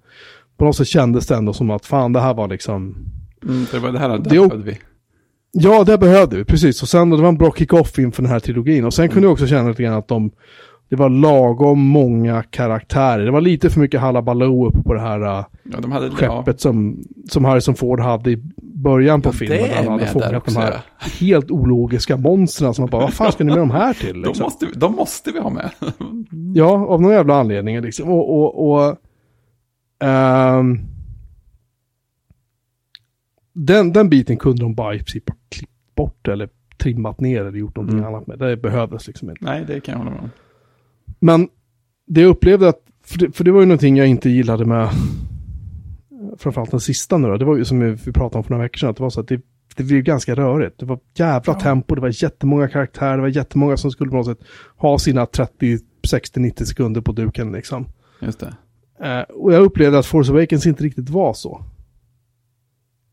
[0.56, 2.96] på något sätt kändes det ändå som att fan det här var liksom,
[3.42, 4.78] Mm, det var det här, där Det vi.
[5.52, 6.82] Ja det behövde vi, precis.
[6.82, 8.84] Och sen det var en bra kick-off inför den här trilogin.
[8.84, 9.24] Och sen kunde Mm.
[9.24, 10.30] jag också känna lite grann att de,
[10.90, 13.24] det var lagom många karaktärer.
[13.24, 16.60] Det var lite för mycket halabaloo uppe på det här eh, Ja, de hade, skeppet
[16.60, 19.58] som, som Harrison Ford hade i början på Ja, filmen.
[19.76, 20.76] han hade fångat de här
[21.20, 24.12] helt ologiska monstren som man bara, vad fan ska ni med de här till?
[24.22, 24.44] De Liksom?
[24.44, 25.70] måste, de måste vi ha med.
[26.54, 28.08] Ja, av någon jävla anledning liksom.
[28.08, 28.96] Och, och, och
[30.04, 30.78] ehm,
[33.52, 36.48] den, den biten kunde de bara i princip ha klippt bort eller
[36.78, 38.14] trimmat ner eller gjort någonting Mm.
[38.14, 38.38] annat med.
[38.38, 39.44] Det behövdes liksom inte.
[39.44, 40.30] Nej, det kan jag hålla med om.
[41.18, 41.48] Men
[42.06, 44.88] det jag upplevde att, för det, för det var ju någonting jag inte gillade med
[46.38, 48.78] framförallt den sista nu då, det var ju som vi pratade om för några veckor
[48.78, 49.40] sedan, att det var så att det,
[49.76, 50.78] det blev ganska rörigt.
[50.78, 51.60] Det var jävla Ja.
[51.60, 54.38] tempo, det var jättemånga karaktärer, det var jättemånga som skulle på något sätt
[54.76, 57.86] ha sina 30, 60, 90 sekunder på duken liksom.
[58.20, 58.54] Just det.
[59.08, 61.64] Eh, och jag upplevde att Force Awakens inte riktigt var så.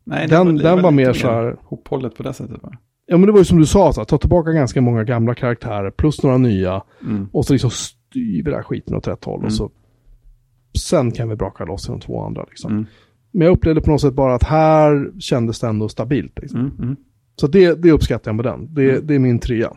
[0.09, 2.71] Nej, Den- det den var mer så här- Hophållet på det sättet va?
[3.05, 5.35] Ja men det var ju som du sa, så här, ta tillbaka ganska många gamla
[5.35, 6.83] karaktärer plus några nya.
[7.05, 7.27] Mm.
[7.31, 9.39] Och så liksom styr vi den här skiten åt rätt håll.
[9.39, 9.45] Mm.
[9.45, 9.69] Och så
[10.79, 12.45] sen kan vi braka loss i de två andra.
[12.49, 12.71] Liksom.
[12.71, 12.85] Mm.
[13.31, 16.39] Men jag upplevde på något sätt bara att här kändes det ändå stabilt.
[16.41, 16.59] Liksom.
[16.59, 16.71] Mm.
[16.79, 16.95] Mm.
[17.35, 18.73] Så det, det uppskattar jag med den.
[18.73, 19.07] Det, Mm.
[19.07, 19.73] det är min trea.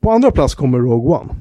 [0.00, 1.34] På andra plats kommer Rogue One.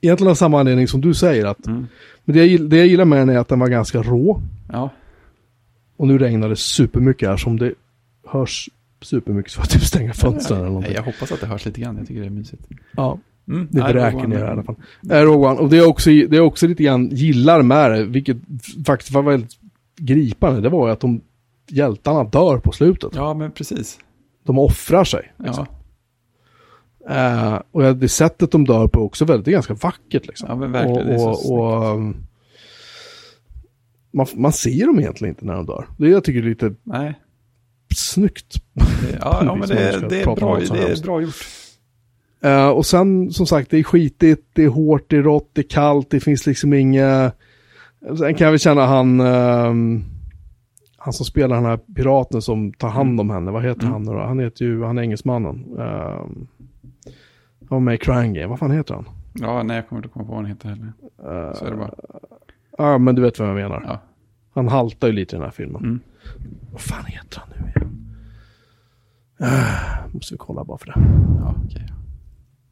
[0.00, 1.46] Egentligen av samma anledning som du säger.
[1.46, 1.86] Att, men
[2.24, 4.40] det jag, det jag gillar med den är att den var ganska rå.
[4.72, 4.90] Ja,
[6.02, 7.72] Och nu regnar det supermycket här som det
[8.26, 8.68] hörs
[9.00, 10.94] supermycket så jag typ stänga fönstren eller Nej, någonting.
[10.94, 11.96] jag hoppas att det hörs lite grann.
[11.96, 12.62] Jag tycker det är mysigt.
[12.96, 13.18] Ja,
[13.48, 13.68] Mm.
[13.70, 14.74] det Rogue ner i alla fall.
[15.10, 15.60] Äh, Rogue One.
[15.60, 18.36] Och det är också, det är också lite grann gillar med det, vilket
[18.86, 19.50] faktiskt var väldigt
[19.96, 20.60] gripande.
[20.60, 21.20] Det var ju att de
[21.70, 23.12] hjältarna dör på slutet.
[23.14, 23.98] Ja, men precis.
[24.44, 25.32] De offrar sig.
[25.36, 25.66] Ja,
[27.10, 30.48] Eh, och det sättet de dör på är också väldigt, det är ganska vackert liksom.
[30.48, 31.06] ja men verkligen.
[31.06, 31.50] det är så och, snyggt.
[31.52, 32.16] och, um,
[34.12, 35.86] man, man ser dem egentligen inte när de dör.
[35.98, 37.14] Det jag tycker är lite Nej,
[37.94, 38.54] snyggt.
[39.20, 39.74] ja, ja, men det,
[40.08, 41.34] det, är bra, det är bra gjort.
[42.40, 45.60] Eh, och sen som sagt, det är skitigt, det är hårt, det är rått, det
[45.60, 47.32] är kallt, det finns liksom inga...
[48.18, 50.04] Sen kan jag väl känna han, ehm,
[50.96, 53.92] han som spelar den här piraten som tar hand om henne, vad heter Mm.
[53.92, 54.18] han nu då?
[54.18, 55.64] Han heter ju, han är engelsmannen.
[55.78, 56.48] Um,
[57.68, 59.08] han var med i Crime Game, vad fan heter han?
[59.34, 60.92] Ja, nej, jag kommer inte komma på vad den heter heller.
[61.54, 61.94] Så är det bara.
[62.78, 63.82] Ja, men du vet vad jag menar.
[63.86, 64.00] Ja.
[64.50, 65.84] Han haltar ju lite i den här filmen.
[65.84, 66.00] Mm.
[66.72, 68.14] Vad fan heter han nu igen?
[69.40, 70.94] Uh, måste vi kolla bara för det.
[71.40, 71.92] Ja, okej.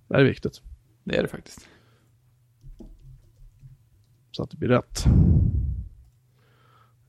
[0.08, 0.62] Det här är viktigt.
[1.04, 1.68] Det är det faktiskt.
[4.30, 5.04] Så att det blir rätt.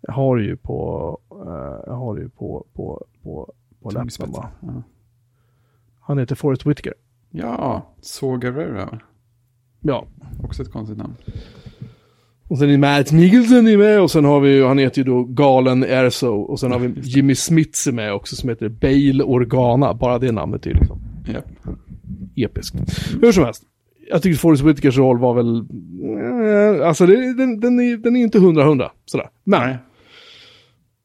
[0.01, 4.31] Jag har det ju på, eh, jag har det ju på, på, på, på läppen
[4.31, 4.49] bara.
[4.61, 4.83] Ja.
[5.99, 6.93] Han heter Forrest Whitaker.
[7.29, 7.85] ja,
[8.19, 8.99] Guerrero.
[9.79, 10.07] Ja.
[10.43, 11.15] Också ett konstigt namn.
[12.51, 15.03] Och sen är Matt Mikkelsen är med och sen har vi ju, han heter ju
[15.03, 16.27] då Galen Erso.
[16.27, 19.93] Och sen har vi Jimmy Smits är med också som heter Bale Organa.
[19.93, 21.45] Bara det namnet är liksom Japp.
[22.35, 22.75] episkt.
[23.21, 23.63] Hur som helst.
[24.09, 25.57] Jag tycker Forrest Whitakers roll var väl,
[26.81, 29.29] eh, alltså det, den, den, är, den är inte hundra hundra sådär.
[29.43, 29.77] Men Nej.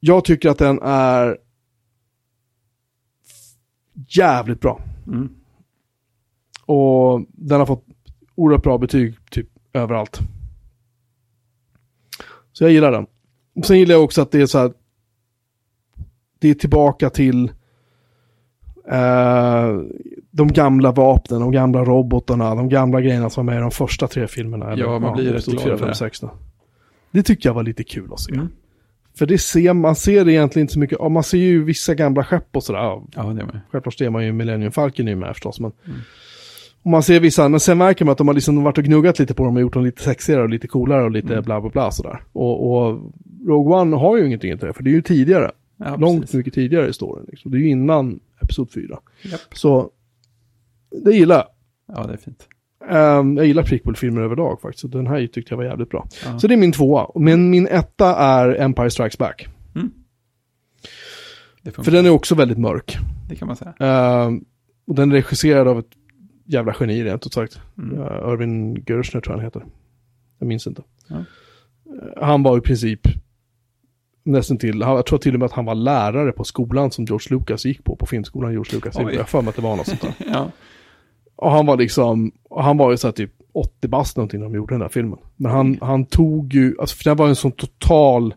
[0.00, 1.36] jag tycker att den är
[4.08, 4.80] jävligt bra.
[5.06, 5.28] Mm.
[6.66, 7.84] Och den har fått
[8.34, 10.20] oerhört bra betyg typ överallt.
[12.56, 13.06] Så jag gillar den.
[13.64, 14.72] Sen gillar jag också att det är så här.
[16.38, 17.44] Det är tillbaka till
[18.90, 19.80] eh,
[20.30, 24.08] de gamla vapnen, de gamla robotarna, de gamla grejerna som var med i de första
[24.08, 24.76] tre filmerna.
[24.76, 26.30] Ja, man blir rätt Episod glad fem, det.
[27.10, 28.32] Det tycker jag var lite kul att se.
[28.32, 28.48] Mm.
[29.18, 31.94] För det ser, man ser det egentligen inte så mycket, ja, man ser ju vissa
[31.94, 32.78] gamla skepp och sådär.
[32.78, 33.60] Ja, Ja, det är med.
[33.70, 35.60] Självklart ser man ju Millennium Falcon är ju med förstås.
[35.60, 35.98] Men, Mm.
[36.86, 39.18] Och man ser vissa, men sen märker man att de har liksom varit och gnuggat
[39.18, 41.44] lite på dem och gjort dem lite sexigare och lite coolare och lite Mm.
[41.44, 42.22] bla bla bla sådär.
[42.32, 43.12] Och, och
[43.46, 45.50] Rogue One har ju ingenting till det, för det är ju tidigare.
[45.76, 46.36] Ja, långt precis.
[46.36, 47.26] mycket tidigare i storyn.
[47.28, 47.50] Liksom.
[47.50, 48.98] Det är ju innan Episod 4.
[49.22, 49.40] Japp.
[49.54, 49.90] Så
[51.04, 51.46] det gillar jag.
[51.96, 52.48] Ja, det är fint.
[52.90, 54.80] Ehm, jag gillar prequel-filmer överlag faktiskt.
[54.80, 56.06] Så den här tyckte jag var jävligt bra.
[56.24, 56.38] Ja.
[56.38, 57.06] Så det är min tvåa.
[57.14, 59.48] Men min etta är Empire Strikes Back.
[61.64, 61.82] Funkar.
[61.82, 62.96] För den är också väldigt mörk.
[63.28, 63.74] det kan man säga.
[63.80, 64.44] Ehm,
[64.86, 65.90] och den är regisserad av ett
[66.46, 67.60] jävla geni rent ut sagt.
[67.78, 67.98] Mm.
[67.98, 69.64] Uh, Irvin Gershner tror jag han heter.
[70.38, 70.82] Jag minns inte.
[71.08, 71.16] Ja.
[71.16, 73.00] Eh, han var i princip
[74.24, 77.36] nästan till, jag tror till och med att han var lärare på skolan som George
[77.36, 78.96] Lucas gick på, på filmskolan George Lucas.
[78.98, 79.14] Oj.
[79.14, 80.14] Jag för mig att det var något sånt där.
[80.32, 80.50] Ja.
[81.36, 84.46] Och han var liksom, och han var ju så här typ 80 bast någonting när
[84.46, 85.18] de gjorde den där filmen.
[85.36, 88.34] Men han, han tog ju, alltså för det var en sån total,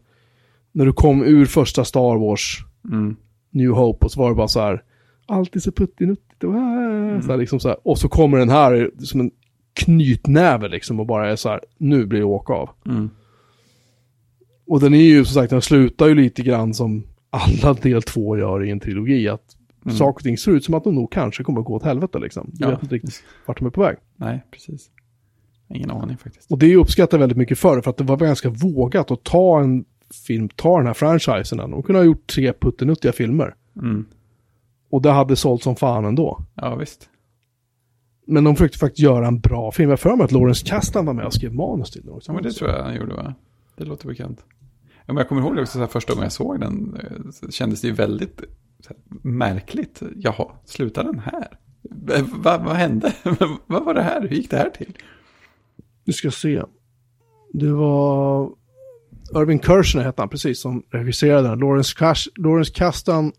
[0.71, 3.15] när du kom ur första Star Wars, Mm.
[3.51, 4.83] New Hope, och så var det bara så här,
[5.29, 7.77] allt är så puttinuttigt och äh, så liksom så här.
[7.83, 9.31] Och så kommer den här som en
[9.73, 12.69] knytnäve liksom och bara är så här, nu blir det åka av.
[12.85, 13.09] Mm.
[14.67, 18.37] Och den är ju som sagt, den slutar ju lite grann som alla del två
[18.37, 19.97] gör i en trilogi, att Mm.
[19.97, 22.19] saker och ting ser ut som att de nog kanske kommer att gå åt helvete
[22.19, 22.49] liksom.
[22.53, 22.69] Du Ja.
[22.71, 23.95] vet inte riktigt vart de är på väg.
[24.15, 24.89] Nej, precis.
[25.73, 26.51] Ingen aning faktiskt.
[26.51, 29.59] Och det uppskattar jag väldigt mycket för, för att det var ganska vågat att ta
[29.61, 29.85] en
[30.27, 31.57] film, ta den här franchisen.
[31.57, 33.55] De kunde ha gjort tre puttenuttiga filmer.
[33.75, 34.05] Mm.
[34.89, 36.39] Och det hade sålt som fan ändå.
[36.55, 37.09] Ja, visst.
[38.27, 39.89] Men de försökte faktiskt göra en bra film.
[39.89, 42.31] Jag för mig att Lawrence Kasdan var med och skrev manus till den också.
[42.31, 43.33] Ja, men det tror jag han gjorde, va?
[43.75, 44.45] Det låter bekant.
[45.05, 46.97] Ja, men jag kommer ihåg det också så här, första gången jag såg den.
[47.03, 48.41] eh, så kändes det ju väldigt
[48.87, 50.01] här, märkligt.
[50.15, 51.57] Jaha, slutar den här?
[52.15, 53.13] Eh, Va, vad hände?
[53.67, 54.21] vad var det här?
[54.21, 54.97] Hur gick det här till?
[56.05, 56.63] Nu ska jag se.
[57.53, 58.49] Det var
[59.35, 61.59] Irving Kershner hette han precis som regisserade den.
[61.59, 63.31] Lawrence, Kash, Lawrence Kasdan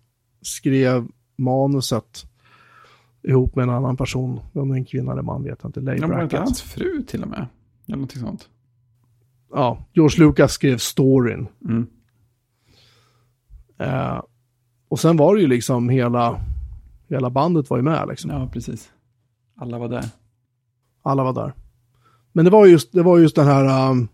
[0.42, 1.06] skrev
[1.40, 2.26] manuset
[3.22, 4.40] ihop med en annan person.
[4.52, 5.80] Om det är en kvinna eller man vet jag inte.
[5.80, 7.46] Leigh Ja, var inte hans fru till och med?
[7.86, 8.48] Eller någonting sånt.
[9.52, 11.46] Ja, George Lucas skrev storyn.
[11.64, 11.86] Mm.
[13.78, 14.22] Eh,
[14.88, 16.40] och sen var det ju liksom hela,
[17.08, 18.30] hela bandet var ju med liksom.
[18.30, 18.90] Ja, precis.
[19.56, 20.04] Alla var där.
[21.02, 21.52] Alla var där.
[22.32, 24.08] Men det var just, det var just den här, um,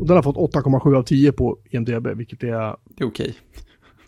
[0.00, 3.36] och den har fått 8,7 av 10 på IMDB, vilket är, Det är okej.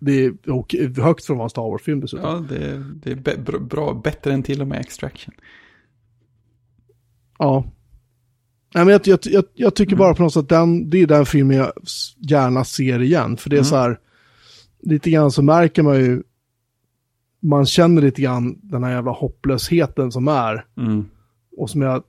[0.00, 2.26] Det är och, högt för att vara en Star Wars-film dessutom.
[2.26, 5.34] Ja, det, det är bra, bättre än till och med Extraction.
[7.38, 7.64] Ja.
[8.74, 11.06] Nej, men jag, jag, jag, jag tycker bara på något sätt att den, det är
[11.06, 11.72] den filmen jag
[12.18, 13.36] gärna ser igen.
[13.36, 13.64] För det är Mm.
[13.64, 13.98] så här,
[14.82, 16.22] lite grann så märker man ju,
[17.40, 20.66] man känner lite grann den här jävla hopplösheten som är.
[20.76, 21.04] Mm.
[21.56, 22.02] Och som jag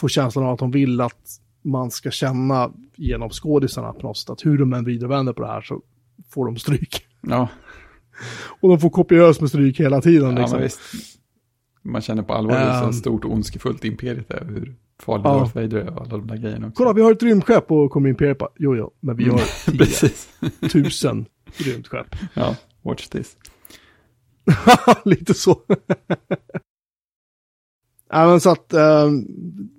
[0.00, 4.30] får känslan av att de vill att man ska känna genom skådisarna på något sätt.
[4.30, 5.82] Att hur de än vrider och vänder på det här så
[6.30, 7.06] får de stryk.
[7.20, 7.48] Ja,
[8.60, 10.36] Och de får kopiöst med stryk hela tiden.
[10.36, 10.80] ja liksom.
[11.82, 12.92] Man känner på allvar hur Ehm.
[12.92, 14.44] stort och ondskefullt imperiet är.
[14.44, 15.38] Hur farlig Ja.
[15.38, 16.76] Darth Vader är och alla de där grejerna också.
[16.76, 19.38] Kolla, vi har ett rymdskepp och kommer Imperiet bara, jo, jo, men vi har.
[20.68, 21.24] 10 000
[21.56, 22.06] rymdskepp.
[22.34, 23.36] Ja, watch this.
[25.04, 25.60] Lite så.
[28.10, 29.10] men så att eh,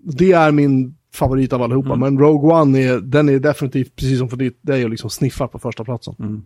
[0.03, 1.94] det är min favorit av allihopa.
[1.94, 2.00] Mm.
[2.00, 5.60] Men Rogue One är, den är definitivt, precis som för är ju liksom sniffar på
[5.60, 6.16] första platsen.
[6.20, 6.44] Mm.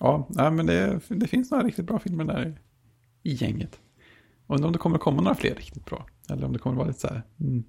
[0.00, 2.58] Ja, nej, men det, det finns några riktigt bra filmer där
[3.22, 3.80] i, gänget.
[4.46, 6.06] Undrar om det kommer att komma några fler riktigt bra.
[6.30, 7.22] Eller om det kommer att vara lite så här.
[7.40, 7.64] Mm.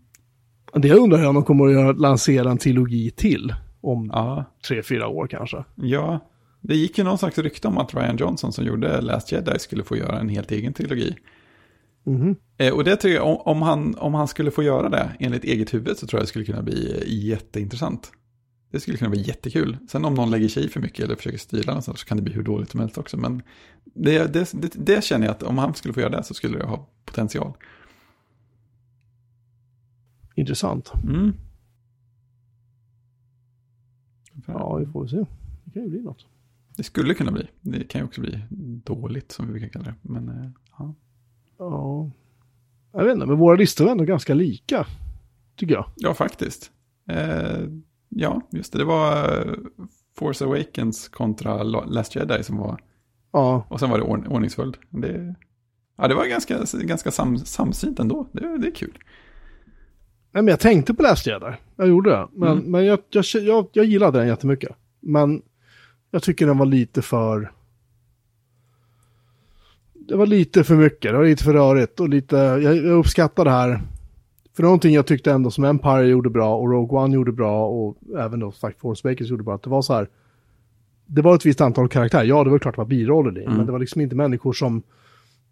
[0.74, 4.84] Det jag undrar är om de kommer att lansera en trilogi till om Ja, tre,
[4.84, 5.64] fyra år kanske.
[5.76, 6.20] ja.
[6.62, 9.84] Det gick ju någon slags rykte om att Ryan Johnson som gjorde Last Jedi skulle
[9.84, 11.16] få göra en helt egen trilogi.
[12.58, 15.74] Eh, och det tror jag, om, han, om han skulle få göra det enligt eget
[15.74, 18.12] huvud så tror jag det skulle kunna bli eh, jätteintressant.
[18.72, 19.78] Det skulle kunna bli jättekul.
[19.90, 22.24] Sen om någon lägger sig i för mycket eller försöker styra någonstans så kan det
[22.24, 23.18] bli hur dåligt som helst också.
[23.18, 23.42] Men
[23.84, 26.58] det, det, det, det känner jag att om han skulle få göra det så skulle
[26.58, 27.54] det ha potential.
[30.36, 30.92] Intressant.
[31.04, 31.34] Mm.
[34.48, 35.26] Ja, vi får se.
[35.64, 36.26] Det kan ju bli något.
[36.76, 37.48] Det skulle kunna bli.
[37.62, 38.40] Det kan ju också bli
[38.84, 39.96] dåligt som vi brukar kalla det.
[40.02, 40.50] Men eh,
[41.58, 42.12] ja.
[42.94, 43.00] Ja.
[43.00, 44.86] Jag vet inte, men våra listor är ändå ganska lika.
[45.56, 45.86] Tycker jag.
[45.96, 46.72] ja, faktiskt.
[47.10, 47.60] Eh,
[48.10, 48.80] ja, just det.
[48.80, 49.54] Det var eh,
[50.18, 52.80] Force Awakens kontra La- Last Jedi som var
[53.32, 54.78] Ja, Och sen var det ordn ordningsföljd.
[54.90, 55.36] Det,
[55.98, 58.28] ja, det var ganska, ganska sam, samsynt ändå.
[58.32, 58.98] Det, det är kul.
[60.32, 61.52] Nej, men jag tänkte på Last Jedi.
[61.76, 62.28] Jag gjorde det.
[62.34, 62.72] Men, Mm.
[62.72, 64.76] men jag, jag, jag, jag gillade den jättemycket.
[65.00, 65.42] Men
[66.12, 67.52] jag tycker den var lite för...
[70.08, 71.12] Det var lite för mycket.
[71.12, 72.36] Det var lite för rörigt och lite...
[72.36, 73.82] Jag, jag uppskattar det här.
[74.56, 77.98] För någonting jag tyckte ändå som Empire gjorde bra och Rogue One gjorde bra och
[78.20, 79.56] även då sagt Force Awakens gjorde bra.
[79.56, 80.10] Att det var så här...
[81.06, 82.24] Det var ett visst antal karaktärer.
[82.24, 83.44] Ja, det var klart det var biroller i.
[83.44, 83.58] Mm.
[83.58, 84.84] Men det var liksom inte människor som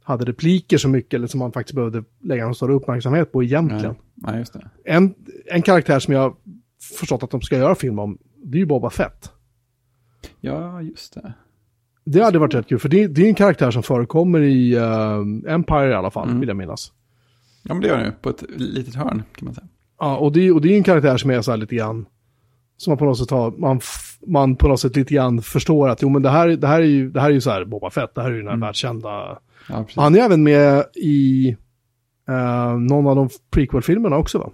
[0.03, 3.95] hade repliker så mycket eller som man faktiskt behövde lägga någon större uppmärksamhet på egentligen
[4.15, 4.91] Nej, nej det.
[4.91, 5.13] en,
[5.45, 6.35] en karaktär som jag
[6.99, 9.31] förstått att de ska göra film om, det är ju Boba Fett.
[10.39, 11.33] Ja, just det.
[12.05, 15.53] Det hade varit rätt kul, för det, det är en karaktär som förekommer i eh,
[15.53, 16.39] Empire i alla fall, Mm.
[16.39, 16.91] vill jag minnas.
[17.63, 18.11] Ja, men det gör det ju.
[18.11, 19.67] På ett litet hörn kan man säga.
[19.99, 22.05] Ja, och det, och det är en karaktär som är så här lite grann,
[22.77, 23.79] som man på något sätt har, man,
[24.27, 26.85] man på något sätt lite grann förstår att jo men det här, det här är
[26.85, 28.53] ju, det här är ju så här Boba Fett, det här är ju den här
[28.53, 28.65] Mm.
[28.67, 29.39] världskända.
[29.69, 29.85] Ja.
[29.95, 31.49] Han är även med i
[32.29, 34.49] eh, någon av de prequel-filmerna också va?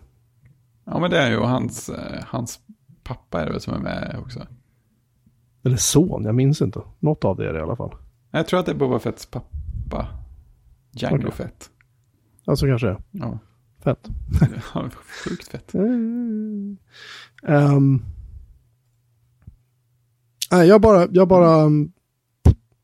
[0.85, 2.59] Ja, men det är ju och hans, eh, hans
[3.03, 4.39] pappa är det väl som är med också.
[5.63, 6.81] Eller son, jag minns inte.
[6.99, 7.95] Något av det är det i alla fall.
[8.31, 10.07] Jag tror att det är Boba Fetts pappa.
[10.91, 11.31] Django Okej.
[11.31, 11.69] Fett.
[12.45, 12.97] Alltså kanske det är.
[13.11, 13.39] Ja,
[13.83, 14.07] Fett.
[14.73, 14.89] Ja,
[15.27, 15.73] sjukt fett.
[15.73, 16.77] Mm.
[17.43, 18.01] Ehm.
[20.51, 21.91] nej, jag bara, jag bara, um,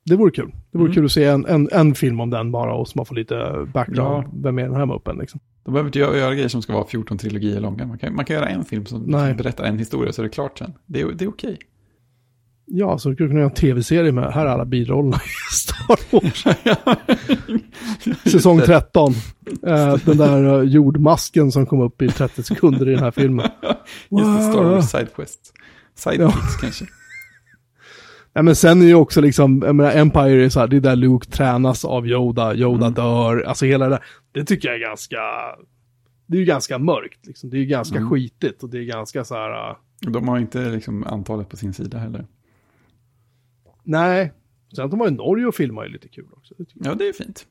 [0.06, 0.52] det vore kul.
[0.72, 0.96] Det vore Mm.
[0.96, 3.68] kul att se en, en, en film om den bara och så man får lite
[3.74, 4.24] background.
[4.26, 4.32] Ja.
[4.34, 5.40] Vem är den här muppen liksom?
[5.64, 7.86] De behöver inte göra, grejer som ska vara 14 trilogier långa.
[7.86, 9.34] Man kan, man kan göra en film som Nej.
[9.34, 10.74] berättar en historia så är det klart sen.
[10.86, 11.58] Det är, det är okej.
[12.70, 16.00] Ja, så du skulle kunna göra en tv-serie med, här är alla birollerna i Star
[16.12, 16.44] Wars.
[18.32, 19.14] Säsong 13.
[19.68, 23.48] Eh, den där uh, jordmasken som kom upp i 30 sekunder i den här filmen.
[24.10, 24.64] Just det, Star.
[24.64, 25.54] Wars Side Quest.
[25.96, 26.86] Sidekicks kanske.
[28.34, 30.82] Ja, men sen är ju också liksom, jag menar, Empire är så här, det är
[30.82, 32.94] där Luke tränas av Yoda, Yoda Mm.
[32.94, 34.04] dör, alltså hela det där.
[34.32, 35.18] Det tycker jag är ganska,
[36.28, 37.50] det är ju ganska mörkt liksom.
[37.50, 38.10] Det är ju ganska Mm.
[38.10, 39.76] skitigt och det är ganska så här, uh,
[40.12, 42.26] De har inte liksom antalet på sin sida heller.
[43.88, 44.34] Nej.
[44.76, 46.54] Sen de var i Norge och filmade är lite kul också.
[46.58, 47.48] Det Ja, det är fint.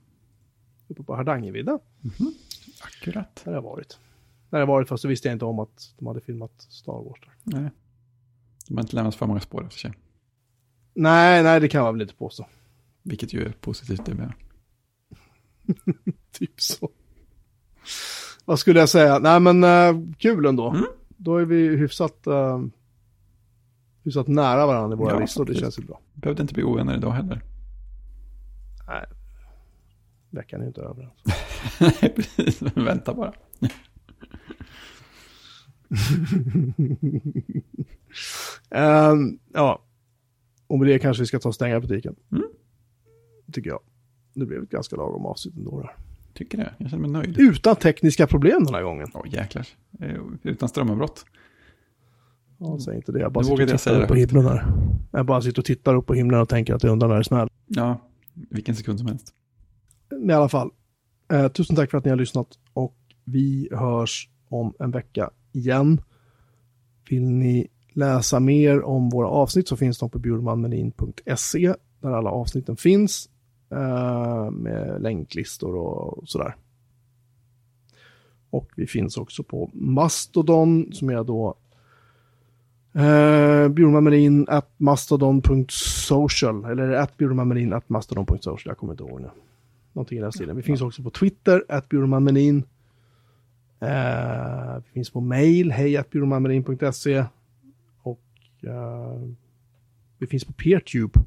[0.88, 1.78] Uppe på Hardangervidda,
[2.82, 3.40] Akkurat.
[3.44, 3.98] där har jag varit.
[4.50, 6.92] Där har jag varit, fast så visste jag inte om att de hade filmat Star
[7.04, 7.60] Wars där.
[7.60, 7.70] Nej.
[8.68, 9.92] De har inte lämnat för många spår efter sig.
[10.94, 12.46] Nej, nej, det kan man väl inte påstå.
[13.02, 14.32] Vilket ju är positivt det med.
[16.32, 16.90] Typ så.
[18.44, 19.18] vad skulle jag säga?
[19.18, 20.70] Nej men uh, kul ändå.
[20.70, 20.84] Mm.
[21.08, 22.66] Då är vi hyfsat, uh,
[24.06, 25.44] hyfsat nära varandra i våra Ja, listor.
[25.44, 25.62] Det precis.
[25.62, 26.00] känns ju bra.
[26.14, 27.42] Behövde inte bli ovänner idag heller.
[28.88, 29.04] Nej,
[30.30, 31.14] veckan är inte över.
[31.80, 32.62] Nej, precis.
[32.74, 33.32] Vänta bara.
[38.70, 39.82] Ehm, ja,
[40.66, 42.16] och med det kanske vi ska ta och stänga butiken.
[42.32, 42.44] Mm.
[43.52, 43.80] Tycker jag.
[44.34, 45.80] Det blev ett ganska lagom avsnitt ändå.
[45.80, 45.96] Där.
[46.34, 46.74] Tycker det.
[46.78, 47.38] Jag känner mig nöjd.
[47.38, 49.08] Utan tekniska problem den här gången.
[49.14, 49.66] Åh jäklar.
[50.00, 51.24] Eh, Utan strömavbrott.
[52.58, 53.20] Ja, säg inte det.
[53.20, 54.66] Jag bara Nu sitter och tittar upp på himlen här.
[55.10, 57.24] Jag bara sitter och tittar upp på himlen och tänker att jag undrar när det
[57.24, 57.48] smäller.
[57.66, 58.00] Ja,
[58.34, 59.34] vilken sekund som helst.
[60.28, 60.70] I alla fall.
[61.32, 66.00] Eh, tusen tack för att ni har lyssnat och vi hörs om en vecka igen.
[67.10, 72.76] Vill ni läsa mer om våra avsnitt så finns de på bjurmanmelin.se där alla avsnitten
[72.76, 73.28] finns
[73.70, 76.56] eh, med länklistor och sådär.
[78.50, 81.54] Och vi finns också på Mastodon som är då
[82.97, 89.31] eh, bjurmanmelin at mastodon.social eller at bjurmanmelin at mastodon.social, jag kommer inte ihåg nu.
[89.93, 90.56] Någonting i den stilen.
[90.56, 92.64] Vi finns också på Twitter, at bjurmanmelin.
[93.81, 97.24] Eh, vi finns på mail, hej at bjurmanmelin.se.
[98.02, 98.20] Och
[98.62, 99.20] eh,
[100.18, 101.20] vi finns på Peertube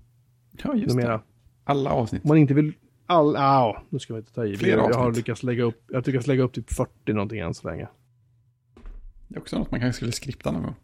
[0.52, 1.14] Ja, just numera.
[1.14, 1.24] det.
[1.64, 2.24] Alla avsnitt.
[2.24, 2.74] Om man inte vill...
[3.06, 4.58] All, ah, nu ska vi inte ta i.
[4.58, 7.54] Flera jag har lyckats lägga upp, jag har lyckats lägga upp typ 40 någonting än
[7.54, 7.88] så länge.
[9.28, 10.76] Det är också något man kanske skulle skripta någon gång.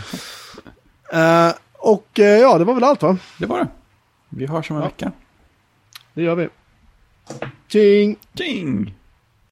[1.13, 3.17] Eh, och eh, ja, det var väl allt va?
[3.39, 3.67] Det var det.
[4.29, 4.87] Vi hörs om en Ja.
[4.87, 5.11] vecka.
[6.13, 6.47] Det gör vi.
[7.69, 8.17] Ding.
[8.35, 8.93] Ding.